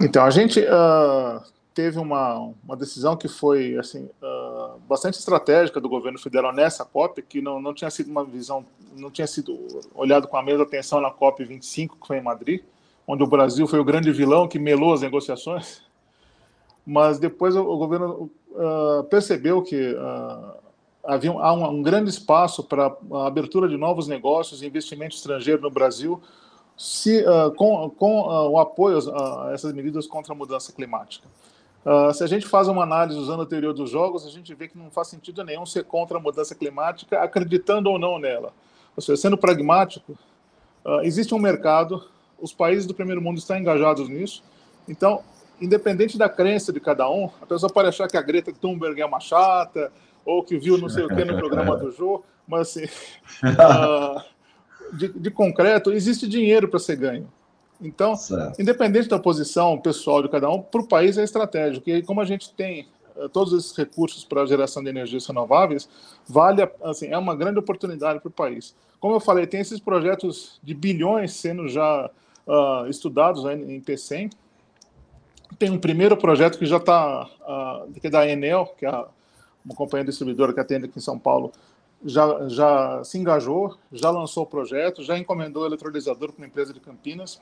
Então, 0.00 0.24
a 0.24 0.30
gente 0.30 0.60
uh, 0.60 1.42
teve 1.74 1.98
uma, 1.98 2.54
uma 2.64 2.74
decisão 2.74 3.18
que 3.18 3.28
foi 3.28 3.76
assim 3.76 4.08
uh, 4.22 4.80
bastante 4.88 5.18
estratégica 5.18 5.78
do 5.78 5.86
governo 5.86 6.18
federal 6.18 6.50
nessa 6.50 6.82
COP, 6.82 7.20
que 7.20 7.42
não, 7.42 7.60
não 7.60 7.74
tinha 7.74 7.90
sido 7.90 8.10
uma 8.10 8.24
visão, 8.24 8.64
não 8.96 9.10
tinha 9.10 9.26
sido 9.26 9.58
olhado 9.94 10.26
com 10.26 10.38
a 10.38 10.42
mesma 10.42 10.62
atenção 10.62 11.02
na 11.02 11.10
COP 11.10 11.44
25 11.44 11.98
que 12.00 12.06
foi 12.06 12.16
em 12.16 12.22
Madrid, 12.22 12.62
onde 13.06 13.22
o 13.22 13.26
Brasil 13.26 13.66
foi 13.66 13.78
o 13.78 13.84
grande 13.84 14.10
vilão 14.10 14.48
que 14.48 14.58
melou 14.58 14.94
as 14.94 15.02
negociações. 15.02 15.82
Mas 16.86 17.18
depois 17.18 17.54
o, 17.54 17.60
o 17.60 17.76
governo 17.76 18.30
uh, 18.52 19.04
percebeu 19.04 19.62
que 19.62 19.94
uh, 19.94 20.54
havia 21.04 21.32
um, 21.32 21.38
há 21.38 21.52
um, 21.52 21.78
um 21.78 21.82
grande 21.82 22.10
espaço 22.10 22.64
para 22.64 22.94
a 23.12 23.26
abertura 23.26 23.68
de 23.68 23.76
novos 23.76 24.06
negócios 24.08 24.62
e 24.62 24.66
investimento 24.66 25.14
estrangeiro 25.14 25.62
no 25.62 25.70
Brasil, 25.70 26.20
se, 26.76 27.22
com, 27.56 27.90
com 27.90 28.22
o 28.22 28.58
apoio 28.58 28.98
a 29.14 29.50
essas 29.52 29.70
medidas 29.74 30.06
contra 30.06 30.32
a 30.32 30.36
mudança 30.36 30.72
climática. 30.72 31.28
Uh, 31.84 32.12
se 32.12 32.22
a 32.22 32.26
gente 32.26 32.46
faz 32.46 32.68
uma 32.68 32.82
análise 32.82 33.18
usando 33.18 33.42
a 33.42 33.46
teoria 33.46 33.72
dos 33.72 33.90
jogos, 33.90 34.26
a 34.26 34.30
gente 34.30 34.54
vê 34.54 34.68
que 34.68 34.76
não 34.76 34.90
faz 34.90 35.08
sentido 35.08 35.42
nenhum 35.42 35.64
ser 35.64 35.84
contra 35.84 36.18
a 36.18 36.20
mudança 36.20 36.54
climática, 36.54 37.18
acreditando 37.20 37.90
ou 37.90 37.98
não 37.98 38.18
nela. 38.18 38.52
Ou 38.94 39.02
seja, 39.02 39.16
sendo 39.20 39.38
pragmático, 39.38 40.12
uh, 40.84 41.00
existe 41.02 41.34
um 41.34 41.38
mercado, 41.38 42.04
os 42.38 42.52
países 42.52 42.84
do 42.84 42.94
primeiro 42.94 43.22
mundo 43.22 43.38
estão 43.38 43.56
engajados 43.56 44.08
nisso, 44.08 44.42
então, 44.86 45.22
independente 45.60 46.16
da 46.16 46.28
crença 46.28 46.72
de 46.72 46.80
cada 46.80 47.08
um, 47.10 47.28
a 47.40 47.46
pessoa 47.46 47.72
pode 47.72 47.88
achar 47.88 48.08
que 48.08 48.16
a 48.16 48.22
Greta 48.22 48.52
Thunberg 48.52 49.00
é 49.00 49.06
uma 49.06 49.20
chata, 49.20 49.92
ou 50.24 50.42
que 50.42 50.58
viu 50.58 50.78
não 50.78 50.88
sei 50.88 51.04
o 51.04 51.08
que 51.08 51.24
no 51.24 51.36
programa 51.36 51.76
do 51.76 51.90
Jô, 51.90 52.22
mas 52.46 52.60
assim, 52.60 52.84
uh, 53.44 54.22
de, 54.96 55.08
de 55.08 55.30
concreto, 55.30 55.92
existe 55.92 56.28
dinheiro 56.28 56.68
para 56.68 56.78
ser 56.78 56.96
ganho. 56.96 57.28
Então, 57.80 58.14
certo. 58.14 58.60
independente 58.60 59.08
da 59.08 59.18
posição 59.18 59.78
pessoal 59.78 60.22
de 60.22 60.28
cada 60.28 60.50
um, 60.50 60.60
para 60.60 60.80
o 60.80 60.86
país 60.86 61.16
é 61.16 61.24
estratégico. 61.24 61.88
E 61.88 62.02
como 62.02 62.20
a 62.20 62.24
gente 62.24 62.52
tem 62.52 62.86
uh, 63.16 63.28
todos 63.28 63.52
esses 63.52 63.76
recursos 63.76 64.24
para 64.24 64.42
a 64.42 64.46
geração 64.46 64.82
de 64.82 64.90
energias 64.90 65.26
renováveis, 65.26 65.88
vale, 66.28 66.68
assim, 66.82 67.08
é 67.08 67.16
uma 67.16 67.34
grande 67.34 67.58
oportunidade 67.58 68.20
para 68.20 68.28
o 68.28 68.32
país. 68.32 68.74
Como 68.98 69.14
eu 69.14 69.20
falei, 69.20 69.46
tem 69.46 69.60
esses 69.60 69.80
projetos 69.80 70.60
de 70.62 70.74
bilhões 70.74 71.32
sendo 71.32 71.66
já 71.68 72.10
uh, 72.46 72.86
estudados 72.88 73.44
né, 73.44 73.54
em 73.54 73.80
PCM. 73.80 74.30
Tem 75.60 75.70
um 75.70 75.78
primeiro 75.78 76.16
projeto 76.16 76.58
que 76.58 76.66
já 76.66 76.78
está, 76.78 77.30
uh, 77.42 77.92
que 77.92 78.08
é 78.08 78.10
da 78.10 78.26
Enel, 78.28 78.74
que 78.76 78.84
é 78.84 78.90
uma 79.64 79.76
companhia 79.76 80.04
distribuidora 80.04 80.52
que 80.52 80.58
atende 80.58 80.86
aqui 80.86 80.98
em 80.98 81.02
São 81.02 81.16
Paulo, 81.16 81.52
já, 82.04 82.48
já 82.48 83.04
se 83.04 83.16
engajou, 83.16 83.76
já 83.92 84.10
lançou 84.10 84.42
o 84.42 84.46
projeto, 84.46 85.04
já 85.04 85.16
encomendou 85.16 85.68
o 85.68 85.78
para 85.78 86.32
uma 86.36 86.46
empresa 86.46 86.72
de 86.72 86.80
Campinas 86.80 87.40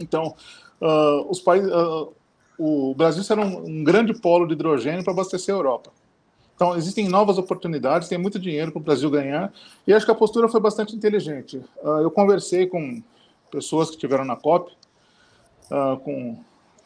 então, 0.00 0.34
uh, 0.80 1.30
os 1.30 1.40
países, 1.40 1.70
uh, 1.70 2.12
o 2.58 2.94
Brasil 2.94 3.22
será 3.22 3.42
um, 3.42 3.66
um 3.66 3.84
grande 3.84 4.14
polo 4.14 4.46
de 4.46 4.54
hidrogênio 4.54 5.04
para 5.04 5.12
abastecer 5.12 5.54
a 5.54 5.58
Europa. 5.58 5.92
Então, 6.56 6.76
existem 6.76 7.08
novas 7.08 7.38
oportunidades, 7.38 8.08
tem 8.08 8.18
muito 8.18 8.38
dinheiro 8.38 8.72
para 8.72 8.80
o 8.80 8.82
Brasil 8.82 9.10
ganhar, 9.10 9.52
e 9.86 9.92
acho 9.92 10.04
que 10.04 10.12
a 10.12 10.14
postura 10.14 10.48
foi 10.48 10.60
bastante 10.60 10.96
inteligente. 10.96 11.58
Uh, 11.82 12.00
eu 12.02 12.10
conversei 12.10 12.66
com 12.66 13.02
pessoas 13.50 13.88
que 13.88 13.96
estiveram 13.96 14.24
na 14.24 14.36
COP, 14.36 14.72
com, 16.04 16.36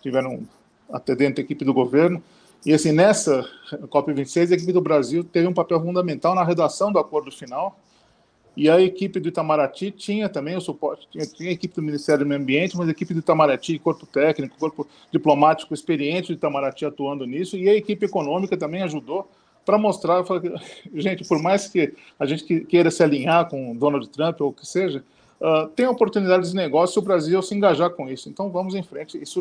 tiveram 0.05 0.47
até 0.93 1.17
dentro 1.17 1.37
da 1.37 1.41
equipe 1.41 1.65
do 1.65 1.73
governo, 1.73 2.23
e 2.65 2.73
assim, 2.73 2.93
nessa 2.93 3.47
COP26, 3.89 4.51
a 4.51 4.55
equipe 4.55 4.73
do 4.73 4.81
Brasil 4.81 5.25
teve 5.25 5.49
um 5.49 5.53
papel 5.53 5.81
fundamental 5.81 6.35
na 6.35 6.45
redação 6.45 6.93
do 6.93 6.99
acordo 6.99 7.31
final, 7.31 7.79
e 8.57 8.71
a 8.71 8.81
equipe 8.81 9.19
do 9.19 9.29
Itamaraty 9.29 9.91
tinha 9.91 10.29
também 10.29 10.57
o 10.57 10.61
suporte, 10.61 11.09
tinha, 11.11 11.27
tinha 11.27 11.49
a 11.49 11.53
equipe 11.53 11.75
do 11.75 11.83
Ministério 11.83 12.25
do 12.25 12.29
Meio 12.29 12.41
Ambiente, 12.41 12.77
mas 12.77 12.87
a 12.87 12.91
equipe 12.93 13.13
do 13.13 13.21
Itamaraty, 13.21 13.79
corpo 13.79 14.07
técnico, 14.07 14.57
corpo 14.59 14.87
diplomático 15.11 15.75
experiente 15.75 16.29
do 16.29 16.37
Itamaraty 16.37 16.85
atuando 16.85 17.27
nisso, 17.27 17.57
e 17.57 17.69
a 17.69 17.75
equipe 17.75 18.05
econômica 18.05 18.57
também 18.57 18.83
ajudou 18.83 19.29
para 19.65 19.79
mostrar, 19.79 20.23
que, 20.23 20.55
gente, 21.01 21.27
por 21.27 21.43
mais 21.43 21.67
que 21.69 21.95
a 22.21 22.27
gente 22.27 22.61
queira 22.67 22.91
se 22.91 23.03
alinhar 23.03 23.49
com 23.49 23.75
Donald 23.75 24.09
Trump 24.11 24.41
ou 24.41 24.51
o 24.51 24.53
que 24.53 24.67
seja, 24.67 25.03
uh, 25.41 25.69
tem 25.69 25.87
oportunidades 25.87 26.51
de 26.51 26.57
negócio 26.57 26.95
se 26.95 26.99
o 26.99 27.03
Brasil 27.03 27.43
se 27.43 27.55
engajar 27.55 27.91
com 27.91 28.09
isso. 28.09 28.29
Então 28.29 28.51
vamos 28.51 28.75
em 28.75 28.83
frente, 28.83 29.21
isso 29.21 29.41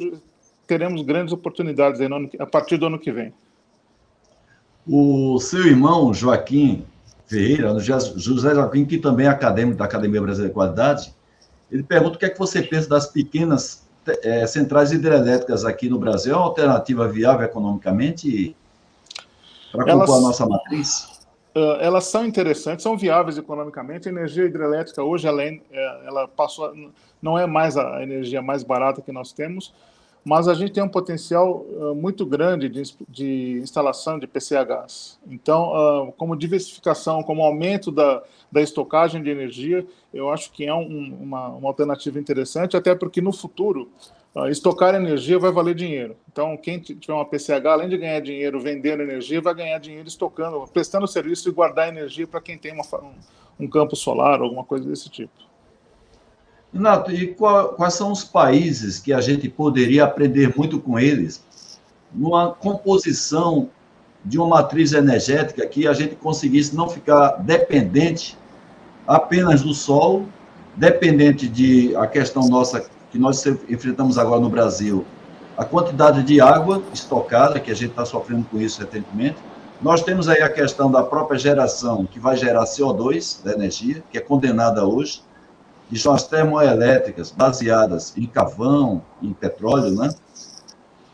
teremos 0.67 1.01
grandes 1.01 1.33
oportunidades 1.33 1.99
ano, 2.01 2.29
a 2.39 2.45
partir 2.45 2.77
do 2.77 2.85
ano 2.85 2.99
que 2.99 3.11
vem. 3.11 3.33
O 4.87 5.39
seu 5.39 5.65
irmão 5.65 6.13
Joaquim 6.13 6.85
Ferreira, 7.25 7.79
José 7.79 8.53
Joaquim, 8.53 8.85
que 8.85 8.97
também 8.97 9.25
é 9.25 9.29
acadêmico 9.29 9.77
da 9.77 9.85
Academia 9.85 10.21
Brasileira 10.21 10.49
de 10.49 10.53
Qualidade, 10.53 11.13
ele 11.71 11.83
pergunta 11.83 12.15
o 12.15 12.19
que 12.19 12.25
é 12.25 12.29
que 12.29 12.37
você 12.37 12.61
pensa 12.61 12.87
das 12.87 13.07
pequenas 13.07 13.87
é, 14.21 14.45
centrais 14.45 14.91
hidrelétricas 14.91 15.65
aqui 15.65 15.89
no 15.89 15.97
Brasil, 15.97 16.33
é 16.33 16.35
uma 16.35 16.45
alternativa 16.45 17.07
viável 17.07 17.45
economicamente 17.45 18.55
para 19.71 19.85
compor 19.85 20.17
a 20.17 20.21
nossa 20.21 20.45
matriz? 20.45 21.13
Uh, 21.55 21.77
elas 21.79 22.05
são 22.05 22.25
interessantes, 22.25 22.83
são 22.83 22.97
viáveis 22.97 23.37
economicamente. 23.37 24.07
A 24.07 24.11
energia 24.11 24.45
hidrelétrica 24.45 25.03
hoje 25.03 25.27
ela, 25.27 25.43
é, 25.43 25.59
ela 26.05 26.27
passou, 26.27 26.73
não 27.21 27.37
é 27.37 27.45
mais 27.45 27.77
a 27.77 28.01
energia 28.01 28.41
mais 28.41 28.63
barata 28.63 29.01
que 29.01 29.11
nós 29.11 29.31
temos, 29.31 29.73
mas 30.23 30.47
a 30.47 30.53
gente 30.53 30.71
tem 30.71 30.81
um 30.81 30.89
potencial 30.89 31.65
uh, 31.69 31.93
muito 31.93 32.25
grande 32.25 32.69
de, 32.69 32.81
de, 33.09 33.59
instalação 33.61 34.17
de 34.17 34.25
PCHs. 34.25 35.19
Então, 35.27 35.73
uh, 36.07 36.11
como 36.13 36.35
diversificação, 36.35 37.21
como 37.23 37.43
aumento 37.43 37.91
da, 37.91 38.23
da 38.49 38.61
estocagem 38.61 39.21
de 39.21 39.29
energia, 39.29 39.85
eu 40.13 40.29
acho 40.29 40.51
que 40.51 40.65
é 40.65 40.73
um, 40.73 41.17
uma, 41.19 41.49
uma, 41.49 41.67
alternativa 41.67 42.17
interessante, 42.19 42.77
até 42.77 42.95
porque 42.95 43.19
no 43.19 43.33
futuro, 43.33 43.89
uh, 44.33 44.47
estocar 44.47 44.95
energia 44.95 45.37
vai 45.37 45.51
valer 45.51 45.75
dinheiro. 45.75 46.15
Então, 46.31 46.55
quem 46.55 46.79
tiver 46.79 47.13
uma 47.13 47.25
PCH, 47.25 47.65
além 47.65 47.89
de 47.89 47.97
ganhar 47.97 48.21
dinheiro 48.21 48.61
vendendo 48.61 49.03
energia, 49.03 49.41
vai 49.41 49.53
ganhar 49.53 49.77
dinheiro 49.77 50.07
estocando, 50.07 50.65
prestando 50.71 51.05
serviço 51.05 51.49
e 51.49 51.51
guardar 51.51 51.89
energia 51.89 52.25
para 52.25 52.39
quem 52.39 52.57
tem 52.57 52.71
uma, 52.71 52.85
um, 53.01 53.13
um 53.59 53.67
campo 53.67 53.95
solar, 53.95 54.39
alguma 54.39 54.63
coisa 54.63 54.87
desse 54.87 55.09
tipo. 55.09 55.52
Renato, 56.73 57.11
e 57.11 57.27
qual, 57.27 57.69
quais 57.69 57.93
são 57.93 58.11
os 58.11 58.23
países 58.23 58.99
que 58.99 59.13
a 59.13 59.21
gente 59.21 59.47
poderia 59.47 60.05
aprender 60.05 60.53
muito 60.57 60.79
com 60.79 60.97
eles 60.97 61.43
numa 62.11 62.51
composição 62.51 63.69
de 64.25 64.39
uma 64.39 64.47
matriz 64.47 64.93
energética 64.93 65.67
que 65.67 65.87
a 65.87 65.93
gente 65.93 66.15
conseguisse 66.15 66.75
não 66.75 66.89
ficar 66.89 67.43
dependente 67.43 68.37
apenas 69.05 69.61
do 69.61 69.73
sol, 69.73 70.25
dependente 70.75 71.47
de 71.47 71.95
a 71.95 72.07
questão 72.07 72.47
nossa 72.47 72.85
que 73.11 73.19
nós 73.19 73.45
enfrentamos 73.45 74.17
agora 74.17 74.41
no 74.41 74.49
Brasil, 74.49 75.05
a 75.55 75.63
quantidade 75.63 76.23
de 76.23 76.41
água 76.41 76.81
estocada, 76.91 77.59
que 77.59 77.69
a 77.69 77.75
gente 77.75 77.91
está 77.91 78.05
sofrendo 78.05 78.45
com 78.49 78.59
isso 78.59 78.81
recentemente. 78.81 79.37
Nós 79.79 80.01
temos 80.01 80.27
aí 80.27 80.41
a 80.41 80.49
questão 80.49 80.89
da 80.89 81.03
própria 81.03 81.37
geração, 81.37 82.05
que 82.05 82.19
vai 82.19 82.35
gerar 82.35 82.63
CO2 82.63 83.43
da 83.43 83.51
energia, 83.51 84.03
que 84.09 84.17
é 84.17 84.21
condenada 84.21 84.83
hoje 84.85 85.21
que 85.93 85.99
são 85.99 86.11
as 86.11 86.27
termoelétricas 86.27 87.29
baseadas 87.29 88.17
em 88.17 88.25
carvão, 88.25 89.03
em 89.21 89.31
petróleo, 89.31 89.91
né? 89.91 90.09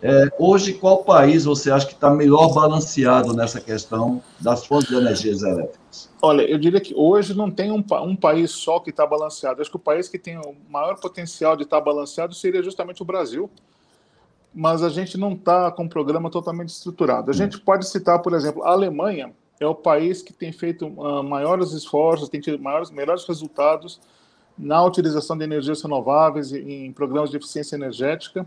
É, 0.02 0.32
hoje, 0.40 0.72
qual 0.76 1.04
país 1.04 1.44
você 1.44 1.70
acha 1.70 1.86
que 1.86 1.92
está 1.92 2.10
melhor 2.10 2.54
balanceado 2.54 3.34
nessa 3.34 3.60
questão 3.60 4.24
das 4.40 4.66
fontes 4.66 4.88
de 4.88 4.96
energias 4.96 5.44
elétricas? 5.44 6.10
Olha, 6.22 6.44
eu 6.44 6.58
diria 6.58 6.80
que 6.80 6.96
hoje 6.96 7.34
não 7.34 7.52
tem 7.52 7.70
um, 7.70 7.84
um 8.04 8.16
país 8.16 8.52
só 8.52 8.80
que 8.80 8.92
está 8.92 9.06
balanceado. 9.06 9.62
Acho 9.62 9.70
que 9.70 9.76
o 9.76 9.80
país 9.80 10.08
que 10.08 10.18
tem 10.18 10.38
o 10.38 10.56
maior 10.70 10.98
potencial 10.98 11.58
de 11.58 11.64
estar 11.64 11.80
tá 11.80 11.84
balanceado 11.84 12.34
seria 12.34 12.64
justamente 12.64 13.02
o 13.02 13.06
Brasil, 13.06 13.50
mas 14.56 14.82
a 14.82 14.88
gente 14.88 15.18
não 15.18 15.34
está 15.34 15.70
com 15.70 15.84
um 15.84 15.90
programa 15.90 16.32
totalmente 16.32 16.70
estruturado. 16.70 17.30
A 17.30 17.34
gente 17.34 17.60
pode 17.60 17.86
citar, 17.86 18.22
por 18.22 18.32
exemplo, 18.32 18.64
a 18.64 18.72
Alemanha 18.72 19.34
é 19.60 19.68
o 19.68 19.76
país 19.76 20.22
que 20.22 20.32
tem 20.32 20.54
feito 20.54 20.88
uh, 20.88 21.22
maiores 21.22 21.74
esforços, 21.74 22.30
tem 22.30 22.40
tido 22.40 22.58
maiores, 22.64 22.90
melhores 22.90 23.26
resultados 23.26 24.00
na 24.60 24.84
utilização 24.84 25.38
de 25.38 25.46
energias 25.46 25.82
renováveis 25.82 26.52
em 26.52 26.92
programas 26.92 27.30
de 27.30 27.38
eficiência 27.38 27.78
energética. 27.78 28.46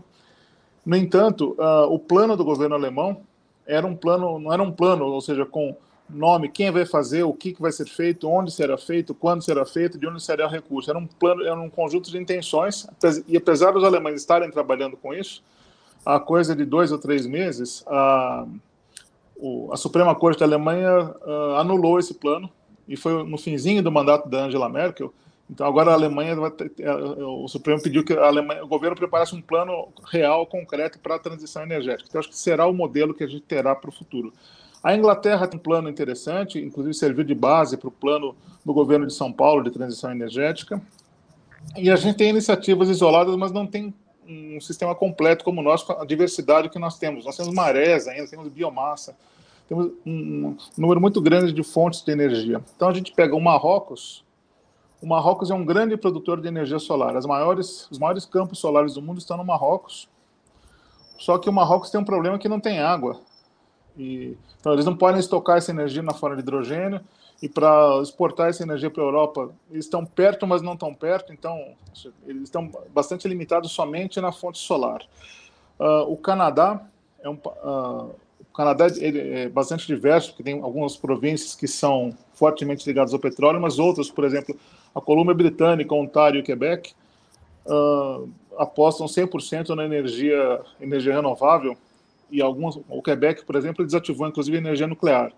No 0.85 0.95
entanto, 0.95 1.55
uh, 1.57 1.91
o 1.91 1.97
plano 1.97 2.37
do 2.37 2.45
governo 2.45 2.75
alemão 2.75 3.21
era 3.65 3.87
um 3.87 3.95
plano, 3.95 4.37
não 4.37 4.53
era 4.53 4.61
um 4.61 4.71
plano, 4.71 5.05
ou 5.05 5.21
seja, 5.21 5.45
com 5.45 5.75
nome, 6.07 6.49
quem 6.49 6.69
vai 6.69 6.85
fazer, 6.85 7.23
o 7.23 7.33
que, 7.33 7.53
que 7.53 7.61
vai 7.61 7.71
ser 7.71 7.87
feito, 7.87 8.29
onde 8.29 8.51
será 8.51 8.77
feito, 8.77 9.15
quando 9.15 9.41
será 9.41 9.65
feito, 9.65 9.97
de 9.97 10.05
onde 10.05 10.21
será 10.21 10.45
o 10.45 10.49
recurso. 10.49 10.89
Era 10.89 10.99
um 10.99 11.07
plano, 11.07 11.43
era 11.43 11.59
um 11.59 11.69
conjunto 11.69 12.11
de 12.11 12.17
intenções, 12.17 12.85
e 13.27 13.35
apesar 13.35 13.71
dos 13.71 13.83
alemães 13.83 14.19
estarem 14.19 14.51
trabalhando 14.51 14.95
com 14.97 15.13
isso, 15.13 15.41
a 16.05 16.19
coisa 16.19 16.55
de 16.55 16.65
dois 16.65 16.91
ou 16.91 16.99
três 16.99 17.25
meses, 17.25 17.83
a, 17.87 18.45
a 19.71 19.77
Suprema 19.77 20.13
Corte 20.13 20.39
da 20.39 20.45
Alemanha 20.45 21.15
uh, 21.25 21.55
anulou 21.55 21.97
esse 21.97 22.13
plano, 22.13 22.49
e 22.87 22.97
foi 22.97 23.23
no 23.23 23.37
finzinho 23.37 23.81
do 23.81 23.91
mandato 23.91 24.27
da 24.27 24.43
Angela 24.43 24.67
Merkel, 24.67 25.13
então 25.53 25.67
agora 25.67 25.91
a 25.91 25.93
Alemanha 25.93 26.35
ter, 26.49 26.71
é, 26.79 26.83
é, 26.83 26.95
o 26.95 27.47
Supremo 27.47 27.79
pediu 27.79 28.03
que 28.03 28.11
Alemanha, 28.13 28.63
o 28.63 28.67
governo 28.67 28.95
preparasse 28.95 29.35
um 29.35 29.41
plano 29.41 29.89
real, 30.11 30.47
concreto 30.47 30.97
para 30.97 31.15
a 31.15 31.19
transição 31.19 31.61
energética. 31.61 32.07
Então 32.09 32.19
acho 32.19 32.29
que 32.29 32.37
será 32.37 32.65
o 32.65 32.73
modelo 32.73 33.13
que 33.13 33.23
a 33.23 33.27
gente 33.27 33.43
terá 33.43 33.75
para 33.75 33.89
o 33.89 33.93
futuro. 33.93 34.33
A 34.83 34.95
Inglaterra 34.95 35.47
tem 35.47 35.59
um 35.59 35.63
plano 35.63 35.87
interessante, 35.87 36.59
inclusive 36.59 36.95
serviu 36.95 37.23
de 37.23 37.35
base 37.35 37.77
para 37.77 37.87
o 37.87 37.91
plano 37.91 38.35
do 38.65 38.73
governo 38.73 39.05
de 39.05 39.13
São 39.13 39.31
Paulo 39.31 39.63
de 39.63 39.69
transição 39.69 40.11
energética. 40.11 40.81
E 41.77 41.89
a 41.89 41.95
gente 41.95 42.17
tem 42.17 42.29
iniciativas 42.29 42.89
isoladas, 42.89 43.35
mas 43.35 43.51
não 43.51 43.67
tem 43.67 43.93
um 44.27 44.59
sistema 44.59 44.95
completo 44.95 45.45
como 45.45 45.61
nós, 45.61 45.83
com 45.83 45.93
a 45.93 46.05
diversidade 46.05 46.67
que 46.69 46.79
nós 46.79 46.97
temos. 46.97 47.25
Nós 47.25 47.37
temos 47.37 47.53
marés 47.53 48.07
ainda, 48.07 48.27
temos 48.27 48.49
biomassa, 48.49 49.15
temos 49.69 49.91
um 50.05 50.57
número 50.77 50.99
muito 50.99 51.21
grande 51.21 51.53
de 51.53 51.63
fontes 51.63 52.01
de 52.01 52.11
energia. 52.11 52.59
Então 52.75 52.89
a 52.89 52.93
gente 52.93 53.11
pega 53.13 53.35
o 53.35 53.39
Marrocos, 53.39 54.23
o 55.03 55.05
Marrocos 55.05 55.51
é 55.51 55.53
um 55.53 55.65
grande 55.65 55.97
produtor 55.97 56.39
de 56.39 56.47
energia 56.47 56.79
solar. 56.79 57.13
Maiores, 57.27 57.89
os 57.91 57.99
maiores 57.99 58.25
campos 58.25 58.59
solares 58.59 58.93
do 58.93 59.01
mundo 59.01 59.17
estão 59.17 59.35
no 59.35 59.43
Marrocos. 59.43 60.07
Só 61.19 61.37
que 61.37 61.49
o 61.49 61.53
Marrocos 61.53 61.89
tem 61.89 61.99
um 61.99 62.05
problema 62.05 62.39
que 62.39 62.47
não 62.47 62.57
tem 62.57 62.79
água. 62.79 63.19
E, 63.97 64.37
então, 64.57 64.71
eles 64.71 64.85
não 64.85 64.95
podem 64.95 65.19
estocar 65.19 65.57
essa 65.57 65.71
energia 65.71 66.01
na 66.01 66.13
forma 66.13 66.37
de 66.37 66.41
hidrogênio. 66.41 67.01
E 67.41 67.49
para 67.49 67.99
exportar 68.01 68.47
essa 68.47 68.63
energia 68.63 68.89
para 68.89 69.03
a 69.03 69.05
Europa, 69.05 69.49
eles 69.69 69.83
estão 69.83 70.05
perto, 70.05 70.47
mas 70.47 70.61
não 70.61 70.77
tão 70.77 70.93
perto. 70.93 71.33
Então, 71.33 71.75
eles 72.25 72.43
estão 72.43 72.71
bastante 72.93 73.27
limitados 73.27 73.73
somente 73.73 74.21
na 74.21 74.31
fonte 74.31 74.59
solar. 74.59 75.01
Uh, 75.77 76.09
o 76.09 76.15
Canadá 76.15 76.81
é 77.19 77.27
um, 77.27 77.33
uh, 77.33 78.15
o 78.39 78.55
Canadá 78.55 78.87
é 79.01 79.49
bastante 79.49 79.85
diverso, 79.85 80.29
porque 80.29 80.43
tem 80.43 80.61
algumas 80.61 80.95
províncias 80.95 81.55
que 81.55 81.67
são 81.67 82.15
fortemente 82.33 82.87
ligadas 82.87 83.13
ao 83.13 83.19
petróleo, 83.19 83.59
mas 83.59 83.79
outras, 83.79 84.09
por 84.09 84.23
exemplo, 84.23 84.57
a 84.93 85.01
Colômbia 85.01 85.33
Britânica, 85.33 85.93
Ontário 85.93 86.39
e 86.39 86.43
Quebec 86.43 86.93
uh, 87.65 88.29
apostam 88.57 89.07
100% 89.07 89.69
na 89.69 89.85
energia, 89.85 90.61
energia 90.79 91.13
renovável 91.15 91.77
e 92.29 92.41
alguns, 92.41 92.79
o 92.89 93.01
Quebec, 93.01 93.45
por 93.45 93.55
exemplo, 93.55 93.85
desativou 93.85 94.27
inclusive 94.27 94.57
a 94.57 94.59
energia 94.59 94.87
nuclear. 94.87 95.31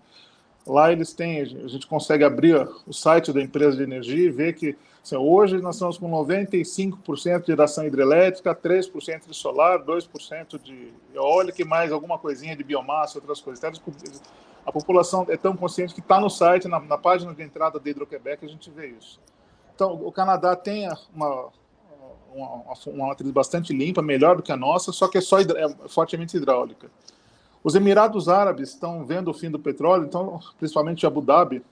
Lá 0.66 0.90
eles 0.90 1.12
têm, 1.12 1.40
a 1.40 1.44
gente 1.44 1.86
consegue 1.86 2.24
abrir 2.24 2.68
o 2.86 2.92
site 2.92 3.32
da 3.32 3.40
empresa 3.40 3.76
de 3.76 3.82
energia 3.82 4.26
e 4.26 4.30
ver 4.30 4.54
que 4.54 4.76
assim, 5.02 5.16
hoje 5.16 5.60
nós 5.60 5.76
estamos 5.76 5.96
com 5.96 6.10
95% 6.10 7.40
de 7.40 7.46
geração 7.46 7.86
hidrelétrica, 7.86 8.54
3% 8.54 9.28
de 9.28 9.36
solar, 9.36 9.78
2% 9.84 10.60
de 10.60 10.92
eólica 11.14 11.62
e 11.62 11.64
mais 11.64 11.92
alguma 11.92 12.18
coisinha 12.18 12.56
de 12.56 12.64
biomassa, 12.64 13.18
outras 13.18 13.40
coisas. 13.40 13.62
Então, 13.62 13.80
a 14.66 14.72
população 14.72 15.24
é 15.28 15.36
tão 15.36 15.56
consciente 15.56 15.94
que 15.94 16.00
está 16.00 16.18
no 16.18 16.28
site, 16.28 16.66
na, 16.66 16.80
na, 16.80 16.98
página 16.98 17.32
de 17.32 17.40
entrada 17.40 17.78
da 17.78 17.88
Hidroquebec, 17.88 18.44
a 18.44 18.48
gente 18.48 18.68
vê 18.68 18.88
isso. 18.88 19.20
Então, 19.76 19.92
o 19.92 20.10
Canadá 20.10 20.56
tem 20.56 20.88
uma, 21.14 21.48
uma, 22.34 22.74
uma 22.86 23.06
matriz 23.08 23.30
bastante 23.30 23.74
limpa, 23.74 24.00
melhor 24.00 24.36
do 24.36 24.42
que 24.42 24.50
a 24.50 24.56
nossa, 24.56 24.90
só 24.90 25.06
que 25.06 25.18
é 25.18 25.20
só 25.20 25.38
é 25.38 25.44
fortemente 25.86 26.34
hidráulica. 26.34 26.90
Os 27.62 27.74
Emirados 27.74 28.26
Árabes 28.26 28.70
estão 28.70 29.04
vendo 29.04 29.30
o 29.30 29.34
fim 29.34 29.50
do 29.50 29.58
petróleo, 29.58 30.06
então, 30.06 30.40
principalmente 30.58 31.06
Abu 31.06 31.20
Dhabi, 31.20 31.62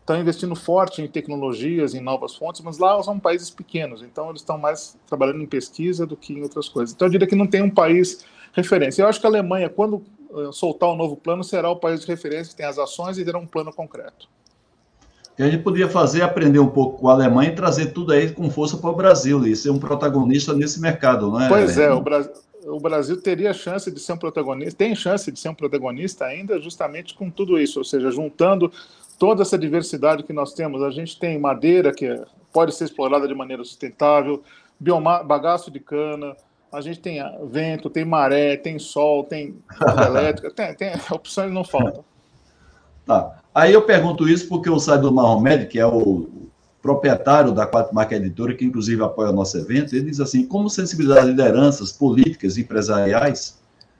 estão 0.00 0.20
investindo 0.20 0.54
forte 0.54 1.00
em 1.00 1.08
tecnologias, 1.08 1.94
em 1.94 2.00
novas 2.00 2.36
fontes, 2.36 2.60
mas 2.60 2.76
lá 2.76 3.02
são 3.02 3.18
países 3.18 3.48
pequenos, 3.48 4.02
então 4.02 4.28
eles 4.28 4.42
estão 4.42 4.58
mais 4.58 4.98
trabalhando 5.06 5.40
em 5.40 5.46
pesquisa 5.46 6.06
do 6.06 6.18
que 6.18 6.34
em 6.34 6.42
outras 6.42 6.68
coisas. 6.68 6.94
Então 6.94 7.08
eu 7.08 7.12
diria 7.12 7.26
que 7.26 7.34
não 7.34 7.46
tem 7.46 7.62
um 7.62 7.70
país 7.70 8.22
referência. 8.52 9.00
Eu 9.00 9.08
acho 9.08 9.18
que 9.18 9.26
a 9.26 9.30
Alemanha, 9.30 9.70
quando 9.70 10.04
uh, 10.28 10.52
soltar 10.52 10.90
o 10.90 10.96
novo 10.96 11.16
plano, 11.16 11.42
será 11.42 11.70
o 11.70 11.76
país 11.76 12.00
de 12.00 12.06
referência 12.06 12.50
que 12.50 12.56
tem 12.56 12.66
as 12.66 12.78
ações 12.78 13.16
e 13.16 13.24
terá 13.24 13.38
um 13.38 13.46
plano 13.46 13.72
concreto 13.72 14.28
que 15.36 15.42
a 15.42 15.50
gente 15.50 15.62
podia 15.62 15.88
fazer 15.88 16.22
aprender 16.22 16.58
um 16.58 16.68
pouco 16.68 17.00
com 17.00 17.08
a 17.08 17.12
Alemanha 17.12 17.50
e 17.50 17.54
trazer 17.54 17.86
tudo 17.86 18.12
aí 18.12 18.30
com 18.30 18.50
força 18.50 18.76
para 18.76 18.90
o 18.90 18.94
Brasil 18.94 19.44
e 19.46 19.56
ser 19.56 19.70
um 19.70 19.78
protagonista 19.78 20.52
nesse 20.52 20.80
mercado, 20.80 21.30
não 21.30 21.40
é? 21.40 21.48
Pois 21.48 21.76
é, 21.76 21.92
o 21.92 22.00
Brasil, 22.00 22.32
o 22.66 22.80
Brasil 22.80 23.20
teria 23.20 23.52
chance 23.52 23.90
de 23.90 24.00
ser 24.00 24.12
um 24.12 24.16
protagonista, 24.16 24.76
tem 24.76 24.94
chance 24.94 25.30
de 25.30 25.38
ser 25.38 25.48
um 25.48 25.54
protagonista 25.54 26.24
ainda 26.24 26.60
justamente 26.60 27.14
com 27.14 27.30
tudo 27.30 27.58
isso, 27.58 27.78
ou 27.80 27.84
seja, 27.84 28.10
juntando 28.10 28.72
toda 29.18 29.42
essa 29.42 29.58
diversidade 29.58 30.22
que 30.22 30.32
nós 30.32 30.52
temos. 30.54 30.82
A 30.82 30.90
gente 30.90 31.18
tem 31.18 31.38
madeira 31.38 31.92
que 31.92 32.22
pode 32.52 32.74
ser 32.74 32.84
explorada 32.84 33.26
de 33.26 33.34
maneira 33.34 33.64
sustentável, 33.64 34.42
bioma, 34.78 35.22
bagaço 35.22 35.70
de 35.70 35.80
cana, 35.80 36.36
a 36.72 36.80
gente 36.80 37.00
tem 37.00 37.20
vento, 37.44 37.90
tem 37.90 38.04
maré, 38.04 38.56
tem 38.56 38.78
sol, 38.78 39.24
tem 39.24 39.56
elétrica, 40.06 40.50
tem, 40.50 40.74
tem 40.74 40.92
opções 41.10 41.52
não 41.52 41.64
faltam. 41.64 42.04
Tá. 43.04 43.43
Aí 43.54 43.72
eu 43.72 43.82
pergunto 43.82 44.28
isso 44.28 44.48
porque 44.48 44.68
o 44.68 44.80
Saido 44.80 45.12
Mahomed, 45.12 45.66
que 45.66 45.78
é 45.78 45.86
o 45.86 46.28
proprietário 46.82 47.52
da 47.52 47.66
Quatro 47.66 47.94
Marca 47.94 48.16
Editora, 48.16 48.54
que 48.54 48.64
inclusive 48.64 49.02
apoia 49.02 49.30
o 49.30 49.32
nosso 49.32 49.56
evento, 49.56 49.94
ele 49.94 50.10
diz 50.10 50.20
assim: 50.20 50.44
como 50.44 50.68
sensibilizar 50.68 51.24
lideranças 51.24 51.92
políticas 51.92 52.56
e 52.56 52.62
empresariais 52.62 53.58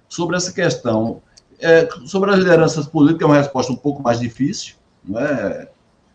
sobre 0.08 0.36
essa 0.36 0.52
questão? 0.52 1.22
É, 1.60 1.88
sobre 2.04 2.30
as 2.32 2.38
lideranças 2.38 2.86
políticas 2.86 3.22
é 3.22 3.26
uma 3.26 3.38
resposta 3.38 3.72
um 3.72 3.76
pouco 3.76 4.02
mais 4.02 4.18
difícil, 4.18 4.74
não 5.04 5.20
é? 5.20 5.68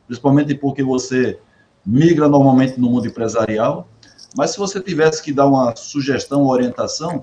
principalmente 0.06 0.56
porque 0.56 0.84
você 0.84 1.40
migra 1.86 2.28
normalmente 2.28 2.80
no 2.80 2.90
mundo 2.90 3.08
empresarial. 3.08 3.88
Mas 4.36 4.52
se 4.52 4.58
você 4.58 4.82
tivesse 4.82 5.24
que 5.24 5.32
dar 5.32 5.48
uma 5.48 5.76
sugestão, 5.76 6.44
uma 6.44 6.52
orientação, 6.52 7.22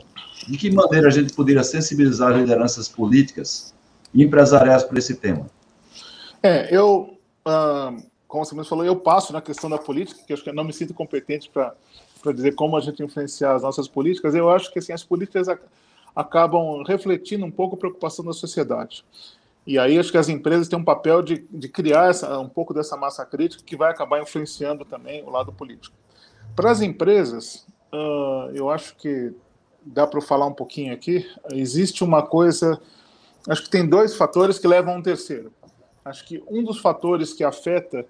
de 0.49 0.57
que 0.57 0.71
maneira 0.71 1.09
a 1.09 1.11
gente 1.11 1.33
poderia 1.33 1.63
sensibilizar 1.63 2.33
as 2.33 2.39
lideranças 2.39 2.89
políticas 2.89 3.75
e 4.15 4.23
empresariais 4.23 4.85
para 4.85 4.99
esse 4.99 5.17
tema? 5.17 5.47
É, 6.43 6.75
eu, 6.75 7.19
como 8.27 8.45
você 8.45 8.55
mesmo 8.55 8.69
falou, 8.69 8.85
eu 8.85 8.97
passo 8.97 9.33
na 9.33 9.41
questão 9.41 9.71
da 9.71 9.79
política, 9.79 10.23
que 10.27 10.33
acho 10.33 10.43
que 10.43 10.51
eu 10.51 10.55
não 10.55 10.65
me 10.65 10.73
sinto 10.73 10.95
competente 10.95 11.51
para 11.51 11.75
dizer 12.33 12.55
como 12.55 12.77
a 12.77 12.81
gente 12.81 13.03
influenciar 13.03 13.55
as 13.55 13.63
nossas 13.63 13.89
políticas, 13.89 14.35
eu 14.35 14.51
acho 14.51 14.73
que 14.73 14.79
assim, 14.79 14.93
as 14.93 15.05
políticas 15.05 15.49
ac 15.49 15.61
acabam 16.15 16.83
refletindo 16.83 17.45
um 17.45 17.51
pouco 17.51 17.77
a 17.77 17.79
preocupação 17.79 18.25
da 18.25 18.33
sociedade. 18.33 19.05
E 19.67 19.79
aí 19.79 19.99
acho 19.99 20.11
que 20.11 20.17
as 20.17 20.31
empresas 20.31 20.67
têm 20.67 20.79
um 20.79 20.85
papel 20.85 21.21
de, 21.21 21.45
de 21.51 21.69
criar 21.69 22.09
essa, 22.09 22.39
um 22.39 22.49
pouco 22.49 22.73
dessa 22.73 22.97
massa 22.97 23.27
crítica 23.27 23.63
que 23.63 23.77
vai 23.77 23.91
acabar 23.91 24.23
influenciando 24.23 24.85
também 24.85 25.23
o 25.25 25.31
lado 25.31 25.53
político. 25.53 25.95
Para 26.55 26.71
as 26.71 26.81
empresas, 26.81 27.67
uh, 27.93 28.51
eu 28.55 28.71
acho 28.71 28.97
que 28.97 29.35
dá 29.85 30.07
para 30.07 30.21
falar 30.23 30.47
um 30.47 30.55
pouquinho 30.55 30.95
aqui. 30.95 31.29
Existe 31.53 32.03
uma 32.03 32.23
coisa, 32.23 32.81
acho 33.49 33.65
que 33.65 33.71
tem 33.71 33.87
dois 33.87 34.17
fatores 34.17 34.59
que 34.59 34.67
levam 34.67 34.95
a 34.95 34.97
um 34.97 35.03
terceiro. 35.03 35.53
Acho 36.07 36.25
que 36.25 36.41
um 36.49 36.63
dos 36.63 36.79
fatores 36.79 37.33
que 37.33 37.43
afeta 37.43 38.07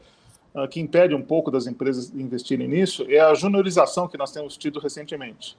uh, 0.54 0.68
que 0.68 0.78
impede 0.78 1.14
um 1.14 1.22
pouco 1.22 1.50
das 1.50 1.66
empresas 1.66 2.12
investirem 2.14 2.68
nisso 2.68 3.06
é 3.08 3.18
a 3.18 3.32
juniorização 3.32 4.06
que 4.06 4.18
nós 4.18 4.30
temos 4.30 4.54
tido 4.58 4.78
recentemente. 4.78 5.56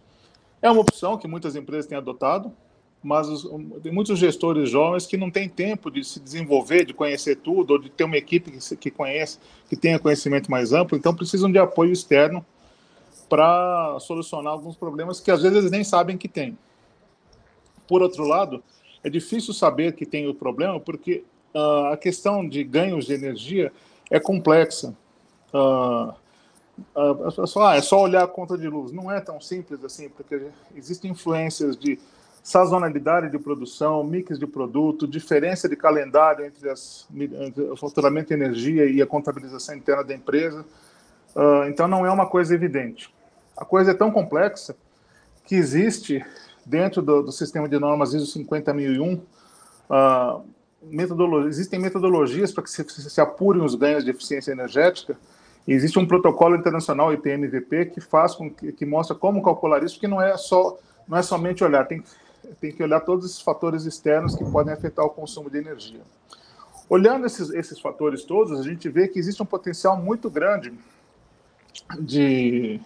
É 0.62 0.70
uma 0.70 0.82
opção 0.82 1.18
que 1.18 1.28
muitas 1.28 1.56
empresas 1.56 1.88
têm 1.88 1.98
adotado, 1.98 2.54
mas 3.02 3.28
os, 3.28 3.50
tem 3.82 3.92
muitos 3.92 4.20
gestores 4.20 4.70
jovens 4.70 5.08
que 5.08 5.18
não 5.18 5.32
têm 5.32 5.50
tempo 5.50 5.90
de 5.90 6.04
se 6.04 6.20
desenvolver, 6.20 6.86
de 6.86 6.94
conhecer 6.94 7.38
tudo, 7.38 7.72
ou 7.72 7.80
de 7.80 7.90
ter 7.90 8.04
uma 8.04 8.18
equipe 8.18 8.52
que, 8.52 8.76
que 8.78 8.92
conhece, 8.92 9.40
que 9.68 9.76
tenha 9.76 9.98
conhecimento 9.98 10.52
mais 10.52 10.74
amplo, 10.74 10.96
então 10.96 11.16
precisam 11.16 11.52
de 11.52 11.58
apoio 11.58 11.92
externo 11.92 12.46
para 13.28 13.98
solucionar 14.00 14.54
alguns 14.54 14.76
problemas 14.76 15.20
que 15.20 15.32
às 15.32 15.42
vezes 15.42 15.58
eles 15.58 15.72
nem 15.72 15.84
sabem 15.84 16.16
que 16.16 16.28
tem. 16.28 16.56
Por 17.88 18.04
outro 18.04 18.26
lado, 18.26 18.64
é 19.04 19.10
difícil 19.10 19.56
saber 19.56 19.94
que 19.94 20.06
tem 20.06 20.28
o 20.28 20.36
problema 20.36 20.80
porque 20.80 21.24
uh, 21.58 21.94
a 21.94 21.98
questão 21.98 22.48
de 22.48 22.64
ganhos 22.64 23.06
de 23.06 23.14
energia 23.14 23.72
é 24.12 24.20
complexa. 24.20 24.94
Uh, 25.50 26.14
falam, 27.48 27.70
ah, 27.70 27.76
é 27.76 27.82
só 27.82 28.02
olhar 28.02 28.24
a 28.24 28.28
conta 28.28 28.58
de 28.58 28.68
luz. 28.68 28.92
Não 28.92 29.12
é 29.12 29.20
tão 29.20 29.42
simples 29.42 29.84
assim, 29.84 30.10
porque 30.10 30.48
existem 30.76 31.12
influências 31.12 31.76
de 31.76 32.00
sazonalidade 32.44 33.30
de 33.30 33.40
produção, 33.40 34.04
mix 34.04 34.38
de 34.38 34.48
produto, 34.48 35.08
diferença 35.08 35.68
de 35.68 35.76
calendário 35.76 36.46
entre, 36.46 36.70
as, 36.70 37.08
entre 37.14 37.64
o 37.64 37.76
faturamento 37.76 38.30
de 38.30 38.36
energia 38.36 38.86
e 38.86 39.02
a 39.02 39.08
contabilização 39.08 39.76
interna 39.76 40.04
da 40.04 40.14
empresa. 40.14 40.64
Uh, 41.36 41.64
então, 41.68 41.88
não 41.88 42.06
é 42.06 42.12
uma 42.12 42.28
coisa 42.28 42.54
evidente. 42.54 43.14
A 43.56 43.66
coisa 43.66 43.92
é 43.92 43.94
tão 43.94 44.12
complexa 44.12 44.76
que 45.46 45.56
existe 45.56 46.24
dentro 46.66 47.02
do, 47.02 47.24
do 47.24 47.32
sistema 47.32 47.68
de 47.68 47.80
normas 47.80 48.14
ISO 48.14 48.28
50001 48.28 49.14
uh, 49.14 50.44
metodolo 50.82 51.48
existem 51.48 51.80
metodologias 51.80 52.52
para 52.52 52.64
que 52.64 52.70
se, 52.70 52.84
se 52.88 53.22
apurem 53.22 53.64
os 53.64 53.76
ganhos 53.76 54.04
de 54.04 54.12
eficiência 54.12 54.52
energética. 54.52 55.18
E 55.68 55.74
existe 55.74 56.00
um 56.00 56.06
protocolo 56.06 56.56
internacional 56.56 57.12
IPMVP 57.14 57.88
que 57.88 58.00
faz 58.00 58.34
com 58.34 58.50
que, 58.50 58.72
que 58.72 58.86
mostra 58.86 59.16
como 59.16 59.44
calcular 59.44 59.84
isso, 59.84 59.96
porque 59.96 60.08
não 60.08 60.22
é 60.22 60.38
só 60.38 60.78
não 61.08 61.18
é 61.18 61.22
somente 61.22 61.64
olhar, 61.64 61.86
tem, 61.88 62.04
tem 62.60 62.72
que 62.72 62.84
olhar 62.84 63.00
todos 63.00 63.26
esses 63.26 63.42
fatores 63.42 63.86
externos 63.86 64.36
que 64.36 64.44
podem 64.44 64.74
afetar 64.74 65.06
o 65.06 65.10
consumo 65.10 65.50
de 65.50 65.58
energia. 65.58 66.02
Olhando 66.90 67.26
esses, 67.26 67.50
esses 67.50 67.80
fatores 67.80 68.24
todos, 68.24 68.60
a 68.60 68.64
gente 68.64 68.88
vê 68.90 69.08
que 69.08 69.18
existe 69.18 69.42
um 69.42 69.46
potencial 69.46 69.98
muito 69.98 70.30
grande 70.30 70.74
de, 72.00 72.80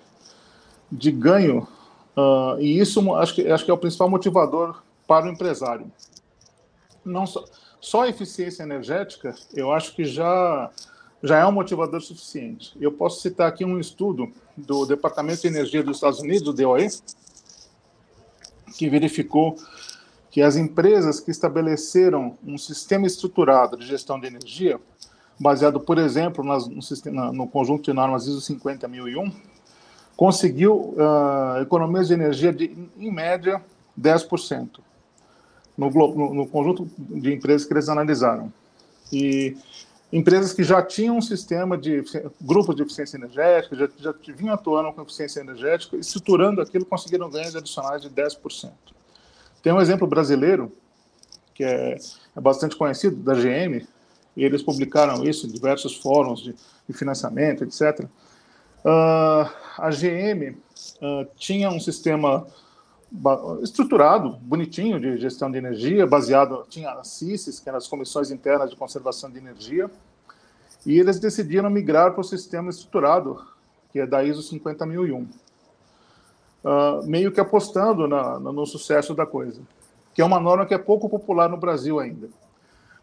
de 0.91 1.11
ganho, 1.11 1.67
uh, 2.15 2.59
e 2.59 2.79
isso 2.79 3.13
acho 3.15 3.35
que, 3.35 3.47
acho 3.47 3.65
que 3.65 3.71
é 3.71 3.73
o 3.73 3.77
principal 3.77 4.09
motivador 4.09 4.81
para 5.07 5.25
o 5.25 5.29
empresário. 5.29 5.91
Não 7.03 7.25
só, 7.25 7.43
só 7.81 8.03
a 8.03 8.09
eficiência 8.09 8.61
energética, 8.61 9.33
eu 9.55 9.71
acho 9.71 9.95
que 9.95 10.05
já, 10.05 10.69
já 11.23 11.39
é 11.39 11.45
um 11.45 11.51
motivador 11.51 11.99
suficiente. 11.99 12.77
Eu 12.79 12.91
posso 12.91 13.21
citar 13.21 13.47
aqui 13.47 13.65
um 13.65 13.79
estudo 13.79 14.31
do 14.55 14.85
Departamento 14.85 15.41
de 15.41 15.47
Energia 15.47 15.81
dos 15.81 15.97
Estados 15.97 16.19
Unidos, 16.19 16.47
o 16.47 16.53
DOE, 16.53 16.87
que 18.77 18.87
verificou 18.87 19.55
que 20.29 20.43
as 20.43 20.55
empresas 20.55 21.19
que 21.19 21.31
estabeleceram 21.31 22.37
um 22.45 22.57
sistema 22.57 23.07
estruturado 23.07 23.75
de 23.75 23.85
gestão 23.85 24.19
de 24.19 24.27
energia, 24.27 24.79
baseado, 25.39 25.79
por 25.79 25.97
exemplo, 25.97 26.43
nas, 26.43 26.67
no, 26.67 26.83
sistema, 26.83 27.33
no 27.33 27.47
conjunto 27.47 27.83
de 27.83 27.93
normas 27.93 28.27
ISO 28.27 28.39
50001, 28.41 29.33
conseguiu 30.15 30.93
uh, 30.95 31.59
economias 31.61 32.09
de 32.09 32.13
energia 32.13 32.53
de, 32.53 32.77
em 32.95 33.11
média, 33.11 33.59
10% 33.99 34.79
no, 35.89 36.15
no, 36.15 36.33
no 36.33 36.47
conjunto 36.47 36.87
de 36.97 37.33
empresas 37.33 37.65
que 37.65 37.73
eles 37.73 37.89
analisaram. 37.89 38.51
E 39.11 39.57
empresas 40.13 40.53
que 40.53 40.63
já 40.63 40.81
tinham 40.81 41.17
um 41.17 41.21
sistema 41.21 41.77
de 41.77 42.03
grupos 42.39 42.75
de 42.75 42.83
eficiência 42.83 43.17
energética, 43.17 43.75
já, 43.75 43.89
já 43.97 44.13
vinham 44.35 44.53
atuando 44.53 44.91
com 44.93 45.01
eficiência 45.01 45.39
energética, 45.39 45.97
estruturando 45.97 46.61
aquilo, 46.61 46.85
conseguiram 46.85 47.29
ganhos 47.29 47.55
adicionais 47.55 48.01
de 48.01 48.09
10%. 48.09 48.71
Tem 49.63 49.73
um 49.73 49.81
exemplo 49.81 50.05
brasileiro, 50.05 50.71
que 51.53 51.63
é, 51.63 51.97
é 52.35 52.41
bastante 52.41 52.75
conhecido, 52.75 53.15
da 53.17 53.33
GM, 53.33 53.85
e 54.35 54.43
eles 54.43 54.61
publicaram 54.61 55.23
isso 55.23 55.47
em 55.47 55.51
diversos 55.51 55.97
fóruns 55.97 56.41
de, 56.41 56.55
de 56.87 56.93
financiamento, 56.93 57.63
etc. 57.63 58.05
Uh, 58.83 58.87
ah, 58.87 59.53
a 59.77 59.89
GM 59.89 60.51
uh, 60.51 60.55
ah, 61.01 61.27
tinha 61.37 61.69
um 61.69 61.79
sistema 61.79 62.47
estruturado, 63.61 64.37
bonitinho, 64.41 64.99
de 64.99 65.17
gestão 65.17 65.51
de 65.51 65.57
energia, 65.57 66.07
baseado, 66.07 66.65
tinha 66.69 66.91
as 66.91 67.09
CISES, 67.09 67.59
que 67.59 67.67
eram 67.67 67.77
as 67.77 67.87
Comissões 67.87 68.31
Internas 68.31 68.69
de 68.69 68.75
Conservação 68.75 69.29
de 69.29 69.37
Energia, 69.37 69.91
e 70.85 70.97
eles 70.97 71.19
decidiram 71.19 71.69
migrar 71.69 72.13
para 72.13 72.21
o 72.21 72.23
sistema 72.23 72.69
estruturado, 72.69 73.45
que 73.91 73.99
é 73.99 74.07
da 74.07 74.23
ISO 74.23 74.41
50001, 74.41 75.21
uh, 75.21 75.27
meio 77.05 77.31
que 77.31 77.41
apostando 77.41 78.07
na, 78.07 78.39
no 78.39 78.65
sucesso 78.65 79.13
da 79.13 79.25
coisa, 79.25 79.61
que 80.13 80.21
é 80.21 80.25
uma 80.25 80.39
norma 80.39 80.65
que 80.65 80.73
é 80.73 80.77
pouco 80.77 81.09
popular 81.09 81.49
no 81.49 81.57
Brasil 81.57 81.99
ainda. 81.99 82.29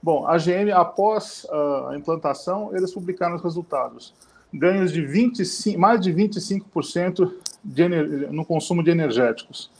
Bom, 0.02 0.26
a 0.26 0.38
GM, 0.38 0.72
após 0.72 1.44
uh, 1.44 1.88
a 1.88 1.96
implantação, 1.96 2.74
eles 2.74 2.92
publicaram 2.92 3.36
os 3.36 3.42
resultados. 3.42 4.14
Ganhos 4.52 4.90
de 4.90 5.04
25, 5.04 5.78
mais 5.78 6.00
de 6.00 6.14
25% 6.14 7.30
de 7.62 7.88
no 8.30 8.46
consumo 8.46 8.82
de 8.82 8.90
energéticos 8.90 9.70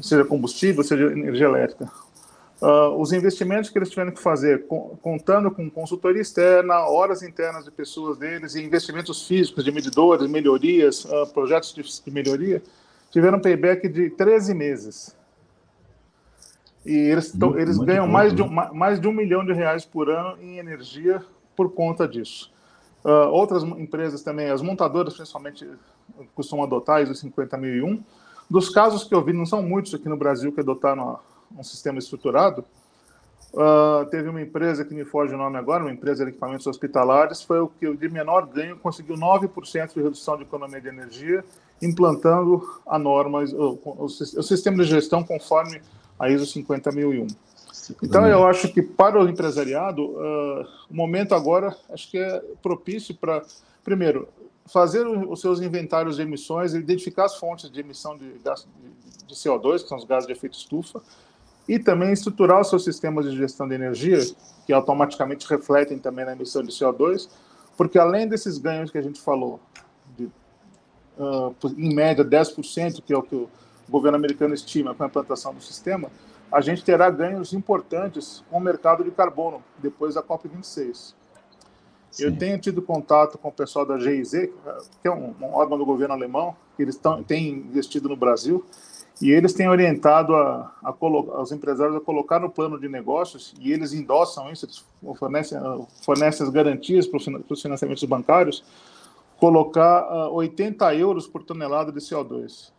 seja 0.00 0.24
combustível, 0.24 0.82
seja 0.82 1.04
energia 1.12 1.46
elétrica. 1.46 1.90
Uh, 2.62 2.96
os 2.96 3.12
investimentos 3.12 3.70
que 3.70 3.76
eles 3.76 3.90
tiveram 3.90 4.12
que 4.12 4.22
fazer, 4.22 4.68
com, 4.68 4.96
contando 5.02 5.50
com 5.50 5.68
consultoria 5.68 6.22
externa, 6.22 6.78
horas 6.86 7.20
internas 7.20 7.64
de 7.64 7.72
pessoas 7.72 8.16
deles 8.16 8.54
e 8.54 8.62
investimentos 8.62 9.26
físicos 9.26 9.64
de 9.64 9.72
medidores, 9.72 10.30
melhorias, 10.30 11.04
uh, 11.04 11.26
projetos 11.34 11.74
de, 11.74 11.82
de, 11.82 12.10
melhoria, 12.12 12.62
tiveram 13.10 13.40
payback 13.40 13.88
de 13.88 14.10
13 14.10 14.54
meses. 14.54 15.16
E 16.86 16.94
eles, 16.94 17.34
muito, 17.34 17.58
eles 17.58 17.76
muito 17.78 17.88
ganham 17.88 18.06
mais, 18.06 18.32
de 18.32 18.42
um, 18.42 18.48
né? 18.48 18.70
mais 18.72 19.00
de 19.00 19.08
um 19.08 19.12
milhão 19.12 19.44
de 19.44 19.52
reais 19.52 19.84
por 19.84 20.08
ano 20.08 20.40
em 20.40 20.58
energia 20.58 21.20
por 21.56 21.72
conta 21.72 22.06
disso. 22.06 22.52
Uh, 23.04 23.26
outras 23.32 23.64
empresas 23.64 24.22
também, 24.22 24.48
as 24.48 24.62
montadoras 24.62 25.14
principalmente, 25.14 25.68
costumam 26.32 26.64
adotar 26.64 27.02
ISO 27.02 27.12
50001, 27.12 28.00
dos 28.52 28.68
casos 28.68 29.02
que 29.02 29.14
eu 29.14 29.24
vi, 29.24 29.32
não 29.32 29.46
são 29.46 29.62
muitos 29.62 29.94
aqui 29.94 30.08
no 30.08 30.16
Brasil 30.16 30.52
que 30.52 30.60
adotaram 30.60 31.18
um 31.56 31.64
sistema 31.64 31.98
estruturado. 31.98 32.62
Uh, 33.52 34.04
teve 34.10 34.28
uma 34.28 34.40
empresa 34.42 34.84
que 34.84 34.94
me 34.94 35.04
foge 35.04 35.34
o 35.34 35.38
nome 35.38 35.56
agora, 35.56 35.82
uma 35.82 35.92
empresa 35.92 36.24
de 36.24 36.30
equipamentos 36.30 36.66
hospitalares, 36.66 37.42
foi 37.42 37.60
o 37.60 37.68
que 37.68 37.94
de 37.96 38.08
menor 38.10 38.46
ganho 38.46 38.76
conseguiu 38.76 39.16
9% 39.16 39.94
de 39.94 40.02
redução 40.02 40.36
de 40.36 40.42
economia 40.42 40.80
de 40.80 40.88
energia, 40.88 41.42
implantando 41.80 42.62
a 42.86 42.98
norma, 42.98 43.40
o, 43.40 43.78
o, 43.84 44.04
o 44.04 44.08
sistema 44.08 44.82
de 44.82 44.84
gestão 44.84 45.24
conforme 45.24 45.80
a 46.18 46.28
ISO 46.28 46.46
50001. 46.46 47.26
Então, 48.02 48.26
eu 48.26 48.46
acho 48.46 48.68
que 48.68 48.82
para 48.82 49.18
o 49.18 49.28
empresariado, 49.28 50.04
uh, 50.04 50.66
o 50.90 50.94
momento 50.94 51.34
agora, 51.34 51.74
acho 51.90 52.10
que 52.10 52.18
é 52.18 52.42
propício 52.62 53.14
para, 53.14 53.42
primeiro, 53.82 54.28
fazer 54.66 55.06
os 55.06 55.40
seus 55.40 55.60
inventários 55.60 56.16
de 56.16 56.22
emissões, 56.22 56.74
identificar 56.74 57.24
as 57.24 57.36
fontes 57.36 57.70
de 57.70 57.80
emissão 57.80 58.16
de, 58.16 58.38
gás, 58.44 58.66
de 59.26 59.34
CO2, 59.34 59.82
que 59.82 59.88
são 59.88 59.98
os 59.98 60.04
gases 60.04 60.26
de 60.26 60.32
efeito 60.32 60.56
estufa, 60.56 61.02
e 61.68 61.78
também 61.78 62.12
estruturar 62.12 62.60
os 62.60 62.68
seus 62.68 62.84
sistemas 62.84 63.30
de 63.30 63.36
gestão 63.36 63.68
de 63.68 63.74
energia, 63.74 64.18
que 64.66 64.72
automaticamente 64.72 65.46
refletem 65.48 65.98
também 65.98 66.24
na 66.24 66.32
emissão 66.32 66.62
de 66.62 66.72
CO2, 66.72 67.28
porque 67.76 67.98
além 67.98 68.28
desses 68.28 68.58
ganhos 68.58 68.90
que 68.90 68.98
a 68.98 69.02
gente 69.02 69.20
falou, 69.20 69.60
de, 70.16 70.24
uh, 71.18 71.54
em 71.76 71.94
média 71.94 72.24
10%, 72.24 73.02
que 73.02 73.12
é 73.12 73.16
o 73.16 73.22
que 73.22 73.34
o 73.34 73.48
governo 73.88 74.16
americano 74.16 74.54
estima 74.54 74.94
com 74.94 75.02
a 75.02 75.06
implantação 75.06 75.54
do 75.54 75.62
sistema, 75.62 76.10
a 76.50 76.60
gente 76.60 76.84
terá 76.84 77.08
ganhos 77.08 77.54
importantes 77.54 78.44
com 78.50 78.58
o 78.58 78.60
mercado 78.60 79.02
de 79.02 79.10
carbono 79.10 79.62
depois 79.78 80.14
da 80.14 80.22
COP26. 80.22 81.14
Sim. 82.12 82.24
Eu 82.24 82.36
tenho 82.36 82.58
tido 82.58 82.82
contato 82.82 83.38
com 83.38 83.48
o 83.48 83.52
pessoal 83.52 83.86
da 83.86 83.98
GIZ, 83.98 84.50
que 85.00 85.08
é 85.08 85.10
um, 85.10 85.34
um 85.40 85.54
órgão 85.54 85.78
do 85.78 85.86
governo 85.86 86.14
alemão, 86.14 86.54
que 86.76 86.82
eles 86.82 86.96
tão, 86.96 87.22
têm 87.22 87.48
investido 87.48 88.06
no 88.06 88.16
Brasil, 88.16 88.64
e 89.20 89.30
eles 89.30 89.54
têm 89.54 89.68
orientado 89.68 90.36
a, 90.36 90.70
a 90.82 90.94
os 91.40 91.52
empresários 91.52 91.96
a 91.96 92.00
colocar 92.00 92.38
no 92.38 92.50
plano 92.50 92.78
de 92.78 92.86
negócios, 92.86 93.54
e 93.58 93.72
eles 93.72 93.94
endossam 93.94 94.52
isso, 94.52 94.66
eles 94.66 94.84
fornecem, 95.18 95.58
fornecem 96.04 96.46
as 96.46 96.52
garantias 96.52 97.06
para 97.06 97.16
os 97.16 97.62
financiamentos 97.62 98.04
bancários, 98.04 98.62
colocar 99.38 100.28
80 100.28 100.86
ah, 100.86 100.94
euros 100.94 101.26
por 101.26 101.42
tonelada 101.42 101.90
de 101.90 101.98
CO2, 101.98 102.70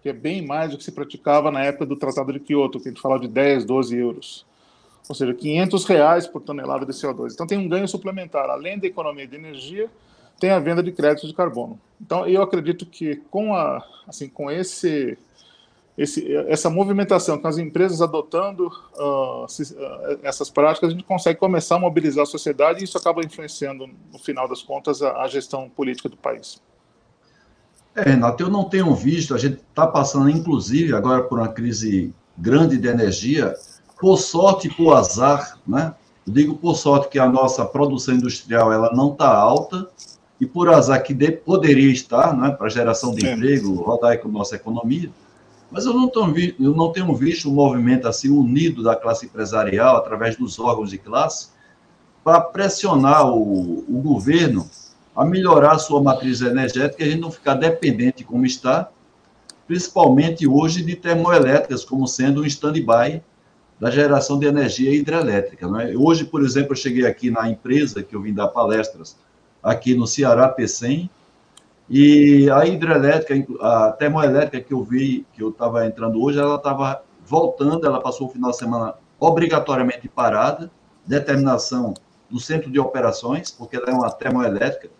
que 0.00 0.08
é 0.08 0.12
bem 0.12 0.46
mais 0.46 0.70
do 0.70 0.78
que 0.78 0.84
se 0.84 0.92
praticava 0.92 1.50
na 1.50 1.64
época 1.64 1.84
do 1.84 1.96
Tratado 1.96 2.32
de 2.32 2.38
Kyoto, 2.38 2.78
que 2.78 2.88
a 2.88 2.92
gente 2.92 3.02
falava 3.02 3.20
de 3.20 3.28
10, 3.28 3.64
12 3.64 3.96
euros. 3.98 4.46
Ou 5.08 5.14
seja, 5.14 5.32
500 5.32 5.84
reais 5.84 6.26
por 6.26 6.42
tonelada 6.42 6.84
de 6.84 6.92
CO2. 6.92 7.32
Então 7.32 7.46
tem 7.46 7.58
um 7.58 7.68
ganho 7.68 7.86
suplementar. 7.86 8.50
Além 8.50 8.78
da 8.78 8.86
economia 8.86 9.26
de 9.26 9.36
energia, 9.36 9.88
tem 10.38 10.50
a 10.50 10.58
venda 10.58 10.82
de 10.82 10.92
créditos 10.92 11.28
de 11.28 11.34
carbono. 11.34 11.78
Então 12.00 12.26
eu 12.26 12.42
acredito 12.42 12.84
que 12.84 13.16
com, 13.30 13.54
a, 13.54 13.84
assim, 14.06 14.28
com 14.28 14.50
esse 14.50 15.16
esse, 15.96 16.30
essa 16.46 16.68
movimentação 16.68 17.38
com 17.38 17.48
as 17.48 17.56
empresas 17.56 18.02
adotando 18.02 18.66
uh, 18.66 19.46
essas 20.22 20.50
práticas, 20.50 20.90
a 20.90 20.92
gente 20.92 21.04
consegue 21.04 21.38
começar 21.38 21.76
a 21.76 21.78
mobilizar 21.78 22.24
a 22.24 22.26
sociedade 22.26 22.80
e 22.80 22.84
isso 22.84 22.98
acaba 22.98 23.24
influenciando, 23.24 23.88
no 24.12 24.18
final 24.18 24.46
das 24.46 24.62
contas, 24.62 25.00
a, 25.00 25.22
a 25.22 25.28
gestão 25.28 25.70
política 25.70 26.08
do 26.08 26.16
país. 26.16 26.60
É, 27.94 28.10
Renato, 28.10 28.42
eu 28.42 28.50
não 28.50 28.64
tenho 28.64 28.94
visto, 28.94 29.34
a 29.34 29.38
gente 29.38 29.54
está 29.56 29.86
passando, 29.86 30.28
inclusive, 30.28 30.94
agora 30.94 31.22
por 31.22 31.38
uma 31.38 31.48
crise 31.48 32.12
grande 32.36 32.76
de 32.76 32.88
energia, 32.88 33.54
por 34.00 34.18
sorte 34.18 34.68
e 34.68 34.74
por 34.74 34.94
azar, 34.94 35.58
né? 35.66 35.94
Eu 36.26 36.32
digo 36.32 36.56
por 36.56 36.74
sorte 36.74 37.08
que 37.08 37.18
a 37.18 37.28
nossa 37.28 37.64
produção 37.64 38.14
industrial 38.14 38.72
ela 38.72 38.92
não 38.92 39.12
está 39.12 39.28
alta, 39.28 39.88
e 40.40 40.46
por 40.46 40.68
azar 40.68 41.02
que 41.02 41.14
de, 41.14 41.32
poderia 41.32 41.90
estar, 41.90 42.36
né, 42.36 42.50
para 42.50 42.68
geração 42.68 43.14
de 43.14 43.26
é. 43.26 43.32
emprego, 43.32 43.74
rodar 43.74 44.18
com 44.18 44.28
a 44.28 44.32
nossa 44.32 44.56
economia, 44.56 45.10
mas 45.70 45.84
eu 45.84 45.94
não, 45.94 46.08
tô, 46.08 46.26
eu 46.26 46.74
não 46.74 46.92
tenho 46.92 47.12
visto 47.14 47.50
um 47.50 47.54
movimento 47.54 48.06
assim 48.06 48.28
unido 48.28 48.82
da 48.82 48.94
classe 48.94 49.26
empresarial, 49.26 49.96
através 49.96 50.36
dos 50.36 50.58
órgãos 50.58 50.90
de 50.90 50.98
classe, 50.98 51.48
para 52.22 52.40
pressionar 52.40 53.28
o, 53.28 53.84
o 53.88 54.00
governo 54.00 54.68
a 55.14 55.24
melhorar 55.24 55.72
a 55.72 55.78
sua 55.78 56.02
matriz 56.02 56.40
energética 56.40 57.02
e 57.02 57.08
a 57.08 57.10
gente 57.10 57.20
não 57.20 57.30
ficar 57.30 57.54
dependente 57.54 58.22
como 58.22 58.44
está, 58.44 58.90
principalmente 59.66 60.46
hoje 60.46 60.84
de 60.84 60.94
termoelétricas 60.94 61.84
como 61.84 62.06
sendo 62.06 62.42
um 62.42 62.46
stand-by 62.46 63.22
da 63.78 63.90
geração 63.90 64.38
de 64.38 64.46
energia 64.46 64.92
hidrelétrica. 64.94 65.66
Não 65.66 65.80
é? 65.80 65.94
Hoje, 65.94 66.24
por 66.24 66.42
exemplo, 66.42 66.72
eu 66.72 66.76
cheguei 66.76 67.06
aqui 67.06 67.30
na 67.30 67.48
empresa 67.48 68.02
que 68.02 68.16
eu 68.16 68.22
vim 68.22 68.32
dar 68.32 68.48
palestras 68.48 69.16
aqui 69.62 69.94
no 69.94 70.06
Ceará 70.06 70.54
P100, 70.54 71.10
e 71.88 72.50
a 72.50 72.66
hidrelétrica, 72.66 73.54
a 73.60 73.92
termoelétrica 73.92 74.60
que 74.60 74.74
eu 74.74 74.82
vi, 74.82 75.24
que 75.32 75.42
eu 75.42 75.50
estava 75.50 75.86
entrando 75.86 76.20
hoje, 76.20 76.38
ela 76.38 76.56
estava 76.56 77.02
voltando, 77.24 77.86
ela 77.86 78.00
passou 78.00 78.26
o 78.26 78.30
final 78.30 78.50
de 78.50 78.56
semana 78.56 78.94
obrigatoriamente 79.20 80.08
parada, 80.08 80.70
determinação 81.06 81.94
do 82.28 82.40
centro 82.40 82.70
de 82.70 82.78
operações, 82.80 83.50
porque 83.52 83.76
ela 83.76 83.88
é 83.88 83.92
uma 83.92 84.10
termoelétrica, 84.10 84.90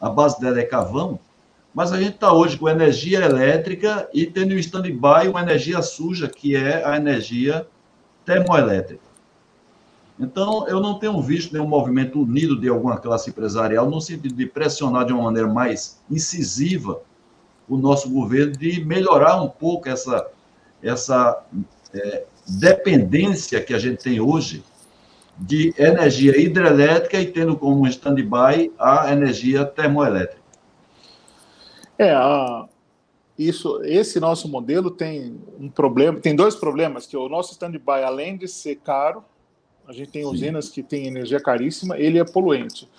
a 0.00 0.08
base 0.08 0.40
dela 0.40 0.60
é 0.60 0.64
cavão, 0.64 1.18
mas 1.74 1.92
a 1.92 1.98
gente 2.00 2.14
está 2.14 2.32
hoje 2.32 2.56
com 2.56 2.68
energia 2.68 3.24
elétrica 3.24 4.08
e 4.14 4.24
tendo 4.26 4.54
em 4.54 4.58
stand-by 4.58 5.28
uma 5.28 5.42
energia 5.42 5.82
suja, 5.82 6.28
que 6.28 6.54
é 6.54 6.84
a 6.84 6.96
energia 6.96 7.66
termoelétrica. 8.28 9.08
Então, 10.20 10.68
eu 10.68 10.80
não 10.80 10.98
tenho 10.98 11.18
visto 11.22 11.52
nenhum 11.52 11.66
movimento 11.66 12.20
unido 12.20 12.60
de 12.60 12.68
alguma 12.68 12.98
classe 12.98 13.30
empresarial 13.30 13.88
no 13.88 14.00
sentido 14.02 14.34
de 14.34 14.44
pressionar 14.44 15.06
de 15.06 15.14
uma 15.14 15.24
maneira 15.24 15.48
mais 15.48 15.98
incisiva 16.10 17.00
o 17.66 17.78
nosso 17.78 18.10
governo 18.10 18.52
de 18.52 18.84
melhorar 18.84 19.40
um 19.40 19.48
pouco 19.48 19.88
essa, 19.88 20.26
essa 20.82 21.42
é, 21.94 22.24
dependência 22.46 23.62
que 23.62 23.72
a 23.72 23.78
gente 23.78 24.02
tem 24.02 24.20
hoje 24.20 24.62
de 25.38 25.72
energia 25.78 26.38
hidrelétrica 26.38 27.18
e 27.18 27.26
tendo 27.26 27.56
como 27.56 27.86
stand-by 27.86 28.72
a 28.78 29.10
energia 29.10 29.64
termoelétrica. 29.64 30.42
É, 31.96 32.10
a, 32.12 32.66
isso, 33.38 33.80
esse 33.84 34.18
nosso 34.18 34.48
modelo 34.48 34.90
tem 34.90 35.40
um 35.60 35.68
problema, 35.68 36.18
tem 36.18 36.34
dois 36.34 36.56
problemas, 36.56 37.06
que 37.06 37.16
o 37.16 37.28
nosso 37.28 37.52
stand-by, 37.52 38.02
além 38.04 38.36
de 38.36 38.48
ser 38.48 38.76
caro, 38.76 39.24
a 39.86 39.92
gente 39.92 40.10
tem 40.10 40.26
usinas 40.26 40.66
Sim. 40.66 40.72
que 40.72 40.82
têm 40.82 41.06
energia 41.06 41.40
caríssima, 41.40 41.96
ele 41.96 42.18
é 42.18 42.24
poluente. 42.24 42.90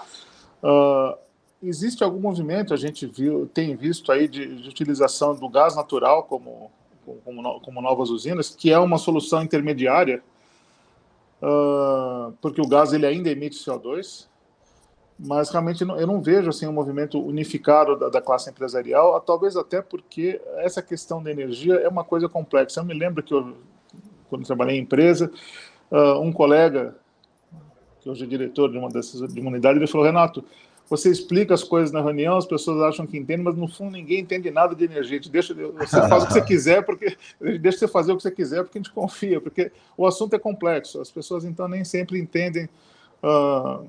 Uh, 0.63 1.17
existe 1.61 2.05
algum 2.05 2.21
movimento, 2.21 2.73
a 2.73 2.77
gente 2.77 3.05
viu, 3.05 3.47
tem 3.53 3.75
visto 3.75 4.13
aí 4.13 4.29
de, 4.29 4.61
de 4.61 4.69
utilização 4.69 5.35
do 5.35 5.49
gás 5.49 5.75
natural 5.75 6.23
como, 6.23 6.71
como, 7.25 7.59
como, 7.59 7.81
novas 7.81 8.09
usinas, 8.09 8.49
que 8.49 8.71
é 8.71 8.79
uma 8.79 8.97
solução 8.97 9.43
intermediária, 9.43 10.23
uh, 11.43 12.31
porque 12.41 12.61
o 12.61 12.67
gás 12.67 12.93
ele 12.93 13.05
ainda 13.05 13.29
emite 13.29 13.57
CO2, 13.57 14.28
mas 15.19 15.49
realmente 15.49 15.81
eu 15.81 16.07
não 16.07 16.21
vejo 16.21 16.49
assim 16.49 16.65
um 16.65 16.71
movimento 16.71 17.19
unificado 17.19 17.97
da, 17.97 18.07
da, 18.07 18.21
classe 18.21 18.49
empresarial, 18.49 19.19
talvez 19.19 19.57
até 19.57 19.81
porque 19.81 20.39
essa 20.57 20.81
questão 20.81 21.21
da 21.21 21.29
energia 21.29 21.75
é 21.75 21.89
uma 21.89 22.05
coisa 22.05 22.29
complexa. 22.29 22.79
Eu 22.79 22.85
me 22.85 22.93
lembro 22.93 23.21
que 23.21 23.33
eu, 23.33 23.57
quando 24.29 24.45
trabalhei 24.45 24.77
em 24.77 24.81
empresa, 24.81 25.29
uh, 25.91 26.21
um 26.21 26.31
colega, 26.31 26.95
que 27.99 28.09
hoje 28.09 28.23
é 28.23 28.27
diretor 28.27 28.71
de 28.71 28.77
uma 28.77 28.87
dessas 28.87 29.33
de 29.33 29.41
uma 29.41 29.49
unidade, 29.49 29.77
ele 29.77 29.87
falou: 29.87 30.07
Renato, 30.07 30.41
você 30.89 31.11
explica 31.11 31.53
as 31.53 31.63
coisas 31.63 31.91
na 31.91 32.01
reunião, 32.01 32.37
as 32.37 32.45
pessoas 32.45 32.81
acham 32.81 33.05
que 33.05 33.17
entendem, 33.17 33.43
mas 33.43 33.55
no 33.55 33.67
fundo 33.67 33.91
ninguém 33.91 34.21
entende 34.21 34.49
nada 34.49 34.73
de 34.73 34.85
energia. 34.85 35.19
Deixa, 35.29 35.53
você 35.53 36.07
faz 36.07 36.23
o 36.23 36.27
que 36.27 36.33
você 36.33 36.41
quiser, 36.41 36.81
porque 36.85 37.17
deixa 37.59 37.79
você 37.79 37.87
fazer 37.89 38.13
o 38.13 38.17
que 38.17 38.23
você 38.23 38.31
quiser, 38.31 38.63
porque 38.63 38.77
a 38.77 38.81
gente 38.81 38.93
confia, 38.93 39.41
porque 39.41 39.69
o 39.97 40.07
assunto 40.07 40.33
é 40.33 40.39
complexo. 40.39 41.01
As 41.01 41.11
pessoas 41.11 41.43
então 41.43 41.67
nem 41.67 41.83
sempre 41.83 42.17
entendem 42.17 42.69
uh, 43.21 43.85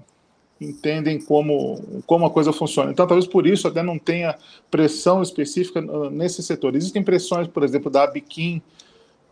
entendem 0.60 1.20
como 1.20 2.02
como 2.06 2.26
a 2.26 2.30
coisa 2.30 2.52
funciona. 2.52 2.90
Então 2.90 3.06
talvez 3.06 3.26
por 3.26 3.46
isso 3.46 3.66
até 3.66 3.82
não 3.82 3.98
tenha 3.98 4.36
pressão 4.70 5.22
específica 5.22 5.80
uh, 5.80 6.10
nesse 6.10 6.42
setor. 6.42 6.76
Existem 6.76 7.02
pressões, 7.02 7.48
por 7.48 7.62
exemplo, 7.62 7.90
da 7.90 8.04
Abiquim 8.04 8.60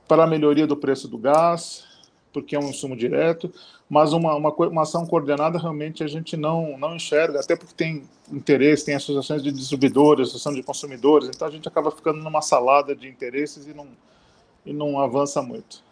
para 0.07 0.24
a 0.24 0.26
melhoria 0.26 0.66
do 0.66 0.76
preço 0.76 1.07
do 1.07 1.18
gás 1.18 1.87
porque 2.33 2.55
é 2.55 2.59
um 2.59 2.68
insumo 2.68 2.97
direto, 2.97 3.53
mas 3.89 4.12
uma, 4.12 4.35
uma, 4.35 4.53
uma, 4.53 4.83
ação 4.83 5.07
coordenada 5.07 5.59
realmente 5.59 6.05
a 6.05 6.07
gente 6.07 6.37
não, 6.37 6.76
não 6.79 6.95
enxerga, 6.95 7.41
até 7.41 7.57
porque 7.57 7.74
tem 7.74 8.05
interesse, 8.31 8.85
tem 8.85 8.95
associações 8.95 9.43
de 9.43 9.51
distribuidores, 9.51 10.29
associação 10.29 10.55
de 10.55 10.62
consumidores, 10.62 11.29
então 11.29 11.49
a 11.49 11.51
gente 11.51 11.66
acaba 11.66 11.91
ficando 11.91 12.20
numa 12.20 12.43
salada 12.43 12.95
de 12.95 13.09
interesses 13.09 13.66
e 13.66 13.74
não, 13.74 13.89
e 14.64 14.72
não 14.72 15.01
avança 15.01 15.43
muito. 15.43 15.83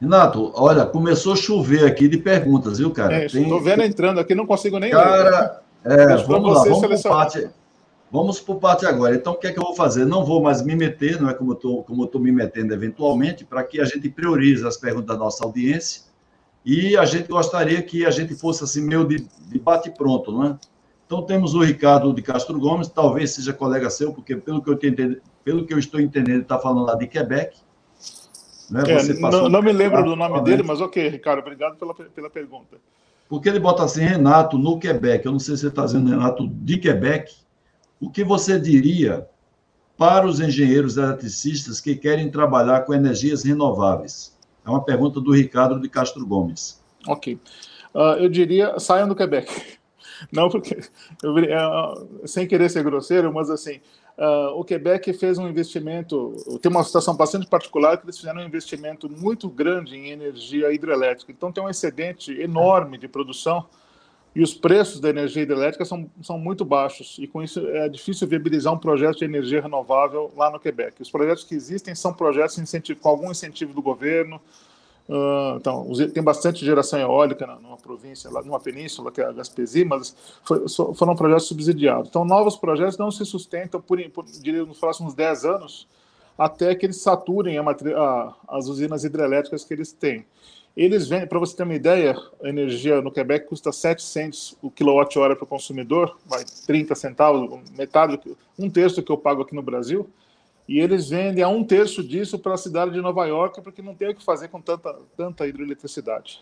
Renato, 0.00 0.50
olha, 0.54 0.86
começou 0.86 1.34
a 1.34 1.36
chover 1.36 1.84
aqui 1.84 2.08
de 2.08 2.16
perguntas, 2.16 2.78
viu, 2.78 2.90
cara? 2.90 3.26
Estou 3.26 3.42
tem... 3.42 3.62
vendo 3.62 3.82
entrando 3.82 4.18
aqui, 4.18 4.34
não 4.34 4.46
consigo 4.46 4.78
nem 4.78 4.90
Cara, 4.90 5.60
é, 5.84 6.16
vamos 6.16 6.54
lá, 6.54 6.64
vamos 6.64 7.02
por 7.02 7.10
parte. 7.10 7.50
Vamos 8.12 8.40
por 8.40 8.56
parte 8.56 8.86
agora. 8.86 9.14
Então, 9.14 9.34
o 9.34 9.36
que 9.36 9.46
é 9.46 9.52
que 9.52 9.58
eu 9.58 9.62
vou 9.62 9.74
fazer? 9.74 10.04
Não 10.04 10.24
vou 10.24 10.42
mais 10.42 10.62
me 10.62 10.74
meter, 10.74 11.20
não 11.20 11.30
é 11.30 11.34
como 11.34 11.52
eu 11.52 11.56
tô, 11.56 11.82
como 11.84 12.04
estou 12.04 12.20
me 12.20 12.32
metendo 12.32 12.74
eventualmente, 12.74 13.44
para 13.44 13.62
que 13.62 13.80
a 13.80 13.84
gente 13.84 14.08
priorize 14.08 14.66
as 14.66 14.76
perguntas 14.76 15.16
da 15.16 15.16
nossa 15.16 15.44
audiência. 15.44 16.02
E 16.64 16.96
a 16.96 17.04
gente 17.04 17.28
gostaria 17.28 17.80
que 17.82 18.04
a 18.04 18.10
gente 18.10 18.34
fosse 18.34 18.64
assim, 18.64 18.80
meio 18.80 19.06
de, 19.06 19.28
de 19.46 19.58
bate 19.58 19.90
pronto, 19.90 20.32
não 20.32 20.44
é? 20.44 20.58
Então, 21.06 21.22
temos 21.22 21.54
o 21.54 21.60
Ricardo 21.60 22.12
de 22.12 22.22
Castro 22.22 22.58
Gomes, 22.58 22.88
talvez 22.88 23.32
seja 23.32 23.52
colega 23.52 23.90
seu, 23.90 24.12
porque 24.12 24.36
pelo 24.36 24.62
que 24.62 24.70
eu, 24.70 24.74
entendo, 24.74 25.20
pelo 25.44 25.64
que 25.64 25.74
eu 25.74 25.78
estou 25.78 26.00
entendendo, 26.00 26.34
ele 26.34 26.42
está 26.42 26.58
falando 26.58 26.86
lá 26.86 26.94
de 26.94 27.06
Quebec. 27.06 27.56
Né? 28.70 28.82
É, 28.86 29.12
não, 29.14 29.48
não 29.48 29.62
me 29.62 29.72
lembro 29.72 30.04
do 30.04 30.14
nome 30.14 30.40
dele, 30.42 30.62
mas 30.62 30.80
ok, 30.80 31.08
Ricardo, 31.08 31.40
obrigado 31.40 31.76
pela, 31.76 31.94
pela 31.94 32.30
pergunta. 32.30 32.76
Porque 33.28 33.48
ele 33.48 33.60
bota 33.60 33.84
assim, 33.84 34.00
Renato, 34.00 34.58
no 34.58 34.78
Quebec. 34.78 35.24
Eu 35.24 35.32
não 35.32 35.38
sei 35.38 35.54
se 35.54 35.62
você 35.62 35.68
está 35.68 35.84
dizendo 35.84 36.10
Renato 36.10 36.48
de 36.48 36.78
Quebec, 36.78 37.32
o 38.00 38.10
que 38.10 38.24
você 38.24 38.58
diria 38.58 39.26
para 39.96 40.26
os 40.26 40.40
engenheiros 40.40 40.96
eletricistas 40.96 41.80
que 41.80 41.94
querem 41.94 42.30
trabalhar 42.30 42.80
com 42.80 42.94
energias 42.94 43.44
renováveis? 43.44 44.36
É 44.64 44.70
uma 44.70 44.82
pergunta 44.82 45.20
do 45.20 45.32
Ricardo 45.32 45.80
de 45.80 45.88
Castro 45.88 46.26
Gomes. 46.26 46.80
Ok. 47.06 47.38
Uh, 47.94 48.18
eu 48.18 48.28
diria, 48.28 48.78
saiam 48.78 49.08
do 49.08 49.14
Quebec. 49.14 49.78
Não 50.32 50.48
porque, 50.48 50.80
eu, 51.22 51.34
uh, 51.34 52.26
sem 52.26 52.46
querer 52.46 52.68
ser 52.68 52.82
grosseiro, 52.82 53.32
mas 53.32 53.48
assim, 53.48 53.80
uh, 54.18 54.58
o 54.58 54.64
Quebec 54.64 55.12
fez 55.12 55.38
um 55.38 55.48
investimento, 55.48 56.34
tem 56.60 56.70
uma 56.70 56.84
situação 56.84 57.16
bastante 57.16 57.46
particular 57.46 57.96
que 57.96 58.04
eles 58.04 58.18
fizeram 58.18 58.40
um 58.40 58.44
investimento 58.44 59.08
muito 59.10 59.48
grande 59.48 59.96
em 59.96 60.10
energia 60.10 60.72
hidrelétrica. 60.72 61.32
Então 61.32 61.52
tem 61.52 61.62
um 61.62 61.68
excedente 61.68 62.32
enorme 62.40 62.98
de 62.98 63.08
produção 63.08 63.66
e 64.34 64.42
os 64.42 64.54
preços 64.54 65.00
da 65.00 65.08
energia 65.08 65.42
hidrelétrica 65.42 65.84
são, 65.84 66.08
são 66.22 66.38
muito 66.38 66.64
baixos, 66.64 67.16
e 67.18 67.26
com 67.26 67.42
isso 67.42 67.66
é 67.66 67.88
difícil 67.88 68.28
viabilizar 68.28 68.72
um 68.72 68.78
projeto 68.78 69.18
de 69.18 69.24
energia 69.24 69.60
renovável 69.60 70.32
lá 70.36 70.50
no 70.50 70.60
Quebec. 70.60 71.02
Os 71.02 71.10
projetos 71.10 71.42
que 71.42 71.54
existem 71.54 71.94
são 71.96 72.12
projetos 72.12 72.56
com 73.00 73.08
algum 73.08 73.30
incentivo 73.30 73.74
do 73.74 73.82
governo, 73.82 74.40
uh, 75.10 75.56
então, 75.56 75.86
tem 76.12 76.22
bastante 76.22 76.64
geração 76.64 76.98
eólica 76.98 77.46
numa 77.46 77.76
província, 77.76 78.30
numa 78.30 78.60
península, 78.60 79.10
que 79.10 79.20
é 79.20 79.24
a 79.24 79.32
Gaspesi, 79.32 79.84
mas 79.84 80.16
foi, 80.44 80.64
foram 80.94 81.14
projetos 81.16 81.46
subsidiados. 81.46 82.08
Então, 82.08 82.24
novos 82.24 82.56
projetos 82.56 82.96
não 82.96 83.10
se 83.10 83.24
sustentam, 83.24 83.80
por, 83.80 84.00
por 84.10 84.24
diria, 84.24 84.64
nos 84.64 84.78
próximos 84.78 85.14
10 85.14 85.44
anos, 85.44 85.88
até 86.38 86.74
que 86.74 86.86
eles 86.86 87.00
saturem 87.00 87.58
a, 87.58 87.62
a, 87.62 88.34
as 88.48 88.66
usinas 88.66 89.04
hidrelétricas 89.04 89.64
que 89.64 89.74
eles 89.74 89.92
têm. 89.92 90.24
Eles 90.76 91.08
vendem, 91.08 91.26
para 91.26 91.38
você 91.38 91.56
ter 91.56 91.64
uma 91.64 91.74
ideia, 91.74 92.16
a 92.42 92.48
energia 92.48 93.02
no 93.02 93.10
Quebec 93.10 93.46
custa 93.48 93.72
7 93.72 94.02
cents 94.02 94.56
o 94.62 94.70
quilowatt-hora 94.70 95.34
para 95.34 95.44
o 95.44 95.46
consumidor, 95.46 96.16
vai 96.24 96.44
30 96.66 96.94
centavos, 96.94 97.60
metade, 97.76 98.18
um 98.58 98.70
terço 98.70 98.96
do 98.96 99.02
que 99.02 99.10
eu 99.10 99.18
pago 99.18 99.42
aqui 99.42 99.54
no 99.54 99.62
Brasil. 99.62 100.08
E 100.70 100.78
eles 100.78 101.08
vendem 101.08 101.42
a 101.42 101.48
um 101.48 101.64
terço 101.64 102.00
disso 102.00 102.38
para 102.38 102.54
a 102.54 102.56
cidade 102.56 102.92
de 102.92 103.00
Nova 103.00 103.26
York, 103.26 103.60
porque 103.60 103.82
não 103.82 103.92
tem 103.92 104.10
o 104.10 104.14
que 104.14 104.24
fazer 104.24 104.46
com 104.46 104.60
tanta, 104.60 104.96
tanta 105.16 105.44
hidroeletricidade. 105.44 106.40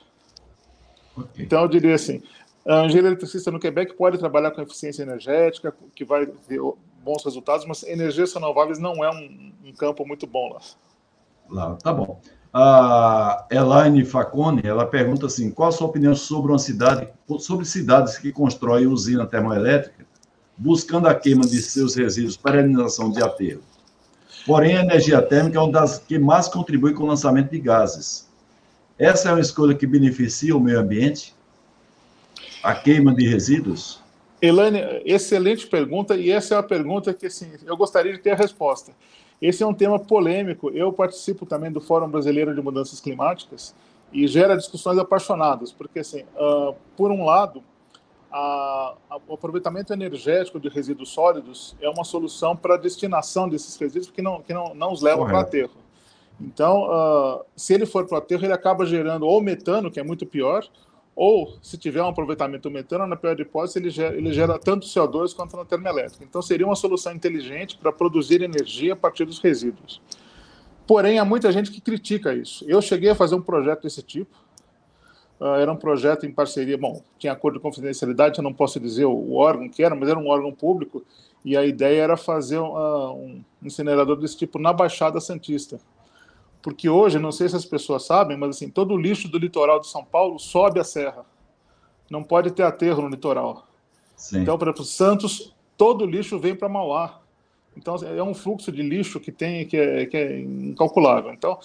Okay. 1.17 1.47
Então, 1.47 1.63
eu 1.63 1.69
diria 1.69 1.95
assim: 1.95 2.23
a 2.67 2.85
engenheiro 2.85 3.09
eletricista 3.09 3.51
no 3.51 3.59
Quebec 3.59 3.95
pode 3.95 4.19
trabalhar 4.19 4.51
com 4.51 4.61
eficiência 4.61 5.03
energética, 5.03 5.75
que 5.95 6.05
vai 6.05 6.27
ter 6.27 6.61
bons 7.03 7.25
resultados, 7.25 7.65
mas 7.65 7.83
energias 7.85 8.35
renováveis 8.35 8.79
não 8.79 9.03
é 9.03 9.11
um, 9.11 9.51
um 9.65 9.73
campo 9.73 10.07
muito 10.07 10.27
bom 10.27 10.53
lá. 10.53 10.61
Lá, 11.49 11.77
tá 11.77 11.91
bom. 11.91 12.21
A 12.53 13.47
Elaine 13.51 14.05
Facone, 14.05 14.61
ela 14.63 14.85
pergunta 14.85 15.25
assim, 15.25 15.51
qual 15.51 15.71
a 15.71 15.73
sua 15.73 15.87
opinião 15.87 16.15
sobre 16.15 16.53
uma 16.53 16.59
cidade, 16.59 17.09
sobre 17.39 17.65
cidades 17.65 18.19
que 18.19 18.31
constroem 18.31 18.89
usina 18.89 19.27
termoelétrica, 19.27 20.05
buscando 20.55 21.09
a 21.09 21.15
queima 21.15 21.47
de 21.47 21.63
seus 21.63 21.95
resíduos 21.95 22.37
para 22.37 22.57
a 22.57 22.59
eliminação 22.59 23.11
de 23.11 23.23
aterro? 23.23 23.63
Porém, 24.47 24.77
a 24.77 24.83
energia 24.83 25.21
térmica 25.21 25.59
é 25.59 25.61
uma 25.61 25.73
das 25.73 25.99
que 25.99 26.19
mais 26.19 26.49
contribui 26.49 26.95
com 26.95 27.05
o 27.05 27.07
lançamento 27.07 27.51
de 27.51 27.59
gases. 27.59 28.29
Essa 28.99 29.29
é 29.29 29.33
uma 29.33 29.41
escolha 29.41 29.75
que 29.75 29.87
beneficia 29.87 30.57
o 30.57 30.61
meio 30.61 30.81
ambiente? 30.81 31.35
A 32.63 32.75
queima 32.75 33.15
de 33.15 33.29
resíduos? 33.29 34.01
Elaine, 34.41 34.81
excelente 35.05 35.67
pergunta, 35.67 36.17
e 36.17 36.31
essa 36.31 36.55
é 36.55 36.57
uma 36.57 36.63
pergunta 36.63 37.13
que 37.13 37.27
assim, 37.27 37.51
eu 37.67 37.77
gostaria 37.77 38.13
de 38.13 38.19
ter 38.19 38.31
a 38.31 38.37
resposta. 38.37 38.93
Esse 39.41 39.63
é 39.63 39.67
um 39.67 39.75
tema 39.75 39.99
polêmico. 39.99 40.71
Eu 40.71 40.93
participo 40.93 41.47
também 41.47 41.71
do 41.71 41.81
Fórum 41.81 42.09
Brasileiro 42.09 42.55
de 42.55 42.61
Mudanças 42.61 43.01
Climáticas 43.01 43.75
e 44.13 44.27
gera 44.27 44.57
discussões 44.57 44.99
apaixonadas, 44.99 45.71
porque, 45.71 46.01
assim, 46.01 46.23
uh, 46.35 46.75
por 46.97 47.11
um 47.11 47.25
lado, 47.25 47.63
a, 48.31 48.95
a, 49.11 49.21
o 49.27 49.35
aproveitamento 49.35 49.93
energético 49.93 50.61
de 50.61 50.69
resíduos 50.69 51.11
sólidos 51.11 51.77
é 51.81 51.89
uma 51.89 52.05
solução 52.05 52.57
para 52.57 52.75
a 52.75 52.79
destinação 52.79 53.49
desses 53.49 53.77
resíduos 53.77 54.11
que 54.11 54.23
não, 54.23 54.43
que 54.43 54.53
não, 54.53 54.75
não 54.75 54.93
os 54.93 55.03
levam 55.03 55.27
para 55.27 55.41
aterro. 55.41 55.73
Então, 56.41 56.85
uh, 56.85 57.45
se 57.57 57.75
ele 57.75 57.85
for 57.85 58.07
para 58.07 58.15
o 58.15 58.19
aterro, 58.19 58.45
ele 58.45 58.53
acaba 58.53 58.87
gerando 58.87 59.27
ou 59.27 59.43
metano, 59.43 59.91
que 59.91 59.99
é 59.99 60.03
muito 60.03 60.25
pior, 60.25 60.65
ou, 61.17 61.59
se 61.61 61.77
tiver 61.77 62.01
um 62.01 62.07
aproveitamento 62.07 62.71
metano, 62.71 63.05
na 63.05 63.17
pior 63.17 63.39
hipótese, 63.41 63.81
ele 63.81 63.91
gera, 63.91 64.17
ele 64.17 64.33
gera 64.33 64.57
tanto 64.57 64.87
CO2 64.87 65.35
quanto 65.35 65.57
na 65.57 65.65
termoelétrica. 65.65 66.25
Então, 66.25 66.41
seria 66.41 66.65
uma 66.65 66.77
solução 66.77 67.13
inteligente 67.13 67.77
para 67.77 67.91
produzir 67.91 68.41
energia 68.41 68.93
a 68.93 68.97
partir 68.97 69.25
dos 69.25 69.41
resíduos. 69.41 70.01
Porém, 70.87 71.19
há 71.19 71.25
muita 71.25 71.51
gente 71.51 71.73
que 71.73 71.81
critica 71.81 72.33
isso. 72.33 72.65
Eu 72.69 72.81
cheguei 72.81 73.11
a 73.11 73.15
fazer 73.17 73.35
um 73.35 73.43
projeto 73.43 73.83
desse 73.83 74.01
tipo. 74.01 74.48
Uh, 75.41 75.55
era 75.55 75.71
um 75.71 75.77
projeto 75.77 76.27
em 76.27 76.33
parceria, 76.33 76.77
bom, 76.77 77.03
tinha 77.19 77.33
acordo 77.33 77.57
de 77.57 77.63
confidencialidade, 77.63 78.39
eu 78.39 78.45
não 78.45 78.53
posso 78.53 78.81
dizer 78.81 79.05
o, 79.05 79.35
órgão 79.35 79.69
que 79.69 79.83
era, 79.83 79.95
mas 79.95 80.09
era 80.09 80.19
um 80.19 80.29
órgão 80.29 80.53
público, 80.53 81.05
e 81.45 81.57
a 81.57 81.65
ideia 81.65 82.03
era 82.03 82.17
fazer 82.17 82.59
uh, 82.59 83.13
um 83.13 83.43
incinerador 83.63 84.17
desse 84.17 84.37
tipo 84.37 84.59
na 84.59 84.73
Baixada 84.73 85.21
Santista 85.21 85.79
porque 86.63 86.89
hoje, 86.89 87.19
não 87.19 87.33
sei 87.33 87.49
se 87.49 87.57
as 87.57 87.65
pessoas 87.65 88.05
sabem, 88.05 88.37
mas 88.37 88.51
assim, 88.51 88.69
todo 88.69 88.95
o 88.95 88.97
lixo 88.97 89.29
do 89.29 89.39
litoral 89.39 89.81
de 89.81 89.89
São 89.89 90.05
Paulo 90.05 90.39
sobe 90.39 90.81
a 90.81 90.85
serra. 90.85 91.25
Não 92.11 92.23
pode 92.23 92.51
ter 92.51 92.63
aterro 92.63 93.03
no 93.03 93.09
litoral. 93.09 93.67
Sim. 94.17 94.41
Então, 94.41 94.59
por 94.59 94.67
exemplo, 94.67 94.85
Santos, 94.85 95.55
todo 95.77 96.03
o 96.03 96.07
lixo 96.07 96.39
vem 96.39 96.55
para 96.55 96.69
Mauá. 96.69 97.21
Então, 97.77 97.97
é 97.97 98.23
um 98.23 98.35
fluxo 98.35 98.73
de 98.73 98.83
lixo 98.83 99.21
que 99.21 99.31
tem 99.31 99.67
que 99.67 99.77
é, 99.77 100.07
que 100.07 100.17
é 100.17 100.41
incalculável. 100.41 101.33
Então, 101.33 101.59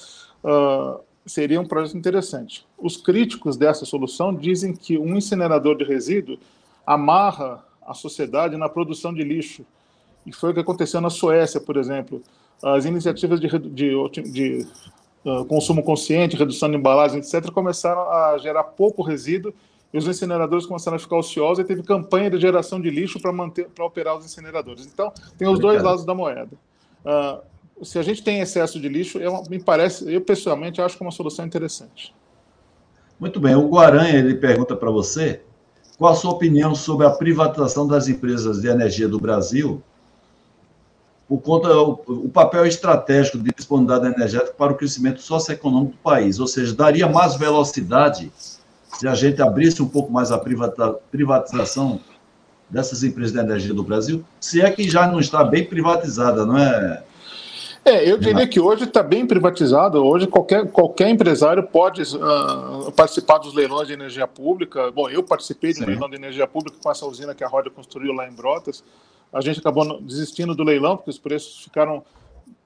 uh, 0.43 1.01
seria 1.25 1.59
um 1.59 1.65
projeto 1.65 1.97
interessante. 1.97 2.65
Os 2.77 2.97
críticos 2.97 3.57
dessa 3.57 3.85
solução 3.85 4.33
dizem 4.33 4.73
que 4.73 4.97
um 4.97 5.15
incinerador 5.15 5.77
de 5.77 5.83
resíduo 5.83 6.37
amarra 6.85 7.63
a 7.81 7.93
sociedade 7.93 8.57
na 8.57 8.69
produção 8.69 9.13
de 9.13 9.23
lixo. 9.23 9.65
E 10.25 10.31
foi 10.31 10.51
o 10.51 10.53
que 10.53 10.59
aconteceu 10.59 11.01
na 11.01 11.09
Suécia, 11.09 11.59
por 11.59 11.77
exemplo 11.77 12.21
as 12.63 12.85
iniciativas 12.85 13.41
de, 13.41 13.47
de, 13.59 14.21
de 14.31 14.67
uh, 15.25 15.43
consumo 15.45 15.83
consciente, 15.83 16.37
redução 16.37 16.69
de 16.71 16.77
embalagem, 16.77 17.19
etc., 17.19 17.51
começaram 17.51 18.09
a 18.09 18.37
gerar 18.37 18.63
pouco 18.63 19.01
resíduo 19.01 19.53
e 19.93 19.97
os 19.97 20.07
incineradores 20.07 20.65
começaram 20.65 20.95
a 20.95 20.99
ficar 20.99 21.17
ociosos 21.17 21.59
e 21.59 21.67
teve 21.67 21.83
campanha 21.83 22.29
de 22.29 22.39
geração 22.39 22.81
de 22.81 22.89
lixo 22.89 23.19
para 23.19 23.31
manter 23.31 23.67
para 23.69 23.85
operar 23.85 24.17
os 24.17 24.25
incineradores. 24.25 24.85
Então, 24.85 25.11
tem 25.37 25.47
os 25.47 25.59
dois 25.59 25.83
lados 25.83 26.05
da 26.05 26.15
moeda. 26.15 26.51
Uh, 27.05 27.43
se 27.81 27.97
a 27.97 28.03
gente 28.03 28.23
tem 28.23 28.39
excesso 28.39 28.79
de 28.79 28.87
lixo, 28.87 29.19
me 29.49 29.59
parece, 29.59 30.11
eu 30.11 30.21
pessoalmente 30.21 30.81
acho 30.81 30.97
que 30.97 31.03
é 31.03 31.05
uma 31.05 31.11
solução 31.11 31.45
interessante. 31.45 32.13
Muito 33.19 33.39
bem. 33.39 33.55
O 33.55 33.69
Guaranha 33.69 34.17
ele 34.17 34.35
pergunta 34.35 34.75
para 34.75 34.91
você 34.91 35.41
qual 35.97 36.13
a 36.13 36.15
sua 36.15 36.31
opinião 36.31 36.75
sobre 36.75 37.05
a 37.05 37.09
privatização 37.09 37.87
das 37.87 38.07
empresas 38.07 38.61
de 38.61 38.67
energia 38.67 39.07
do 39.07 39.19
Brasil 39.19 39.81
por 41.27 41.41
conta 41.41 41.69
o, 41.75 42.01
o 42.07 42.29
papel 42.29 42.65
estratégico 42.65 43.37
de 43.37 43.51
disponibilidade 43.55 44.13
energética 44.13 44.53
para 44.53 44.73
o 44.73 44.75
crescimento 44.75 45.21
socioeconômico 45.21 45.93
do 45.93 45.97
país, 45.99 46.39
ou 46.39 46.47
seja, 46.47 46.75
daria 46.75 47.07
mais 47.07 47.35
velocidade 47.35 48.31
se 48.99 49.07
a 49.07 49.15
gente 49.15 49.41
abrisse 49.41 49.81
um 49.81 49.87
pouco 49.87 50.11
mais 50.11 50.31
a 50.31 50.37
privatização 50.37 51.99
dessas 52.69 53.03
empresas 53.03 53.33
de 53.33 53.39
energia 53.39 53.73
do 53.73 53.83
Brasil, 53.83 54.23
se 54.39 54.61
é 54.61 54.69
que 54.69 54.87
já 54.87 55.07
não 55.07 55.19
está 55.19 55.43
bem 55.43 55.65
privatizada, 55.65 56.45
não 56.45 56.57
é? 56.57 57.03
É, 57.85 58.09
eu 58.09 58.17
diria 58.17 58.47
que 58.47 58.61
hoje 58.61 58.85
está 58.85 59.03
bem 59.03 59.27
privatizado. 59.27 60.01
Hoje 60.03 60.25
qualquer, 60.25 60.71
qualquer 60.71 61.09
empresário 61.09 61.63
pode 61.63 62.01
uh, 62.01 62.91
participar 62.93 63.39
dos 63.39 63.53
leilões 63.53 63.87
de 63.87 63.93
energia 63.93 64.25
pública. 64.25 64.89
Bom, 64.91 65.09
eu 65.09 65.21
participei 65.21 65.73
de 65.73 65.83
um 65.83 65.87
leilão 65.87 66.09
de 66.09 66.15
energia 66.15 66.47
pública 66.47 66.77
com 66.81 66.89
essa 66.89 67.05
usina 67.05 67.35
que 67.35 67.43
a 67.43 67.47
Roda 67.47 67.69
construiu 67.69 68.13
lá 68.13 68.25
em 68.27 68.31
Brotas. 68.31 68.83
A 69.33 69.41
gente 69.41 69.59
acabou 69.59 69.99
desistindo 70.01 70.55
do 70.55 70.63
leilão, 70.63 70.95
porque 70.95 71.09
os 71.09 71.17
preços 71.17 71.63
ficaram 71.63 72.03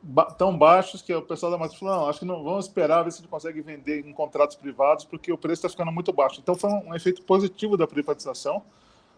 ba 0.03 0.25
tão 0.25 0.55
baixos 0.55 1.01
que 1.01 1.11
o 1.13 1.21
pessoal 1.23 1.51
da 1.51 1.57
Matriz 1.57 1.79
falou: 1.79 1.95
não, 1.95 2.09
acho 2.09 2.19
que 2.19 2.25
não 2.25 2.43
vamos 2.43 2.65
esperar 2.65 3.01
ver 3.01 3.11
se 3.11 3.17
a 3.17 3.21
gente 3.21 3.29
consegue 3.29 3.59
vender 3.61 4.05
em 4.05 4.13
contratos 4.13 4.55
privados, 4.55 5.03
porque 5.03 5.31
o 5.31 5.37
preço 5.37 5.65
está 5.65 5.69
ficando 5.69 5.91
muito 5.91 6.13
baixo. 6.13 6.39
Então 6.43 6.53
foi 6.53 6.69
um, 6.69 6.89
um 6.89 6.95
efeito 6.95 7.23
positivo 7.23 7.75
da 7.75 7.87
privatização. 7.87 8.61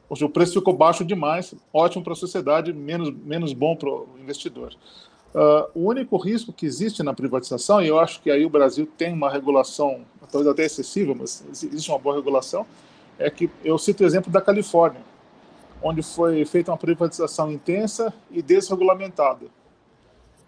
Ou 0.07 0.15
seja, 0.15 0.25
o 0.25 0.29
preço 0.29 0.53
ficou 0.53 0.73
baixo 0.73 1.03
demais, 1.03 1.53
ótimo 1.73 2.03
para 2.03 2.13
a 2.13 2.15
sociedade, 2.15 2.71
menos, 2.71 3.11
menos 3.11 3.51
bom 3.51 3.75
para 3.75 3.89
o 3.89 4.07
investidor. 4.17 4.73
Uh, 5.33 5.69
o 5.75 5.87
único 5.87 6.17
risco 6.17 6.51
que 6.51 6.65
existe 6.65 7.03
na 7.03 7.13
privatização, 7.13 7.81
e 7.81 7.87
eu 7.87 7.99
acho 7.99 8.21
que 8.21 8.31
aí 8.31 8.45
o 8.45 8.49
Brasil 8.49 8.87
tem 8.97 9.13
uma 9.13 9.29
regulação, 9.29 10.01
talvez 10.31 10.47
até 10.47 10.65
excessiva, 10.65 11.13
mas 11.13 11.43
existe 11.51 11.89
uma 11.89 11.99
boa 11.99 12.15
regulação, 12.15 12.65
é 13.17 13.29
que 13.29 13.49
eu 13.63 13.77
cito 13.77 14.03
o 14.03 14.07
exemplo 14.07 14.31
da 14.31 14.41
Califórnia 14.41 15.01
onde 15.81 16.01
foi 16.01 16.45
feita 16.45 16.71
uma 16.71 16.77
privatização 16.77 17.51
intensa 17.51 18.13
e 18.29 18.41
desregulamentada. 18.41 19.45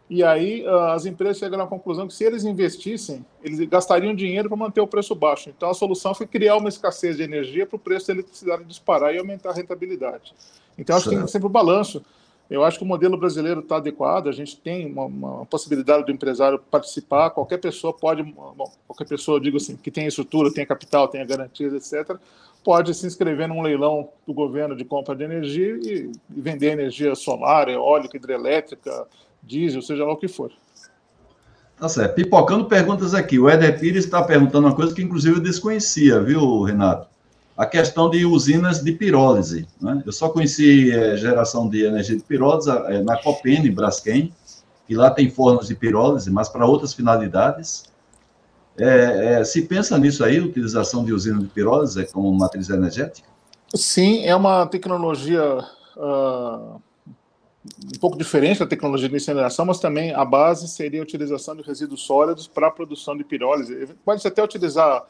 E 0.10 0.24
aí 0.24 0.66
ah, 0.68 0.94
as 0.94 1.06
empresas 1.06 1.38
chegaram 1.38 1.64
à 1.64 1.68
conclusão 1.68 2.06
que 2.06 2.14
se 2.14 2.24
eles 2.24 2.44
investissem, 2.44 3.26
eles 3.42 3.60
gastariam 3.70 4.14
dinheiro 4.14 4.50
para 4.50 4.58
manter 4.58 4.82
o 4.82 4.88
preço 4.88 5.16
baixo. 5.16 5.50
Então 5.50 5.70
a 5.70 5.74
solução 5.74 6.14
foi 6.14 6.28
criar 6.28 6.58
uma 6.58 6.68
escassez 6.68 7.16
de 7.16 7.24
energia 7.24 7.66
para 7.66 7.78
o 7.78 7.80
preço 7.80 8.08
da 8.08 8.14
eletricidade 8.14 8.66
disparar 8.66 9.16
e 9.16 9.20
aumentar 9.20 9.52
a 9.52 9.54
rentabilidade. 9.54 10.34
Então 10.78 10.98
acho 10.98 11.10
que 11.10 11.16
tem 11.16 11.28
sempre 11.28 11.46
o 11.46 11.50
um 11.50 11.52
balanço. 11.52 12.04
Eu 12.52 12.66
acho 12.66 12.78
que 12.78 12.84
o 12.84 12.88
modelo 12.88 13.18
brasileiro 13.18 13.62
está 13.62 13.78
adequado, 13.78 14.28
a 14.28 14.32
gente 14.34 14.58
tem 14.58 14.86
uma, 14.86 15.06
uma, 15.06 15.46
possibilidade 15.46 16.06
do 16.06 16.12
empresário 16.12 16.60
participar, 16.60 17.30
qualquer 17.30 17.58
pessoa 17.60 17.94
pode, 17.94 18.22
bom, 18.24 18.70
qualquer 18.86 19.08
pessoa, 19.08 19.40
digo 19.40 19.56
assim, 19.56 19.78
que 19.78 19.90
tem 19.90 20.06
estrutura, 20.06 20.52
tem 20.54 20.66
capital, 20.66 21.08
tem 21.08 21.26
garantias, 21.26 21.74
etc., 21.74 22.18
pode 22.62 22.94
se 22.94 23.08
inscrever 23.08 23.48
num 23.48 23.62
leilão 23.62 24.10
do 24.28 24.34
governo 24.34 24.76
de 24.76 24.84
compra 24.84 25.16
de 25.16 25.24
energia 25.24 25.80
e, 25.82 26.12
vender 26.30 26.74
energia 26.74 27.16
solar, 27.16 27.70
eólica, 27.70 28.18
hidrelétrica, 28.18 29.08
diesel, 29.42 29.82
seja 29.82 30.04
lá 30.04 30.12
o 30.12 30.18
que 30.18 30.28
for. 30.28 30.52
Tá 31.80 31.88
certo. 31.88 32.16
Pipocando 32.16 32.66
perguntas 32.66 33.14
aqui. 33.14 33.40
O 33.40 33.50
Éder 33.50 33.80
Pires 33.80 34.04
está 34.04 34.22
perguntando 34.22 34.68
uma 34.68 34.76
coisa 34.76 34.94
que, 34.94 35.02
inclusive, 35.02 35.38
eu 35.38 35.42
desconhecia, 35.42 36.22
viu, 36.22 36.64
Renato? 36.64 37.08
A 37.62 37.68
questão 37.68 38.10
de 38.10 38.26
usinas 38.26 38.84
de 38.84 38.92
pirólise. 38.92 39.68
Né? 39.80 40.02
Eu 40.04 40.12
só 40.12 40.30
conheci 40.30 40.92
é, 40.92 41.16
geração 41.16 41.70
de 41.70 41.86
energia 41.86 42.18
de 42.18 42.24
pirólise 42.24 42.72
é, 42.72 43.04
na 43.04 43.16
Copene, 43.22 43.70
Braskem, 43.70 44.34
que 44.88 44.96
lá 44.96 45.12
tem 45.12 45.30
fornos 45.30 45.68
de 45.68 45.76
pirólise, 45.76 46.32
mas 46.32 46.50
para 46.50 46.66
outras 46.66 46.92
finalidades. 46.92 47.84
É, 48.76 49.36
é, 49.36 49.44
se 49.44 49.62
pensa 49.62 49.96
nisso 50.00 50.24
aí, 50.24 50.40
utilização 50.40 51.06
de 51.06 51.14
usina 51.14 51.40
de 51.40 51.46
pirólise 51.46 52.04
como 52.08 52.34
matriz 52.34 52.68
energética? 52.68 53.28
Sim, 53.76 54.26
é 54.26 54.36
uma 54.36 54.66
tecnologia 54.66 55.64
uh, 55.98 56.82
um 57.94 58.00
pouco 58.00 58.18
diferente 58.18 58.60
da 58.60 58.66
tecnologia 58.66 59.08
de 59.08 59.16
incineração, 59.16 59.68
mas 59.68 59.78
também 59.78 60.16
a 60.16 60.26
base 60.26 60.68
seria 60.68 61.00
a 61.00 61.04
utilização 61.04 61.56
de 61.56 61.62
resíduos 61.62 62.02
sólidos 62.02 62.48
para 62.48 62.70
a 62.70 62.72
produção 62.72 63.16
de 63.16 63.24
pirólise. 63.24 63.88
Pode-se 64.04 64.28
até 64.28 64.44
utilizar 64.44 65.06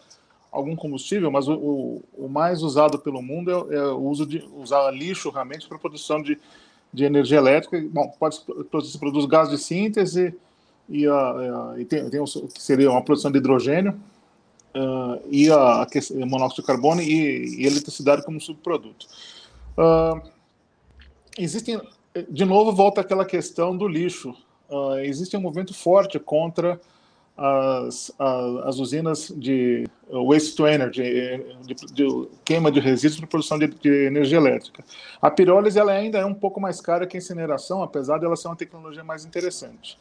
algum 0.51 0.75
combustível, 0.75 1.31
mas 1.31 1.47
o, 1.47 1.53
o, 1.53 2.03
o, 2.25 2.27
mais 2.27 2.61
usado 2.61 2.99
pelo 2.99 3.21
mundo 3.21 3.71
é, 3.71 3.75
é, 3.75 3.85
o 3.85 4.01
uso 4.01 4.25
de 4.25 4.43
usar 4.53 4.91
lixo 4.91 5.29
realmente 5.29 5.67
para 5.67 5.79
produção 5.79 6.21
de, 6.21 6.37
de 6.93 7.05
energia 7.05 7.37
elétrica. 7.37 7.81
Bom, 7.89 8.13
pode 8.19 8.35
se 8.87 8.99
produz 8.99 9.25
gás 9.25 9.49
de 9.49 9.57
síntese, 9.57 10.35
e, 10.89 11.07
a, 11.07 11.75
e 11.77 11.85
tem, 11.85 12.09
tem 12.09 12.19
um, 12.19 12.25
que 12.25 12.61
seria 12.61 12.91
uma 12.91 13.01
produção 13.01 13.31
de 13.31 13.37
hidrogênio. 13.37 13.97
uh, 14.75 15.21
e 15.29 15.49
a, 15.49 15.83
a 15.83 16.25
monóxido 16.25 16.61
de 16.61 16.67
carbono 16.67 17.01
e, 17.01 17.61
e 17.61 17.65
eletricidade 17.65 18.23
como 18.23 18.39
subproduto. 18.41 19.07
Uh, 19.77 20.21
existem, 21.37 21.79
de 22.29 22.45
novo, 22.45 22.73
volta 22.73 23.01
aquela 23.01 23.25
questão 23.25 23.75
do 23.75 23.87
lixo. 23.87 24.35
Uh, 24.69 24.99
existe 24.99 25.35
um 25.35 25.41
movimento 25.41 25.73
forte 25.73 26.19
contra 26.19 26.79
as, 27.37 28.11
as, 28.19 28.67
as 28.67 28.79
usinas 28.79 29.33
de 29.35 29.87
waste 30.09 30.55
to 30.55 30.67
energy, 30.67 31.03
de, 31.65 31.75
de 31.93 32.27
queima 32.43 32.71
de 32.71 32.79
resíduos 32.79 33.19
para 33.19 33.27
produção 33.27 33.57
de, 33.57 33.67
de, 33.67 34.05
energia 34.05 34.37
elétrica. 34.37 34.83
A 35.21 35.31
pirólise 35.31 35.79
ela 35.79 35.91
ainda 35.91 36.19
é 36.19 36.25
um 36.25 36.33
pouco 36.33 36.59
mais 36.59 36.81
cara 36.81 37.07
que 37.07 37.17
a 37.17 37.19
incineração, 37.19 37.81
apesar 37.81 38.19
de 38.19 38.25
ela 38.25 38.35
ser 38.35 38.47
uma 38.47 38.55
tecnologia 38.55 39.03
mais 39.03 39.25
interessante. 39.25 39.97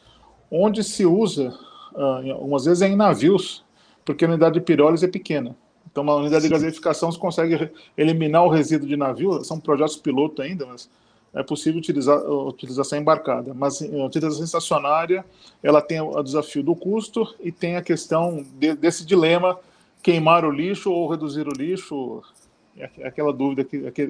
Onde 0.51 0.83
se 0.83 1.05
usa, 1.05 1.57
uh, 1.93 2.31
algumas 2.33 2.65
vezes, 2.65 2.81
é 2.81 2.87
em 2.87 2.95
navios, 2.95 3.63
porque 4.03 4.25
a 4.25 4.27
unidade 4.27 4.55
de 4.55 4.61
pirólise 4.61 5.05
é 5.05 5.09
pequena. 5.09 5.55
Então, 5.89 6.03
uma 6.03 6.15
unidade 6.15 6.43
de 6.43 6.49
gaseificação, 6.49 7.11
você 7.11 7.19
consegue 7.19 7.71
eliminar 7.97 8.45
o 8.45 8.49
resíduo 8.49 8.87
de 8.87 8.95
navio, 8.95 9.43
são 9.43 9.59
projetos 9.59 9.97
piloto 9.97 10.41
ainda, 10.41 10.65
mas 10.65 10.89
é 11.33 11.41
possível 11.41 11.79
utilizar 11.79 12.17
a 12.17 12.47
utilização 12.47 12.99
embarcada, 12.99 13.53
mas 13.53 13.81
a 13.81 14.05
utilização 14.05 14.43
estacionária 14.43 15.25
ela 15.63 15.81
tem 15.81 16.01
o 16.01 16.21
desafio 16.21 16.61
do 16.61 16.75
custo 16.75 17.35
e 17.39 17.51
tem 17.51 17.77
a 17.77 17.81
questão 17.81 18.45
de, 18.59 18.75
desse 18.75 19.05
dilema 19.05 19.57
queimar 20.03 20.43
o 20.43 20.51
lixo 20.51 20.91
ou 20.91 21.09
reduzir 21.09 21.47
o 21.47 21.51
lixo, 21.51 22.21
é 22.77 23.07
aquela 23.07 23.31
dúvida, 23.31 23.65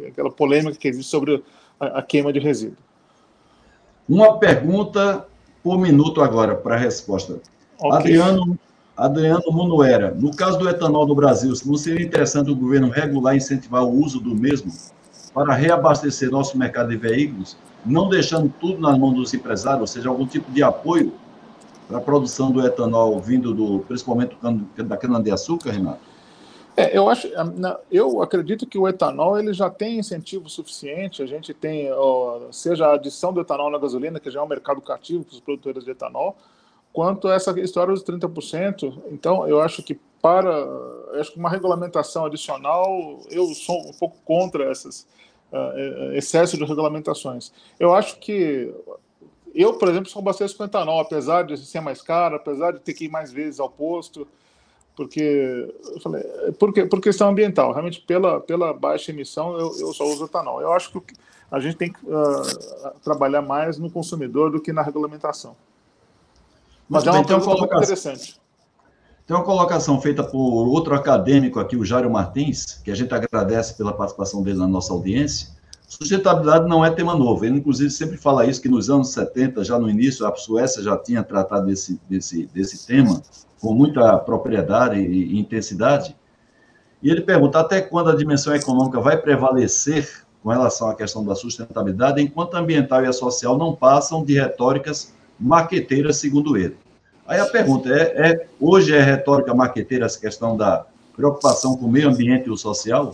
aquela 0.07 0.31
polêmica 0.31 0.77
que 0.77 0.87
existe 0.87 1.09
sobre 1.09 1.43
a, 1.79 1.99
a 1.99 2.01
queima 2.01 2.31
de 2.33 2.39
resíduo. 2.39 2.77
Uma 4.07 4.37
pergunta 4.39 5.27
por 5.61 5.77
minuto 5.77 6.21
agora 6.21 6.55
para 6.55 6.75
a 6.75 6.77
resposta. 6.77 7.39
Okay. 7.77 7.97
Adriano, 7.97 8.59
Adriano 8.97 9.51
Munuera, 9.51 10.11
no 10.11 10.35
caso 10.35 10.57
do 10.57 10.67
etanol 10.67 11.05
no 11.05 11.15
Brasil, 11.15 11.53
não 11.65 11.75
seria 11.75 12.05
interessante 12.05 12.49
o 12.49 12.55
governo 12.55 12.89
regular 12.89 13.35
e 13.35 13.37
incentivar 13.37 13.83
o 13.83 13.91
uso 13.91 14.19
do 14.19 14.33
mesmo 14.35 14.71
para 15.33 15.53
reabastecer 15.53 16.29
nosso 16.29 16.57
mercado 16.57 16.89
de 16.89 16.97
veículos, 16.97 17.57
não 17.85 18.09
deixando 18.09 18.53
tudo 18.59 18.79
nas 18.79 18.97
mãos 18.97 19.13
dos 19.13 19.33
empresários, 19.33 19.81
ou 19.81 19.87
seja, 19.87 20.09
algum 20.09 20.25
tipo 20.25 20.51
de 20.51 20.61
apoio 20.61 21.13
para 21.87 21.97
a 21.97 22.01
produção 22.01 22.51
do 22.51 22.65
etanol 22.65 23.19
vindo 23.19 23.53
do, 23.53 23.79
principalmente 23.79 24.35
da 24.77 24.97
cana-de-açúcar, 24.97 25.71
Renato? 25.71 26.11
É, 26.75 26.97
eu 26.97 27.09
acho, 27.09 27.27
eu 27.91 28.21
acredito 28.21 28.65
que 28.65 28.77
o 28.77 28.87
etanol 28.87 29.37
ele 29.37 29.53
já 29.53 29.69
tem 29.69 29.99
incentivo 29.99 30.49
suficiente. 30.49 31.21
A 31.21 31.25
gente 31.25 31.53
tem, 31.53 31.89
seja 32.51 32.87
a 32.87 32.93
adição 32.93 33.33
do 33.33 33.41
etanol 33.41 33.69
na 33.69 33.77
gasolina, 33.77 34.19
que 34.19 34.31
já 34.31 34.39
é 34.39 34.43
um 34.43 34.47
mercado 34.47 34.81
cativo 34.81 35.25
para 35.25 35.33
os 35.33 35.39
produtores 35.41 35.83
de 35.83 35.91
etanol, 35.91 36.37
quanto 36.93 37.29
essa 37.29 37.51
história 37.59 37.93
dos 37.93 38.03
30%. 38.03 38.93
Então, 39.11 39.45
eu 39.47 39.61
acho 39.61 39.83
que 39.83 39.99
para, 40.21 40.65
acho 41.19 41.31
que 41.31 41.39
uma 41.39 41.49
regulamentação 41.49 42.25
adicional, 42.25 43.21
eu 43.29 43.47
sou 43.53 43.87
um 43.87 43.93
pouco 43.93 44.17
contra 44.23 44.71
esses 44.71 45.07
uh, 45.51 46.13
excesso 46.13 46.57
de 46.57 46.63
regulamentações. 46.63 47.51
Eu 47.79 47.93
acho 47.93 48.19
que 48.19 48.73
eu, 49.53 49.73
por 49.73 49.89
exemplo, 49.89 50.09
sou 50.09 50.21
bastante 50.21 50.55
com 50.55 50.63
etanol, 50.63 50.99
apesar 50.99 51.43
de 51.43 51.57
ser 51.57 51.81
mais 51.81 52.01
caro, 52.01 52.35
apesar 52.35 52.71
de 52.71 52.79
ter 52.79 52.93
que 52.93 53.05
ir 53.05 53.09
mais 53.09 53.31
vezes 53.31 53.59
ao 53.59 53.69
posto, 53.69 54.27
porque 54.95 55.73
eu 55.93 55.99
falei, 55.99 56.23
por, 56.57 56.71
por 56.87 57.01
questão 57.01 57.29
ambiental, 57.29 57.71
realmente 57.71 58.01
pela, 58.01 58.39
pela 58.39 58.73
baixa 58.73 59.11
emissão 59.11 59.57
eu, 59.57 59.77
eu 59.79 59.93
só 59.93 60.05
uso 60.05 60.25
etanol. 60.25 60.61
Eu 60.61 60.71
acho 60.71 60.91
que 60.91 61.13
a 61.49 61.59
gente 61.59 61.75
tem 61.75 61.91
que 61.91 61.99
uh, 62.05 62.99
trabalhar 63.03 63.41
mais 63.41 63.77
no 63.77 63.91
consumidor 63.91 64.51
do 64.51 64.61
que 64.61 64.71
na 64.71 64.81
regulamentação. 64.81 65.55
Mas, 66.87 67.05
Mas 67.05 67.15
é 67.15 67.35
uma 67.35 67.55
muito 67.55 67.65
interessante. 67.65 68.40
Tem 69.31 69.37
uma 69.37 69.45
colocação 69.45 70.01
feita 70.01 70.25
por 70.25 70.67
outro 70.67 70.93
acadêmico 70.93 71.57
aqui, 71.57 71.77
o 71.77 71.85
Jário 71.85 72.11
Martins, 72.11 72.81
que 72.83 72.91
a 72.91 72.95
gente 72.95 73.13
agradece 73.13 73.77
pela 73.77 73.93
participação 73.93 74.43
dele 74.43 74.59
na 74.59 74.67
nossa 74.67 74.91
audiência. 74.91 75.47
Sustentabilidade 75.87 76.67
não 76.67 76.83
é 76.83 76.91
tema 76.91 77.15
novo. 77.15 77.45
Ele, 77.45 77.59
inclusive, 77.59 77.89
sempre 77.91 78.17
fala 78.17 78.45
isso, 78.45 78.61
que 78.61 78.67
nos 78.67 78.89
anos 78.89 79.13
70, 79.13 79.63
já 79.63 79.79
no 79.79 79.89
início, 79.89 80.27
a 80.27 80.35
Suécia 80.35 80.83
já 80.83 80.97
tinha 80.97 81.23
tratado 81.23 81.67
desse, 81.67 81.97
desse, 82.09 82.45
desse 82.47 82.85
tema 82.85 83.21
com 83.61 83.73
muita 83.73 84.17
propriedade 84.17 84.99
e 84.99 85.39
intensidade. 85.39 86.13
E 87.01 87.09
ele 87.09 87.21
pergunta 87.21 87.57
até 87.61 87.79
quando 87.79 88.09
a 88.09 88.15
dimensão 88.17 88.53
econômica 88.53 88.99
vai 88.99 89.15
prevalecer 89.15 90.25
com 90.43 90.49
relação 90.49 90.89
à 90.89 90.93
questão 90.93 91.23
da 91.23 91.35
sustentabilidade, 91.35 92.21
enquanto 92.21 92.55
a 92.55 92.59
ambiental 92.59 93.01
e 93.01 93.07
a 93.07 93.13
social 93.13 93.57
não 93.57 93.73
passam 93.73 94.25
de 94.25 94.33
retóricas 94.33 95.13
marqueteiras, 95.39 96.17
segundo 96.17 96.57
ele. 96.57 96.75
Aí 97.31 97.39
a 97.39 97.45
pergunta 97.45 97.87
é, 97.89 98.31
é 98.31 98.47
hoje 98.59 98.93
é 98.93 98.99
retórica 98.99 99.53
marqueteira 99.55 100.05
essa 100.05 100.19
questão 100.19 100.57
da 100.57 100.85
preocupação 101.15 101.77
com 101.77 101.85
o 101.85 101.89
meio 101.89 102.09
ambiente 102.09 102.47
e 102.47 102.49
o 102.49 102.57
social? 102.57 103.09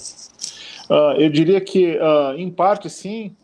Uh, 0.89 1.22
eu 1.22 1.30
diria 1.30 1.61
que, 1.61 1.99
uh, 1.99 2.36
em 2.36 2.49
parte, 2.49 2.89
sim. 2.89 3.36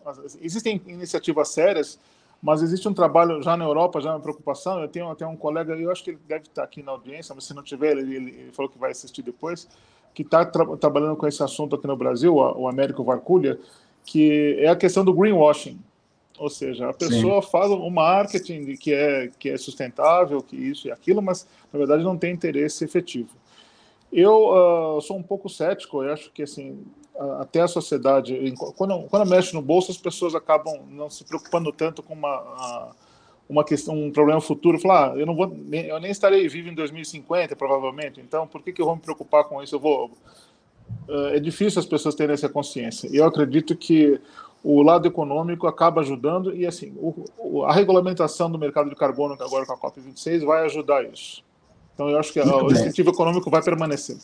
Existem 0.41 0.82
iniciativas 0.88 1.49
sérias, 1.49 1.99
mas 2.41 2.63
existe 2.63 2.88
um 2.88 2.93
trabalho 2.93 3.39
já 3.43 3.55
na 3.55 3.65
Europa, 3.65 4.01
já 4.01 4.13
uma 4.13 4.19
preocupação. 4.19 4.82
Eu 4.82 4.88
tenho 4.88 5.11
até 5.11 5.28
um 5.28 5.36
colega, 5.36 5.76
eu 5.76 5.91
acho 5.91 6.03
que 6.03 6.09
ele 6.09 6.19
deve 6.28 6.45
estar 6.45 6.63
aqui 6.63 6.82
na 6.82 6.93
audiência, 6.93 7.36
mas 7.36 7.43
se 7.43 7.53
não 7.53 7.61
tiver, 7.61 7.95
ele, 7.95 8.15
ele 8.15 8.51
falou 8.51 8.67
que 8.67 8.80
vai 8.80 8.89
assistir 8.89 9.21
depois, 9.21 9.67
que 10.11 10.24
está 10.24 10.43
tra 10.43 10.65
trabalhando 10.78 11.15
com 11.15 11.28
esse 11.28 11.43
assunto 11.43 11.76
aqui 11.76 11.86
no 11.86 11.95
Brasil, 11.95 12.34
o 12.34 12.67
Américo 12.67 13.03
Varculha, 13.03 13.59
que 14.03 14.57
é 14.57 14.69
a 14.69 14.76
questão 14.76 15.05
do 15.05 15.13
greenwashing. 15.13 15.80
Ou 16.39 16.49
seja, 16.49 16.89
a 16.89 16.93
pessoa 16.93 17.41
Sim. 17.41 17.49
faz 17.51 17.71
um 17.71 17.89
marketing 17.89 18.75
que 18.75 18.93
é, 18.93 19.29
que 19.38 19.49
é 19.49 19.57
sustentável, 19.57 20.41
que 20.41 20.55
isso 20.55 20.88
e 20.88 20.91
aquilo, 20.91 21.21
mas 21.21 21.47
na 21.71 21.77
verdade 21.77 22.03
não 22.03 22.17
tem 22.17 22.34
interesse 22.34 22.84
efetivo. 22.84 23.29
Eu 24.11 24.97
uh, 24.97 25.01
sou 25.01 25.17
um 25.17 25.23
pouco 25.23 25.47
cético, 25.49 26.03
eu 26.03 26.13
acho 26.13 26.31
que 26.31 26.43
assim, 26.43 26.84
até 27.39 27.61
a 27.61 27.67
sociedade, 27.67 28.53
quando, 28.75 29.03
quando 29.03 29.29
mexe 29.29 29.53
no 29.53 29.61
bolso, 29.61 29.91
as 29.91 29.97
pessoas 29.97 30.34
acabam 30.34 30.81
não 30.89 31.09
se 31.09 31.23
preocupando 31.23 31.71
tanto 31.71 32.01
com 32.01 32.13
uma, 32.13 32.91
uma 33.47 33.63
questão, 33.63 33.95
um 33.95 34.11
problema 34.11 34.41
futuro. 34.41 34.79
Falar, 34.79 35.13
ah, 35.13 35.17
eu 35.17 35.25
não 35.25 35.36
vou, 35.36 35.55
eu 35.71 35.99
nem 35.99 36.11
estarei 36.11 36.47
vivo 36.47 36.69
em 36.69 36.75
2050, 36.75 37.55
provavelmente. 37.55 38.19
Então, 38.19 38.47
por 38.47 38.61
que, 38.63 38.73
que 38.73 38.81
eu 38.81 38.86
vou 38.86 38.95
me 38.95 39.01
preocupar 39.01 39.43
com 39.45 39.61
isso? 39.61 39.75
Eu 39.75 39.79
vou. 39.79 40.11
Uh, 41.07 41.27
é 41.34 41.39
difícil 41.39 41.79
as 41.79 41.86
pessoas 41.86 42.15
terem 42.15 42.34
essa 42.34 42.49
consciência. 42.49 43.09
Eu 43.11 43.25
acredito 43.25 43.75
que 43.75 44.19
o 44.64 44.82
lado 44.82 45.07
econômico 45.07 45.68
acaba 45.68 46.01
ajudando 46.01 46.55
e 46.55 46.66
assim 46.66 46.93
o, 46.95 47.26
o, 47.38 47.64
a 47.64 47.74
regulamentação 47.74 48.49
do 48.49 48.57
mercado 48.57 48.89
de 48.89 48.95
carbono 48.95 49.36
agora 49.39 49.66
com 49.66 49.74
a 49.74 49.78
COP 49.78 49.99
26 49.99 50.43
vai 50.43 50.66
ajudar 50.66 51.03
isso. 51.03 51.43
Então 51.93 52.09
eu 52.09 52.18
acho 52.18 52.32
que 52.32 52.39
o 52.39 52.72
incentivo 52.72 53.11
econômico 53.11 53.49
vai 53.49 53.61
permanecer. 53.61 54.18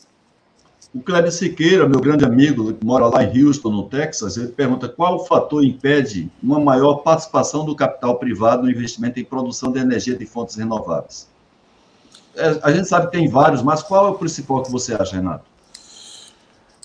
O 0.92 1.00
Cléber 1.00 1.30
Siqueira, 1.30 1.88
meu 1.88 2.00
grande 2.00 2.24
amigo, 2.24 2.72
que 2.72 2.84
mora 2.84 3.06
lá 3.06 3.22
em 3.22 3.44
Houston, 3.44 3.70
no 3.70 3.84
Texas, 3.84 4.36
ele 4.36 4.48
pergunta 4.48 4.88
qual 4.88 5.16
o 5.16 5.24
fator 5.24 5.62
impede 5.62 6.28
uma 6.42 6.58
maior 6.58 6.94
participação 6.94 7.64
do 7.64 7.76
capital 7.76 8.16
privado 8.16 8.64
no 8.64 8.70
investimento 8.70 9.20
em 9.20 9.24
produção 9.24 9.70
de 9.70 9.78
energia 9.78 10.16
de 10.16 10.26
fontes 10.26 10.56
renováveis. 10.56 11.28
É, 12.34 12.58
a 12.62 12.72
gente 12.72 12.88
sabe 12.88 13.06
que 13.06 13.12
tem 13.12 13.28
vários, 13.28 13.62
mas 13.62 13.82
qual 13.82 14.08
é 14.08 14.10
o 14.10 14.14
principal 14.14 14.62
que 14.62 14.72
você 14.72 14.94
acha, 14.94 15.14
Renato? 15.14 15.44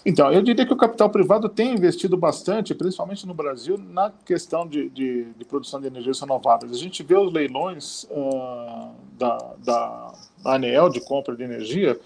Então, 0.05 0.31
eu 0.31 0.43
diria 0.43 0.67
que 0.67 0.73
o 0.73 0.77
capital 0.77 1.09
privado 1.09 1.49
tem 1.49 1.73
investido 1.73 2.15
bastante, 2.15 2.75
principalmente 2.75 3.25
no 3.25 3.33
Brasil, 3.33 3.75
na 3.75 4.11
questão 4.23 4.67
de, 4.67 4.87
de, 4.89 5.23
de 5.33 5.45
produção 5.45 5.81
de 5.81 5.87
energias 5.87 6.19
renováveis. 6.19 6.71
A 6.71 6.77
gente 6.77 7.01
vê 7.01 7.15
os 7.15 7.33
leilões 7.33 8.03
uh, 8.11 8.91
da, 9.17 9.37
da, 9.57 10.13
ANEEL 10.45 10.89
de 10.89 11.01
compra 11.01 11.35
de 11.35 11.41
energia, 11.41 11.99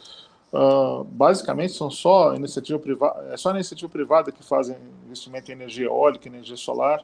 uh, 0.54 1.04
basicamente 1.04 1.74
são 1.74 1.91
só 1.91 2.34
iniciativa 2.34 2.80
privada, 2.80 3.34
é 3.34 3.36
só 3.36 3.52
iniciativa 3.52 3.89
privada 3.89 4.32
que 4.32 4.45
fazem 4.45 4.78
investimento 5.06 5.52
em 5.52 5.56
energia 5.56 5.88
eólica, 5.88 6.30
energia 6.30 6.56
solar, 6.56 7.04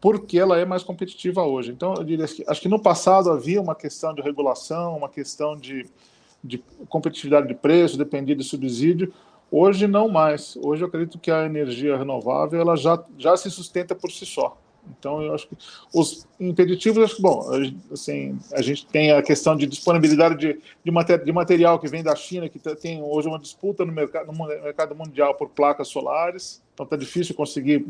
porque 0.00 0.40
ela 0.40 0.58
é 0.58 0.64
mais 0.64 0.82
competitiva 0.82 1.44
hoje. 1.44 1.70
Então, 1.70 1.94
eu 1.94 2.02
diria 2.02 2.26
que 2.26 2.44
acho 2.48 2.60
que 2.60 2.68
no 2.68 2.82
passado 2.82 3.30
havia 3.30 3.62
uma 3.62 3.76
questão 3.76 4.12
de 4.12 4.22
regulação, 4.22 4.96
uma 4.96 5.08
questão 5.08 5.56
de, 5.56 5.86
de 6.42 6.58
competitividade 6.88 7.46
de 7.46 7.54
preço, 7.54 7.96
dependia 7.96 8.34
de 8.34 8.42
subsídio. 8.42 9.14
Hoje 9.50 9.86
não 9.86 10.08
mais. 10.08 10.56
Hoje 10.56 10.82
eu 10.82 10.88
acredito 10.88 11.18
que 11.18 11.30
a 11.30 11.44
energia 11.44 11.96
renovável 11.96 12.60
ela 12.60 12.76
já, 12.76 13.02
já 13.16 13.36
se 13.36 13.50
sustenta 13.50 13.94
por 13.94 14.10
si 14.10 14.26
só. 14.26 14.56
Então 14.98 15.22
eu 15.22 15.34
acho 15.34 15.48
que 15.48 15.56
os 15.92 16.26
impeditivos, 16.38 17.02
acho 17.02 17.16
que, 17.16 17.22
bom, 17.22 17.48
assim, 17.92 18.38
a 18.52 18.62
gente 18.62 18.86
tem 18.86 19.12
a 19.12 19.22
questão 19.22 19.56
de 19.56 19.66
disponibilidade 19.66 20.36
de, 20.36 20.60
de, 20.84 20.90
mater, 20.90 21.24
de 21.24 21.32
material 21.32 21.78
que 21.78 21.88
vem 21.88 22.02
da 22.02 22.14
China, 22.14 22.48
que 22.48 22.58
tem 22.58 23.02
hoje 23.02 23.28
uma 23.28 23.38
disputa 23.38 23.84
no 23.84 23.92
mercado, 23.92 24.32
no 24.32 24.46
mercado 24.46 24.94
mundial 24.94 25.34
por 25.34 25.48
placas 25.48 25.88
solares, 25.88 26.62
então 26.72 26.84
está 26.84 26.96
difícil 26.96 27.34
conseguir 27.34 27.84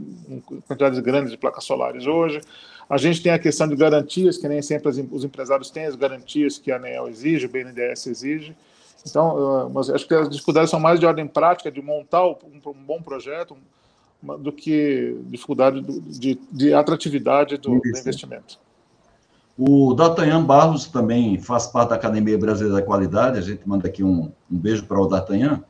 quantidades 0.66 0.98
grandes 1.00 1.30
de 1.30 1.36
placas 1.36 1.64
solares 1.64 2.06
hoje. 2.06 2.40
A 2.88 2.96
gente 2.96 3.22
tem 3.22 3.32
a 3.32 3.38
questão 3.38 3.66
de 3.66 3.74
garantias, 3.74 4.38
que 4.38 4.48
nem 4.48 4.62
sempre 4.62 4.88
os 4.88 5.24
empresários 5.24 5.70
têm 5.70 5.86
as 5.86 5.96
garantias 5.96 6.58
que 6.58 6.70
a 6.70 6.76
ANEL 6.76 7.08
exige, 7.08 7.46
o 7.46 7.48
BNDES 7.48 8.06
exige. 8.06 8.56
Então, 9.08 9.70
mas 9.72 9.88
acho 9.88 10.06
que 10.06 10.14
as 10.14 10.28
dificuldades 10.28 10.70
são 10.70 10.80
mais 10.80 10.98
de 10.98 11.06
ordem 11.06 11.26
prática, 11.26 11.70
de 11.70 11.80
montar 11.80 12.26
um, 12.26 12.36
um 12.66 12.84
bom 12.84 13.00
projeto, 13.00 13.56
do 14.40 14.50
que 14.50 15.16
dificuldade 15.26 15.80
de, 15.82 16.38
de 16.50 16.74
atratividade 16.74 17.56
do, 17.58 17.78
do, 17.78 17.88
investimento. 17.88 18.58
O 19.56 19.94
D'Artagnan 19.94 20.44
Barros 20.44 20.86
também 20.86 21.38
faz 21.38 21.66
parte 21.66 21.90
da 21.90 21.94
Academia 21.94 22.36
Brasileira 22.36 22.80
da 22.80 22.82
Qualidade, 22.82 23.38
a 23.38 23.42
gente 23.42 23.66
manda 23.66 23.86
aqui 23.86 24.02
um, 24.02 24.32
um 24.50 24.58
beijo 24.58 24.84
para 24.84 25.00
o 25.00 25.06
D'Artagnan. 25.06 25.62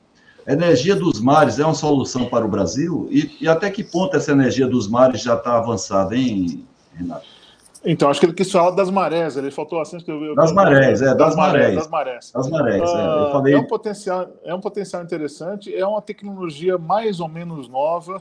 A 0.47 0.53
energia 0.53 0.95
dos 0.95 1.21
mares 1.21 1.59
é 1.59 1.65
uma 1.65 1.75
solução 1.75 2.27
para 2.27 2.45
o 2.45 2.49
Brasil? 2.49 3.09
E, 3.11 3.37
e 3.41 3.49
até 3.49 3.69
que 3.69 3.83
ponto 3.85 4.17
essa 4.17 4.33
energia 4.33 4.67
dos 4.67 4.89
mares 4.89 5.21
já 5.21 5.35
está 5.35 5.59
avançada, 5.59 6.17
hein, 6.17 6.65
Renato? 6.95 7.27
Então, 7.89 8.11
acho 8.11 8.19
que 8.19 8.27
ele 8.27 8.33
quis 8.33 8.51
falar 8.51 8.73
das 8.73 8.91
marés, 8.91 9.37
ele 9.37 9.49
faltou 9.53 9.81
assim 9.81 9.99
que 9.99 10.11
eu, 10.11 10.35
Das 10.35 10.51
marés, 10.51 11.01
é, 11.01 11.07
das, 11.07 11.17
das 11.17 11.37
marés. 11.37 11.77
Das 11.77 11.89
marés. 11.89 12.33
Das 12.33 12.51
marés, 12.51 12.83
é. 12.83 12.85
Ah, 12.85 13.29
falei... 13.31 13.55
é, 13.55 13.59
um 13.59 13.65
potencial, 13.65 14.29
é 14.43 14.53
um 14.53 14.61
potencial 14.61 15.05
interessante, 15.05 15.73
é 15.73 15.87
uma 15.87 16.03
tecnologia 16.03 16.77
mais 16.77 17.21
ou 17.21 17.29
menos 17.29 17.69
nova. 17.69 18.21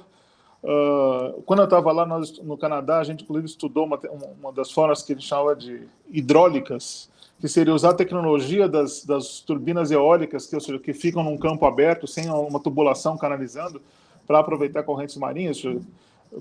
Uh, 0.63 1.41
quando 1.47 1.59
eu 1.59 1.65
estava 1.65 1.91
lá 1.91 2.05
no, 2.05 2.21
no, 2.43 2.57
Canadá, 2.57 2.99
a 2.99 3.03
gente 3.03 3.23
inclusive 3.23 3.47
estudou 3.47 3.85
uma, 3.85 3.99
uma 4.39 4.51
das 4.53 4.71
formas 4.71 5.01
que 5.01 5.13
ele 5.13 5.21
chama 5.21 5.55
de 5.55 5.87
hidráulicas, 6.09 7.09
que 7.39 7.47
seria 7.47 7.73
usar 7.73 7.89
a 7.89 7.93
tecnologia 7.95 8.69
das, 8.69 9.03
das 9.03 9.39
turbinas 9.39 9.89
eólicas, 9.89 10.45
que, 10.45 10.53
ou 10.53 10.61
seja, 10.61 10.77
que 10.77 10.93
ficam 10.93 11.23
num 11.23 11.37
campo 11.37 11.65
aberto, 11.65 12.05
sem 12.05 12.29
uma 12.29 12.59
tubulação 12.59 13.17
canalizando, 13.17 13.81
para 14.27 14.39
aproveitar 14.39 14.83
correntes 14.83 15.17
marinhas 15.17 15.57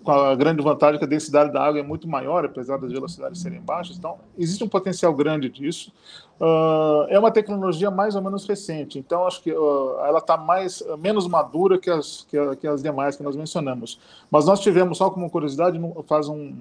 com 0.03 0.11
a 0.11 0.35
grande 0.35 0.63
vantagem 0.63 0.99
que 0.99 1.05
a 1.05 1.09
densidade 1.09 1.53
da 1.53 1.63
água 1.63 1.79
é 1.79 1.83
muito 1.83 2.09
maior, 2.09 2.45
apesar 2.45 2.79
das 2.79 2.91
velocidades 2.91 3.41
serem 3.41 3.61
baixas. 3.61 3.97
Então, 3.97 4.19
existe 4.37 4.65
um 4.65 4.69
potencial 4.69 5.15
grande 5.15 5.49
disso. 5.49 5.93
Uh, 6.41 7.07
é 7.09 7.19
uma 7.19 7.31
tecnologia 7.31 7.91
mais 7.91 8.17
ou 8.17 8.23
menos 8.23 8.45
recente, 8.47 8.99
então 8.99 9.25
acho 9.25 9.41
que 9.41 9.53
uh, 9.53 9.99
ela 10.05 10.19
está 10.19 10.37
mais 10.37 10.83
menos 10.99 11.29
madura 11.29 11.79
que 11.79 11.89
as, 11.89 12.27
que, 12.29 12.57
que, 12.57 12.67
as 12.67 12.83
demais 12.83 13.15
que 13.15 13.23
nós 13.23 13.37
mencionamos. 13.37 14.01
Mas 14.31 14.47
nós 14.47 14.59
tivemos, 14.61 14.99
só 14.99 15.11
como 15.11 15.31
curiosidade, 15.31 15.79
faz 16.09 16.29
um 16.29 16.55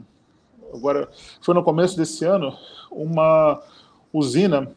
agora 0.73 1.07
foi 1.41 1.53
no 1.53 1.63
começo 1.63 1.95
desse 1.95 2.25
ano 2.25 2.55
uma 2.91 3.61
usina 4.11 4.71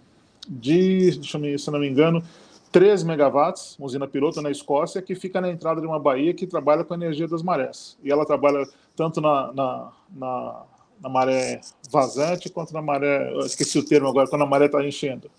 de, 0.48 1.12
deixa 1.12 1.38
eu, 1.38 1.58
se 1.58 1.70
não 1.70 1.78
me 1.78 1.88
engano, 1.88 2.22
3 2.72 3.04
megawatts, 3.04 3.76
usina 3.78 4.06
piloto 4.06 4.42
na 4.42 4.50
Escócia, 4.50 5.00
que 5.00 5.14
fica 5.14 5.40
na 5.40 5.50
entrada 5.50 5.80
de 5.80 5.86
uma 5.86 5.98
baía 5.98 6.34
que 6.34 6.46
trabalha 6.46 6.84
com 6.84 6.94
a 6.94 6.96
energia 6.96 7.26
das 7.26 7.42
marés. 7.42 7.96
E 8.02 8.10
ela 8.10 8.26
trabalha 8.26 8.66
tanto 8.94 9.20
na, 9.20 9.52
na, 9.52 9.92
na, 10.10 10.62
na 11.00 11.08
maré 11.08 11.60
vazante 11.90 12.48
quanto 12.48 12.72
na 12.72 12.82
maré. 12.82 13.32
esqueci 13.44 13.78
o 13.78 13.84
termo 13.84 14.08
agora, 14.08 14.28
quando 14.28 14.42
a 14.42 14.46
maré 14.46 14.66
está 14.66 14.84
enchendo. 14.84 15.30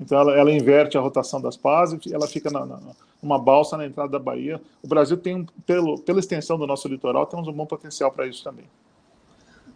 Então 0.00 0.18
ela, 0.18 0.32
ela, 0.36 0.50
inverte 0.50 0.98
a 0.98 1.00
rotação 1.00 1.40
das 1.40 1.56
pás 1.56 1.92
e 1.92 2.12
ela 2.12 2.26
fica 2.26 2.50
na, 2.50 2.66
na, 2.66 2.78
numa 3.22 3.38
balsa 3.38 3.76
na 3.76 3.86
entrada 3.86 4.10
da 4.10 4.18
baía. 4.18 4.60
O 4.82 4.88
Brasil 4.88 5.16
tem, 5.16 5.46
pelo, 5.64 5.98
pela 6.00 6.18
extensão 6.18 6.58
do 6.58 6.66
nosso 6.66 6.88
litoral, 6.88 7.26
temos 7.26 7.46
um 7.46 7.52
bom 7.52 7.66
potencial 7.66 8.10
para 8.10 8.26
isso 8.26 8.42
também. 8.42 8.64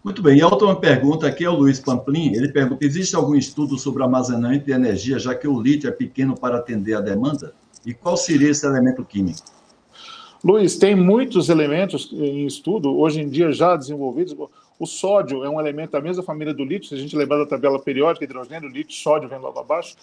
Muito 0.06 0.22
bem. 0.22 0.38
E 0.38 0.40
a 0.40 0.46
última 0.46 0.76
pergunta 0.76 1.26
aqui 1.26 1.44
é 1.44 1.50
o 1.50 1.56
Luiz 1.56 1.80
Pamplin. 1.80 2.32
Ele 2.32 2.46
pergunta: 2.46 2.86
existe 2.86 3.16
algum 3.16 3.34
estudo 3.34 3.76
sobre 3.76 4.04
armazenamento 4.04 4.64
de 4.64 4.70
energia, 4.70 5.18
já 5.18 5.34
que 5.34 5.48
o 5.48 5.60
lítio 5.60 5.88
é 5.88 5.90
pequeno 5.90 6.38
para 6.38 6.58
atender 6.58 6.94
a 6.94 7.00
demanda? 7.00 7.52
E 7.84 7.92
qual 7.92 8.16
seria 8.16 8.48
esse 8.48 8.64
elemento 8.64 9.04
químico? 9.04 9.40
Luiz, 10.44 10.78
tem 10.78 10.94
muitos 10.94 11.48
elementos 11.48 12.08
em 12.12 12.46
estudo, 12.46 12.96
hoje 12.96 13.20
em 13.20 13.28
dia 13.28 13.50
já 13.50 13.74
desenvolvidos. 13.74 14.36
O 14.78 14.86
sódio 14.86 15.42
é 15.42 15.50
um 15.50 15.58
elemento 15.58 15.90
da 15.90 16.00
mesma 16.00 16.22
família 16.22 16.54
do 16.54 16.62
lítio, 16.62 16.90
se 16.90 16.94
a 16.94 16.98
gente 16.98 17.16
lembrar 17.16 17.38
da 17.38 17.46
tabela 17.46 17.80
periódica, 17.80 18.24
hidrogênio, 18.24 18.68
lítio, 18.68 18.94
sódio 18.94 19.28
vem 19.28 19.40
logo 19.40 19.58
abaixo. 19.58 19.96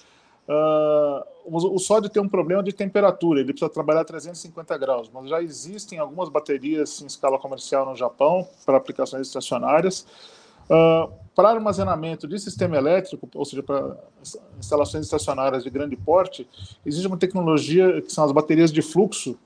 Uh, 0.48 1.24
o, 1.46 1.80
sódio 1.80 2.10
tem 2.10 2.22
um 2.22 2.28
problema 2.28 2.62
de 2.62 2.74
temperatura, 2.74 3.40
ele 3.40 3.54
precisa 3.54 3.70
trabalhar 3.70 4.02
a 4.02 4.06
350 4.06 4.78
graus, 4.78 5.10
mas 5.14 5.30
já 5.30 5.42
existem 5.42 6.00
algumas 6.00 6.28
baterias 6.28 7.02
em 7.02 7.06
escala 7.06 7.40
comercial 7.40 7.86
no 7.86 7.96
Japão 7.96 8.48
para 8.66 8.78
aplicações 8.78 9.28
estacionárias. 9.28 10.06
Uh, 10.66 11.12
para 11.36 11.50
armazenamento 11.50 12.28
de 12.28 12.38
sistema 12.40 12.78
elétrico, 12.78 13.28
ou 13.34 13.46
seja, 13.46 13.64
para 13.64 13.98
instalações 14.60 15.06
estacionárias 15.06 15.64
de 15.64 15.70
grande 15.70 15.96
porte, 15.96 16.48
existe 16.86 17.08
uma 17.08 17.18
tecnologia 17.18 18.02
que 18.02 18.12
são 18.12 18.24
as 18.24 18.32
baterias 18.32 18.72
de 18.72 18.82
fluxo, 18.82 19.38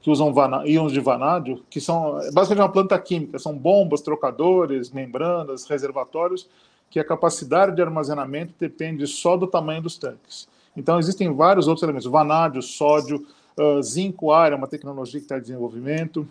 que 0.00 0.10
usam 0.10 0.32
íons 0.64 0.92
de 0.92 1.00
vanádio, 1.00 1.62
que 1.68 1.78
são 1.78 2.14
basicamente 2.32 2.64
uma 2.64 2.72
planta 2.72 2.98
química, 2.98 3.38
são 3.38 3.56
bombas, 3.56 4.00
trocadores, 4.00 4.90
membranas, 4.90 5.66
reservatórios, 5.66 6.48
que 6.92 7.00
a 7.00 7.04
capacidade 7.04 7.74
de 7.74 7.80
armazenamento 7.80 8.52
depende 8.60 9.06
só 9.06 9.34
do 9.34 9.46
tamanho 9.46 9.80
dos 9.80 9.96
tanques. 9.96 10.46
Então, 10.76 10.98
existem 10.98 11.34
vários 11.34 11.66
outros 11.66 11.82
elementos, 11.82 12.06
vanádio, 12.06 12.60
sódio, 12.60 13.26
uh, 13.56 13.82
zinco 13.82 14.30
ar 14.30 14.52
é 14.52 14.54
uma 14.54 14.68
tecnologia 14.68 15.18
que 15.18 15.24
está 15.24 15.38
em 15.38 15.40
desenvolvimento, 15.40 16.28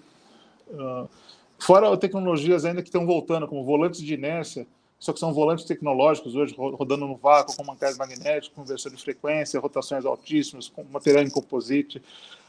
uh, 0.70 1.09
fora 1.57 1.97
tecnologias 1.97 2.64
ainda 2.64 2.84
que 2.84 2.89
estão 2.89 3.07
voltando, 3.07 3.47
como 3.47 3.64
volantes 3.64 4.01
de 4.01 4.14
inércia, 4.14 4.68
só 4.99 5.12
que 5.12 5.20
são 5.20 5.34
volantes 5.34 5.66
tecnológicos 5.66 6.36
hoje 6.36 6.53
rodando 6.55 7.07
no 7.07 7.16
vácuo, 7.16 7.57
com 7.57 7.64
mancais 7.64 7.97
magnéticos, 7.97 8.55
conversor 8.55 8.91
de 8.91 9.01
frequência, 9.01 9.59
rotações 9.59 10.05
altíssimas, 10.05 10.68
com 10.68 10.84
material 10.84 11.24
em 11.24 11.30
composite, 11.32 11.99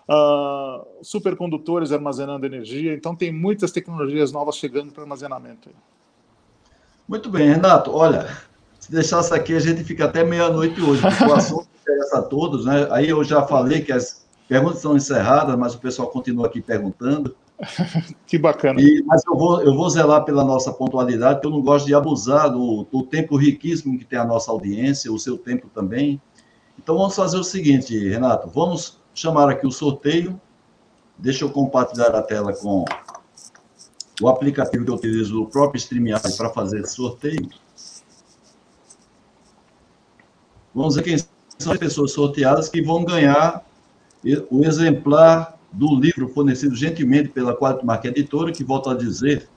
uh, 0.06 0.86
supercondutores 1.02 1.92
armazenando 1.92 2.44
energia. 2.44 2.92
Então, 2.92 3.16
tem 3.16 3.32
muitas 3.32 3.72
tecnologias 3.72 4.32
novas 4.32 4.56
chegando 4.56 4.92
para 4.92 5.02
armazenamento. 5.02 5.70
Muito 7.08 7.28
bem, 7.30 7.48
Renato. 7.48 7.92
Olha, 7.92 8.28
se 8.78 8.90
deixasse 8.90 9.32
aqui, 9.34 9.54
a 9.54 9.60
gente 9.60 9.84
fica 9.84 10.06
até 10.06 10.24
meia-noite 10.24 10.80
hoje, 10.80 11.02
porque 11.02 11.24
o 11.24 11.34
assunto 11.34 11.68
interessa 11.80 12.18
a 12.18 12.22
todos, 12.22 12.64
né? 12.64 12.88
Aí 12.90 13.08
eu 13.08 13.22
já 13.22 13.42
falei 13.42 13.80
que 13.80 13.92
as 13.92 14.24
perguntas 14.48 14.80
são 14.80 14.96
encerradas, 14.96 15.56
mas 15.56 15.74
o 15.74 15.78
pessoal 15.78 16.08
continua 16.08 16.46
aqui 16.46 16.60
perguntando. 16.60 17.34
que 18.26 18.38
bacana. 18.38 18.80
E, 18.80 19.02
mas 19.06 19.22
eu 19.26 19.36
vou, 19.36 19.62
eu 19.62 19.74
vou 19.74 19.88
zelar 19.88 20.24
pela 20.24 20.44
nossa 20.44 20.72
pontualidade, 20.72 21.34
porque 21.36 21.46
eu 21.46 21.52
não 21.52 21.62
gosto 21.62 21.86
de 21.86 21.94
abusar 21.94 22.50
do, 22.50 22.86
do 22.90 23.02
tempo 23.04 23.36
riquíssimo 23.36 23.98
que 23.98 24.04
tem 24.04 24.18
a 24.18 24.24
nossa 24.24 24.50
audiência, 24.50 25.12
o 25.12 25.18
seu 25.18 25.38
tempo 25.38 25.68
também. 25.72 26.20
Então 26.78 26.96
vamos 26.96 27.14
fazer 27.14 27.36
o 27.36 27.44
seguinte, 27.44 27.96
Renato, 28.08 28.48
vamos 28.48 29.00
chamar 29.14 29.48
aqui 29.48 29.66
o 29.66 29.70
sorteio. 29.70 30.40
Deixa 31.16 31.44
eu 31.44 31.50
compartilhar 31.50 32.14
a 32.14 32.22
tela 32.22 32.52
com 32.52 32.84
o 34.20 34.28
aplicativo 34.28 34.84
que 34.84 34.90
eu 34.90 34.94
utilizo, 34.94 35.42
o 35.42 35.46
próprio 35.46 35.78
StreamYard, 35.78 36.36
para 36.36 36.50
fazer 36.50 36.86
sorteio. 36.86 37.48
Vamos 40.74 40.96
ver 40.96 41.02
quem 41.02 41.16
são 41.58 41.72
as 41.72 41.78
pessoas 41.78 42.12
sorteadas 42.12 42.68
que 42.68 42.82
vão 42.82 43.04
ganhar 43.04 43.64
o 44.50 44.64
exemplar 44.64 45.58
do 45.72 45.94
livro 45.94 46.28
fornecido 46.28 46.74
gentilmente 46.74 47.28
pela 47.28 47.54
Quatro 47.56 47.84
Marca 47.86 48.08
Editora, 48.08 48.52
que, 48.52 48.62
volto 48.62 48.90
a 48.90 48.94
dizer, 48.94 49.48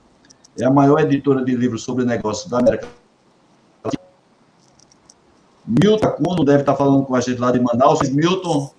é 0.58 0.64
a 0.64 0.70
maior 0.70 0.98
editora 1.00 1.44
de 1.44 1.54
livros 1.54 1.82
sobre 1.82 2.04
negócios 2.04 2.50
da 2.50 2.58
América. 2.58 2.88
Milton 5.66 6.10
Cuno 6.12 6.44
deve 6.44 6.60
estar 6.60 6.76
falando 6.76 7.04
com 7.04 7.14
a 7.14 7.20
gente 7.20 7.38
lá 7.38 7.50
de 7.50 7.60
Manaus. 7.60 8.08
Milton, 8.08 8.70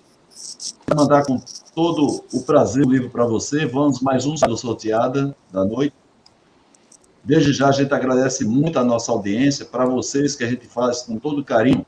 mandar 0.94 1.24
com 1.24 1.40
todo 1.74 2.24
o 2.32 2.42
prazer 2.42 2.84
o 2.84 2.90
livro 2.90 3.10
para 3.10 3.24
você. 3.24 3.66
Vamos 3.66 4.00
mais 4.00 4.26
um 4.26 4.36
sorteada 4.36 5.36
da 5.52 5.64
noite. 5.64 5.94
Desde 7.22 7.52
já 7.52 7.68
a 7.68 7.72
gente 7.72 7.92
agradece 7.92 8.44
muito 8.44 8.78
a 8.78 8.84
nossa 8.84 9.12
audiência, 9.12 9.64
para 9.64 9.84
vocês 9.84 10.34
que 10.34 10.44
a 10.44 10.48
gente 10.48 10.66
faz 10.66 11.02
com 11.02 11.18
todo 11.18 11.44
carinho 11.44 11.84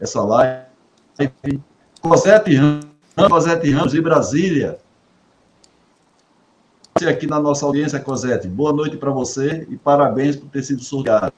essa 0.00 0.22
live. 0.22 0.66
Cosete 2.00 2.54
Ramos, 2.54 2.86
Cosete 3.28 3.70
Ramos 3.70 3.92
de 3.92 4.00
Brasília. 4.00 4.78
Você 6.96 7.08
aqui 7.08 7.26
na 7.26 7.40
nossa 7.40 7.64
audiência, 7.64 7.98
Cosete. 7.98 8.46
Boa 8.46 8.72
noite 8.72 8.96
para 8.96 9.10
você 9.10 9.66
e 9.70 9.76
parabéns 9.76 10.36
por 10.36 10.48
ter 10.48 10.62
sido 10.62 10.82
sorteado. 10.82 11.32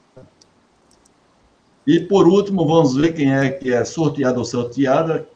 E 1.85 2.01
por 2.01 2.27
último, 2.27 2.67
vamos 2.67 2.95
ver 2.95 3.13
quem 3.13 3.33
é 3.33 3.49
que 3.49 3.71
é 3.73 3.85
sorteado 3.85 4.39
ou 4.39 4.45
sorteada 4.45 5.27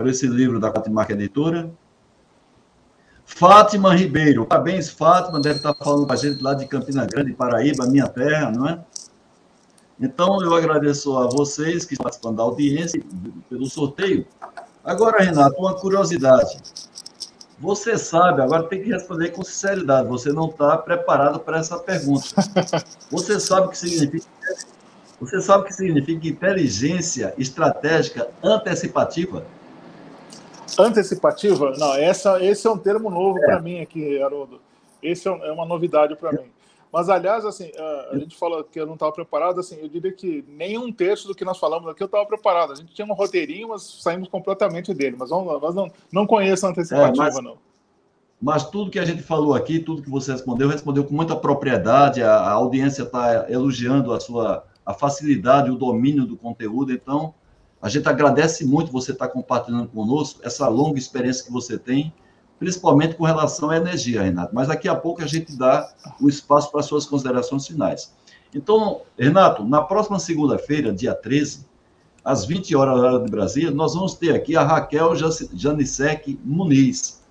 para 0.00 0.08
esse 0.08 0.26
livro 0.26 0.58
da 0.58 0.72
Marca 0.88 1.12
Editora. 1.12 1.70
Fátima 3.26 3.94
Ribeiro. 3.94 4.46
Parabéns, 4.46 4.88
Fátima. 4.88 5.38
Deve 5.38 5.56
estar 5.56 5.74
falando 5.74 6.06
com 6.06 6.12
a 6.14 6.16
gente 6.16 6.42
lá 6.42 6.54
de 6.54 6.64
Campina 6.66 7.04
Grande, 7.04 7.34
Paraíba, 7.34 7.84
minha 7.84 8.08
terra, 8.08 8.50
não 8.50 8.66
é? 8.66 8.80
Então, 10.00 10.42
eu 10.42 10.54
agradeço 10.54 11.18
a 11.18 11.26
vocês 11.26 11.84
que 11.84 11.92
estão 11.92 12.04
participando 12.04 12.38
da 12.38 12.42
audiência 12.42 13.02
pelo 13.50 13.66
sorteio. 13.66 14.26
Agora, 14.82 15.22
Renato, 15.22 15.60
uma 15.60 15.74
curiosidade. 15.74 16.56
Você 17.58 17.98
sabe, 17.98 18.40
agora 18.40 18.62
tem 18.62 18.82
que 18.82 18.88
responder 18.88 19.28
com 19.28 19.44
sinceridade, 19.44 20.08
você 20.08 20.32
não 20.32 20.48
está 20.48 20.78
preparado 20.78 21.40
para 21.40 21.58
essa 21.58 21.78
pergunta. 21.78 22.26
Você 23.10 23.38
sabe 23.38 23.66
o 23.66 23.68
que 23.68 23.76
significa 23.76 24.26
você 25.20 25.42
sabe 25.42 25.64
o 25.64 25.66
que 25.66 25.74
significa 25.74 26.26
inteligência 26.26 27.34
estratégica 27.36 28.30
antecipativa? 28.42 29.44
Antecipativa? 30.78 31.72
Não, 31.78 31.94
essa, 31.94 32.42
esse 32.44 32.66
é 32.66 32.70
um 32.70 32.78
termo 32.78 33.10
novo 33.10 33.38
é. 33.38 33.42
para 33.42 33.60
mim 33.60 33.80
aqui, 33.80 34.20
Haroldo. 34.22 34.60
Esse 35.02 35.28
é, 35.28 35.32
é 35.32 35.52
uma 35.52 35.64
novidade 35.64 36.16
para 36.16 36.32
mim. 36.32 36.50
Mas, 36.92 37.08
aliás, 37.08 37.44
assim, 37.44 37.70
a 38.10 38.18
gente 38.18 38.36
fala 38.36 38.64
que 38.64 38.80
eu 38.80 38.86
não 38.86 38.94
estava 38.94 39.12
preparado, 39.12 39.60
assim, 39.60 39.78
eu 39.80 39.88
diria 39.88 40.12
que 40.12 40.44
nem 40.48 40.76
um 40.76 40.90
terço 40.90 41.28
do 41.28 41.34
que 41.34 41.44
nós 41.44 41.56
falamos 41.56 41.88
aqui 41.88 42.02
eu 42.02 42.06
estava 42.06 42.26
preparado. 42.26 42.72
A 42.72 42.74
gente 42.74 42.92
tinha 42.92 43.06
um 43.06 43.14
roteirinho, 43.14 43.68
mas 43.68 43.82
saímos 44.02 44.28
completamente 44.28 44.92
dele. 44.92 45.14
Mas, 45.16 45.30
vamos, 45.30 45.60
mas 45.62 45.74
não, 45.74 45.90
não 46.12 46.26
conheço 46.26 46.66
a 46.66 46.70
antecipativa, 46.70 47.28
é, 47.28 47.32
mas, 47.32 47.44
não. 47.44 47.58
mas 48.42 48.68
tudo 48.68 48.90
que 48.90 48.98
a 48.98 49.04
gente 49.04 49.22
falou 49.22 49.54
aqui, 49.54 49.78
tudo 49.78 50.02
que 50.02 50.10
você 50.10 50.32
respondeu, 50.32 50.68
respondeu 50.68 51.04
com 51.04 51.14
muita 51.14 51.36
propriedade, 51.36 52.24
a, 52.24 52.34
a 52.34 52.50
audiência 52.52 53.04
está 53.04 53.48
elogiando 53.48 54.12
a 54.12 54.18
sua 54.18 54.64
a 54.84 54.94
facilidade, 54.94 55.70
o 55.70 55.76
domínio 55.76 56.26
do 56.26 56.36
conteúdo, 56.36 56.92
então 56.92 57.32
a 57.82 57.88
gente 57.88 58.08
agradece 58.08 58.64
muito 58.64 58.92
você 58.92 59.12
estar 59.12 59.28
compartilhando 59.28 59.88
conosco 59.88 60.40
essa 60.42 60.68
longa 60.68 60.98
experiência 60.98 61.44
que 61.44 61.52
você 61.52 61.78
tem, 61.78 62.12
principalmente 62.58 63.14
com 63.14 63.24
relação 63.24 63.70
à 63.70 63.76
energia, 63.76 64.22
Renato. 64.22 64.54
Mas 64.54 64.68
daqui 64.68 64.88
a 64.88 64.94
pouco 64.94 65.22
a 65.22 65.26
gente 65.26 65.56
dá 65.56 65.90
o 66.20 66.28
espaço 66.28 66.70
para 66.70 66.82
suas 66.82 67.06
considerações 67.06 67.66
finais. 67.66 68.14
Então, 68.54 69.02
Renato, 69.18 69.64
na 69.64 69.80
próxima 69.80 70.18
segunda-feira, 70.18 70.92
dia 70.92 71.14
13, 71.14 71.64
às 72.22 72.44
20 72.44 72.76
horas 72.76 73.24
de 73.24 73.30
Brasília, 73.30 73.70
nós 73.70 73.94
vamos 73.94 74.14
ter 74.14 74.34
aqui 74.34 74.56
a 74.56 74.62
Raquel 74.62 75.14
Janisek 75.54 76.38
Muniz. 76.44 77.22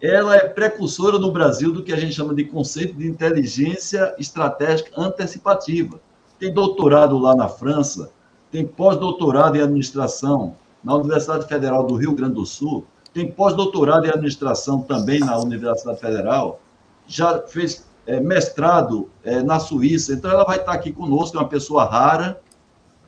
Ela 0.00 0.36
é 0.36 0.48
precursora 0.48 1.18
no 1.18 1.32
Brasil 1.32 1.72
do 1.72 1.82
que 1.82 1.92
a 1.92 1.96
gente 1.96 2.14
chama 2.14 2.34
de 2.34 2.44
conceito 2.44 2.94
de 2.94 3.08
inteligência 3.08 4.14
estratégica 4.18 4.90
antecipativa. 5.00 6.00
Tem 6.38 6.52
doutorado 6.52 7.18
lá 7.18 7.34
na 7.34 7.48
França, 7.48 8.12
tem 8.54 8.64
pós-doutorado 8.64 9.56
em 9.58 9.62
administração 9.62 10.54
na 10.84 10.94
Universidade 10.94 11.44
Federal 11.48 11.84
do 11.84 11.96
Rio 11.96 12.14
Grande 12.14 12.34
do 12.34 12.46
Sul, 12.46 12.86
tem 13.12 13.28
pós-doutorado 13.28 14.06
em 14.06 14.10
administração 14.10 14.80
também 14.80 15.18
na 15.18 15.36
Universidade 15.36 15.98
Federal, 15.98 16.60
já 17.04 17.42
fez 17.48 17.84
é, 18.06 18.20
mestrado 18.20 19.10
é, 19.24 19.42
na 19.42 19.58
Suíça, 19.58 20.12
então 20.12 20.30
ela 20.30 20.44
vai 20.44 20.58
estar 20.58 20.70
aqui 20.70 20.92
conosco, 20.92 21.36
é 21.36 21.40
uma 21.40 21.48
pessoa 21.48 21.84
rara. 21.84 22.40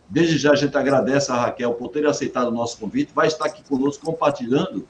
Desde 0.09 0.36
já 0.36 0.51
a 0.51 0.57
gente 0.57 0.76
agradece 0.76 1.30
a 1.30 1.36
Raquel 1.36 1.74
por 1.74 1.90
ter 1.90 2.05
aceitado 2.07 2.49
o 2.49 2.53
nosso 2.53 2.76
convite, 2.78 3.12
vai 3.14 3.28
estar 3.28 3.44
aqui 3.44 3.62
conosco 3.68 4.05
compartilhando 4.05 4.84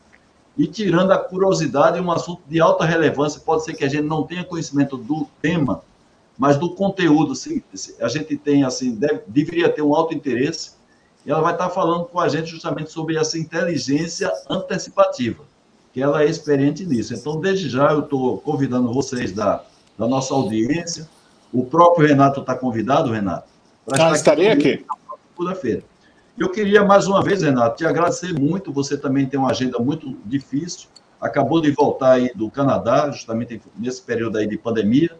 e 0.56 0.66
tirando 0.66 1.10
a 1.10 1.18
curiosidade 1.18 2.00
um 2.00 2.10
assunto 2.10 2.40
de 2.48 2.62
alta 2.62 2.86
relevância. 2.86 3.42
Pode 3.44 3.62
ser 3.62 3.74
que 3.74 3.84
a 3.84 3.88
gente 3.90 4.04
não 4.04 4.22
tenha 4.22 4.42
conhecimento 4.42 4.96
do 4.96 5.26
tema, 5.42 5.82
mas 6.38 6.56
do 6.56 6.74
conteúdo, 6.74 7.34
sim, 7.34 7.62
a 8.00 8.08
gente 8.08 8.36
tem, 8.36 8.64
assim, 8.64 8.94
deve, 8.94 9.22
deveria 9.26 9.68
ter 9.68 9.82
um 9.82 9.94
alto 9.94 10.14
interesse. 10.14 10.72
E 11.24 11.30
ela 11.30 11.40
vai 11.40 11.52
estar 11.52 11.70
falando 11.70 12.04
com 12.04 12.20
a 12.20 12.28
gente 12.28 12.46
justamente 12.46 12.90
sobre 12.90 13.16
essa 13.16 13.38
inteligência 13.38 14.30
antecipativa, 14.48 15.42
que 15.92 16.00
ela 16.00 16.22
é 16.22 16.26
experiente 16.26 16.86
nisso. 16.86 17.14
Então, 17.14 17.40
desde 17.40 17.68
já, 17.68 17.90
eu 17.90 18.00
estou 18.00 18.38
convidando 18.38 18.92
vocês 18.92 19.32
da 19.32 19.64
da 19.98 20.06
nossa 20.06 20.34
audiência. 20.34 21.08
O 21.52 21.64
próprio 21.64 22.06
Renato 22.06 22.40
está 22.40 22.54
convidado, 22.54 23.10
Renato. 23.10 23.48
Ah, 23.92 24.12
estarei 24.12 24.48
aqui. 24.48 24.84
Segunda-feira. 25.30 25.82
Eu 26.38 26.50
queria 26.50 26.84
mais 26.84 27.06
uma 27.06 27.22
vez, 27.22 27.42
Renato, 27.42 27.78
te 27.78 27.86
agradecer 27.86 28.38
muito. 28.38 28.72
Você 28.72 28.96
também 28.96 29.26
tem 29.26 29.38
uma 29.38 29.50
agenda 29.50 29.78
muito 29.78 30.16
difícil. 30.24 30.88
Acabou 31.20 31.62
de 31.62 31.70
voltar 31.70 32.12
aí 32.12 32.30
do 32.34 32.50
Canadá, 32.50 33.10
justamente 33.10 33.60
nesse 33.78 34.02
período 34.02 34.36
aí 34.36 34.46
de 34.46 34.58
pandemia. 34.58 35.16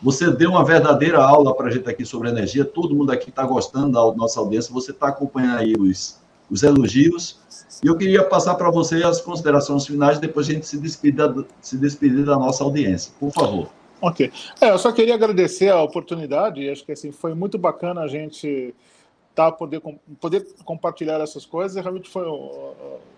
Você 0.00 0.30
deu 0.30 0.50
uma 0.50 0.64
verdadeira 0.64 1.22
aula 1.22 1.54
para 1.54 1.68
a 1.68 1.70
gente 1.70 1.88
aqui 1.88 2.04
sobre 2.04 2.28
energia. 2.28 2.64
Todo 2.64 2.94
mundo 2.94 3.10
aqui 3.10 3.30
está 3.30 3.44
gostando 3.44 3.92
da 3.92 4.16
nossa 4.16 4.38
audiência. 4.38 4.72
Você 4.72 4.92
está 4.92 5.08
acompanhando 5.08 5.58
aí 5.58 5.74
os, 5.76 6.20
os 6.50 6.62
elogios. 6.62 7.40
E 7.82 7.86
eu 7.86 7.96
queria 7.96 8.24
passar 8.24 8.54
para 8.54 8.70
você 8.70 9.02
as 9.04 9.20
considerações 9.20 9.86
finais, 9.86 10.18
depois 10.18 10.48
a 10.48 10.52
gente 10.52 10.66
se 10.66 10.78
despedir, 10.78 11.24
se 11.60 11.76
despedir 11.76 12.24
da 12.24 12.36
nossa 12.36 12.64
audiência. 12.64 13.12
Por 13.18 13.32
favor. 13.32 13.68
Ok. 14.00 14.30
É, 14.60 14.70
eu 14.70 14.78
só 14.78 14.92
queria 14.92 15.14
agradecer 15.14 15.70
a 15.70 15.82
oportunidade, 15.82 16.68
acho 16.68 16.84
que 16.84 16.92
assim, 16.92 17.10
foi 17.10 17.34
muito 17.34 17.58
bacana 17.58 18.02
a 18.02 18.08
gente 18.08 18.74
tá, 19.34 19.50
poder, 19.50 19.80
poder 20.20 20.46
compartilhar 20.64 21.20
essas 21.20 21.44
coisas, 21.44 21.80
realmente 21.80 22.08
foi, 22.08 22.24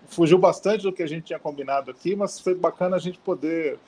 fugiu 0.07 0.37
bastante 0.37 0.83
do 0.83 0.93
que 0.93 1.03
a 1.03 1.07
gente 1.07 1.25
tinha 1.25 1.39
combinado 1.39 1.91
aqui, 1.91 2.15
mas 2.15 2.39
foi 2.39 2.55
bacana 2.55 2.95
a 2.95 2.99
gente 2.99 3.19
poder 3.19 3.79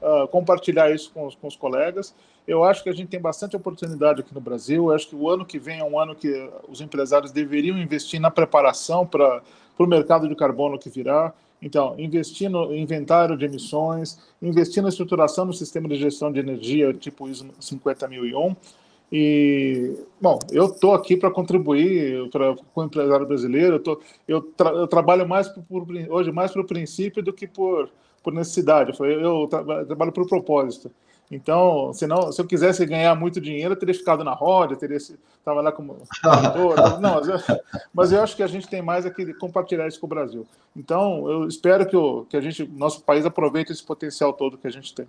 uh, 0.00 0.28
compartilhar 0.28 0.90
isso 0.94 1.10
com 1.12 1.26
os, 1.26 1.34
com 1.34 1.46
os 1.46 1.56
colegas. 1.56 2.14
Eu 2.46 2.62
acho 2.62 2.82
que 2.82 2.88
a 2.88 2.92
gente 2.92 3.08
tem 3.08 3.20
bastante 3.20 3.56
oportunidade 3.56 4.20
aqui 4.20 4.32
no 4.32 4.40
Brasil, 4.40 4.86
eu 4.86 4.94
acho 4.94 5.08
que 5.08 5.16
o 5.16 5.28
ano 5.28 5.44
que 5.44 5.58
vem 5.58 5.80
é 5.80 5.84
um 5.84 5.98
ano 5.98 6.14
que 6.14 6.48
os 6.68 6.80
empresários 6.80 7.32
deveriam 7.32 7.76
investir 7.76 8.20
na 8.20 8.30
preparação 8.30 9.04
para 9.06 9.42
o 9.78 9.86
mercado 9.86 10.28
de 10.28 10.34
carbono 10.36 10.78
que 10.78 10.88
virá, 10.88 11.34
então, 11.60 11.94
investir 11.98 12.50
no 12.50 12.74
inventário 12.74 13.36
de 13.36 13.44
emissões, 13.44 14.18
investir 14.42 14.82
na 14.82 14.88
estruturação 14.88 15.46
do 15.46 15.52
sistema 15.52 15.88
de 15.88 15.96
gestão 15.96 16.30
de 16.30 16.38
energia, 16.38 16.92
tipo 16.92 17.28
ISO 17.28 17.48
50001. 17.58 18.54
E, 19.10 19.96
bom, 20.20 20.38
eu 20.50 20.66
estou 20.66 20.92
aqui 20.92 21.16
para 21.16 21.30
contribuir 21.30 22.28
pra, 22.30 22.54
com 22.74 22.80
o 22.80 22.84
empresário 22.84 23.26
brasileiro. 23.26 23.76
Eu, 23.76 23.80
tô, 23.80 24.00
eu, 24.26 24.42
tra, 24.42 24.70
eu 24.70 24.86
trabalho 24.86 25.26
mais 25.28 25.48
por, 25.48 25.62
por, 25.62 25.86
hoje 26.10 26.32
mais 26.32 26.52
por 26.52 26.64
princípio 26.64 27.22
do 27.22 27.32
que 27.32 27.46
por, 27.46 27.88
por 28.26 28.32
necessidade. 28.32 28.92
Eu, 28.98 29.06
eu 29.06 29.46
trabalho 29.86 30.10
por 30.10 30.26
propósito. 30.26 30.90
Então, 31.30 31.92
senão, 31.92 32.32
se 32.32 32.40
eu 32.40 32.46
quisesse 32.46 32.84
ganhar 32.84 33.14
muito 33.14 33.40
dinheiro, 33.40 33.74
eu 33.74 33.78
teria 33.78 33.94
ficado 33.94 34.24
na 34.24 34.32
roda, 34.32 34.74
teria 34.74 34.98
lá 35.46 35.70
como 35.70 35.96
Não, 37.00 37.14
mas 37.14 37.28
eu, 37.28 37.36
mas 37.94 38.12
eu, 38.12 38.20
acho 38.20 38.34
que 38.34 38.42
a 38.42 38.48
gente 38.48 38.66
tem 38.66 38.82
mais 38.82 39.06
aqui 39.06 39.24
de 39.24 39.32
compartilhar 39.34 39.86
isso 39.86 40.00
com 40.00 40.06
o 40.06 40.08
Brasil. 40.08 40.44
Então, 40.74 41.30
eu 41.30 41.46
espero 41.46 41.86
que, 41.86 41.96
o, 41.96 42.24
que 42.24 42.36
a 42.36 42.40
gente, 42.40 42.66
nosso 42.66 43.00
país 43.02 43.24
aproveite 43.24 43.70
esse 43.70 43.82
potencial 43.82 44.32
todo 44.32 44.58
que 44.58 44.66
a 44.66 44.72
gente 44.72 44.92
tem. 44.92 45.06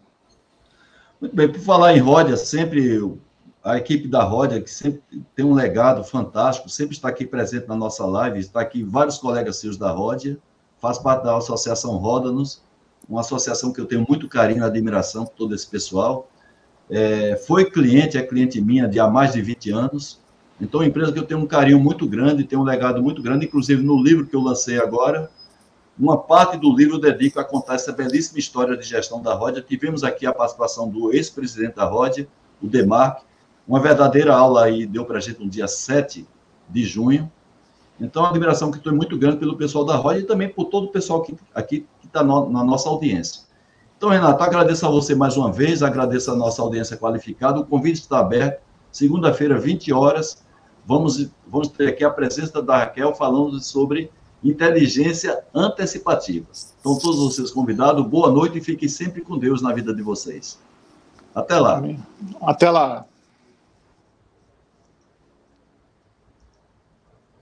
Muito 1.20 1.36
bem, 1.36 1.52
por 1.52 1.60
falar 1.62 1.96
em 1.96 2.00
Ródia, 2.00 2.38
sempre 2.38 3.18
a 3.64 3.78
equipe 3.78 4.08
da 4.08 4.24
Ródia, 4.24 4.62
que 4.62 4.70
sempre 4.70 5.02
tem 5.36 5.44
um 5.44 5.56
legado 5.56 6.04
fantástico, 6.04 6.70
sempre 6.70 6.96
está 6.96 7.10
aqui 7.10 7.26
presente 7.26 7.68
na 7.68 7.76
nossa 7.76 8.06
live, 8.06 8.40
está 8.40 8.62
aqui 8.62 8.84
vários 8.84 9.18
colegas 9.18 9.58
seus 9.58 9.76
da 9.76 9.90
Ródia, 9.90 10.38
faz 10.80 11.00
parte 11.00 11.24
da 11.24 11.36
Associação 11.36 11.98
Roda-nos, 11.98 12.62
uma 13.08 13.22
associação 13.22 13.72
que 13.72 13.80
eu 13.80 13.86
tenho 13.86 14.06
muito 14.08 14.28
carinho 14.28 14.62
e 14.62 14.64
admiração 14.64 15.26
por 15.26 15.34
todo 15.34 15.56
esse 15.56 15.68
pessoal. 15.68 16.30
É, 16.90 17.36
foi 17.36 17.70
cliente, 17.70 18.18
é 18.18 18.22
cliente 18.22 18.62
minha 18.62 18.88
de 18.88 19.00
há 19.00 19.08
mais 19.08 19.34
de 19.34 19.42
20 19.42 19.72
anos. 19.72 20.20
Então, 20.60 20.82
é 20.82 20.84
uma 20.84 20.90
empresa 20.90 21.12
que 21.12 21.20
eu 21.20 21.26
tenho 21.26 21.40
um 21.40 21.46
carinho 21.46 21.80
muito 21.80 22.08
grande, 22.08 22.44
tenho 22.44 22.62
um 22.62 22.66
legado 22.66 23.02
muito 23.02 23.22
grande, 23.22 23.46
inclusive 23.46 23.84
no 23.84 24.02
livro 24.02 24.26
que 24.26 24.36
eu 24.36 24.42
lancei 24.42 24.80
agora, 24.80 25.30
uma 26.00 26.18
parte 26.18 26.58
do 26.58 26.76
livro 26.76 26.96
eu 26.96 27.00
dedico 27.00 27.40
a 27.40 27.44
contar 27.44 27.76
essa 27.76 27.92
belíssima 27.92 28.38
história 28.38 28.78
de 28.78 28.86
gestão 28.86 29.20
da 29.22 29.34
Rodia. 29.34 29.62
Tivemos 29.62 30.04
aqui 30.04 30.28
a 30.28 30.34
participação 30.34 30.88
do 30.88 31.12
ex-presidente 31.12 31.76
da 31.76 31.86
Rodia, 31.86 32.28
o 32.62 32.68
Demarque, 32.68 33.24
uma 33.68 33.80
verdadeira 33.80 34.36
aula 34.36 34.66
aí, 34.66 34.86
deu 34.86 35.06
para 35.06 35.18
a 35.18 35.20
gente 35.20 35.40
no 35.40 35.50
dia 35.50 35.68
7 35.68 36.28
de 36.70 36.84
junho. 36.84 37.32
Então, 38.00 38.24
a 38.24 38.30
admiração 38.30 38.70
que 38.70 38.78
estou 38.78 38.94
muito 38.94 39.18
grande 39.18 39.38
pelo 39.38 39.58
pessoal 39.58 39.84
da 39.84 39.96
Rodia 39.96 40.22
e 40.22 40.26
também 40.26 40.48
por 40.48 40.66
todo 40.66 40.86
o 40.86 40.92
pessoal 40.92 41.24
que, 41.24 41.36
aqui 41.54 41.88
que 42.08 42.18
está 42.18 42.24
na 42.24 42.64
nossa 42.64 42.90
audiência. 42.90 43.42
Então, 43.98 44.10
Renato, 44.10 44.44
agradeço 44.44 44.86
a 44.86 44.90
você 44.90 45.16
mais 45.16 45.36
uma 45.38 45.52
vez, 45.52 45.82
agradeço 45.82 46.32
a 46.32 46.36
nossa 46.36 46.62
audiência 46.62 46.96
qualificada. 46.96 47.60
O 47.60 47.66
convite 47.66 48.02
está 48.02 48.20
aberto, 48.20 48.62
segunda-feira, 48.92 49.60
20 49.60 49.92
horas. 49.92 50.44
Vamos, 50.86 51.30
vamos 51.48 51.70
ter 51.70 51.90
aqui 51.90 52.04
a 52.04 52.10
presença 52.10 52.62
da 52.62 52.78
Raquel 52.78 53.14
falando 53.16 53.60
sobre 53.60 54.12
inteligência 54.44 55.44
antecipativa. 55.54 56.46
Então, 56.80 56.98
todos 57.00 57.18
vocês 57.18 57.52
convidados, 57.52 58.06
boa 58.06 58.32
noite 58.32 58.60
e 58.60 58.62
fiquem 58.62 58.88
sempre 58.88 59.22
com 59.22 59.38
Deus 59.38 59.62
na 59.62 59.74
vida 59.74 59.94
de 59.94 60.04
vocês. 60.04 60.60
Até 61.34 61.60
lá. 61.60 61.82
Até 62.42 62.70
lá. 62.70 63.06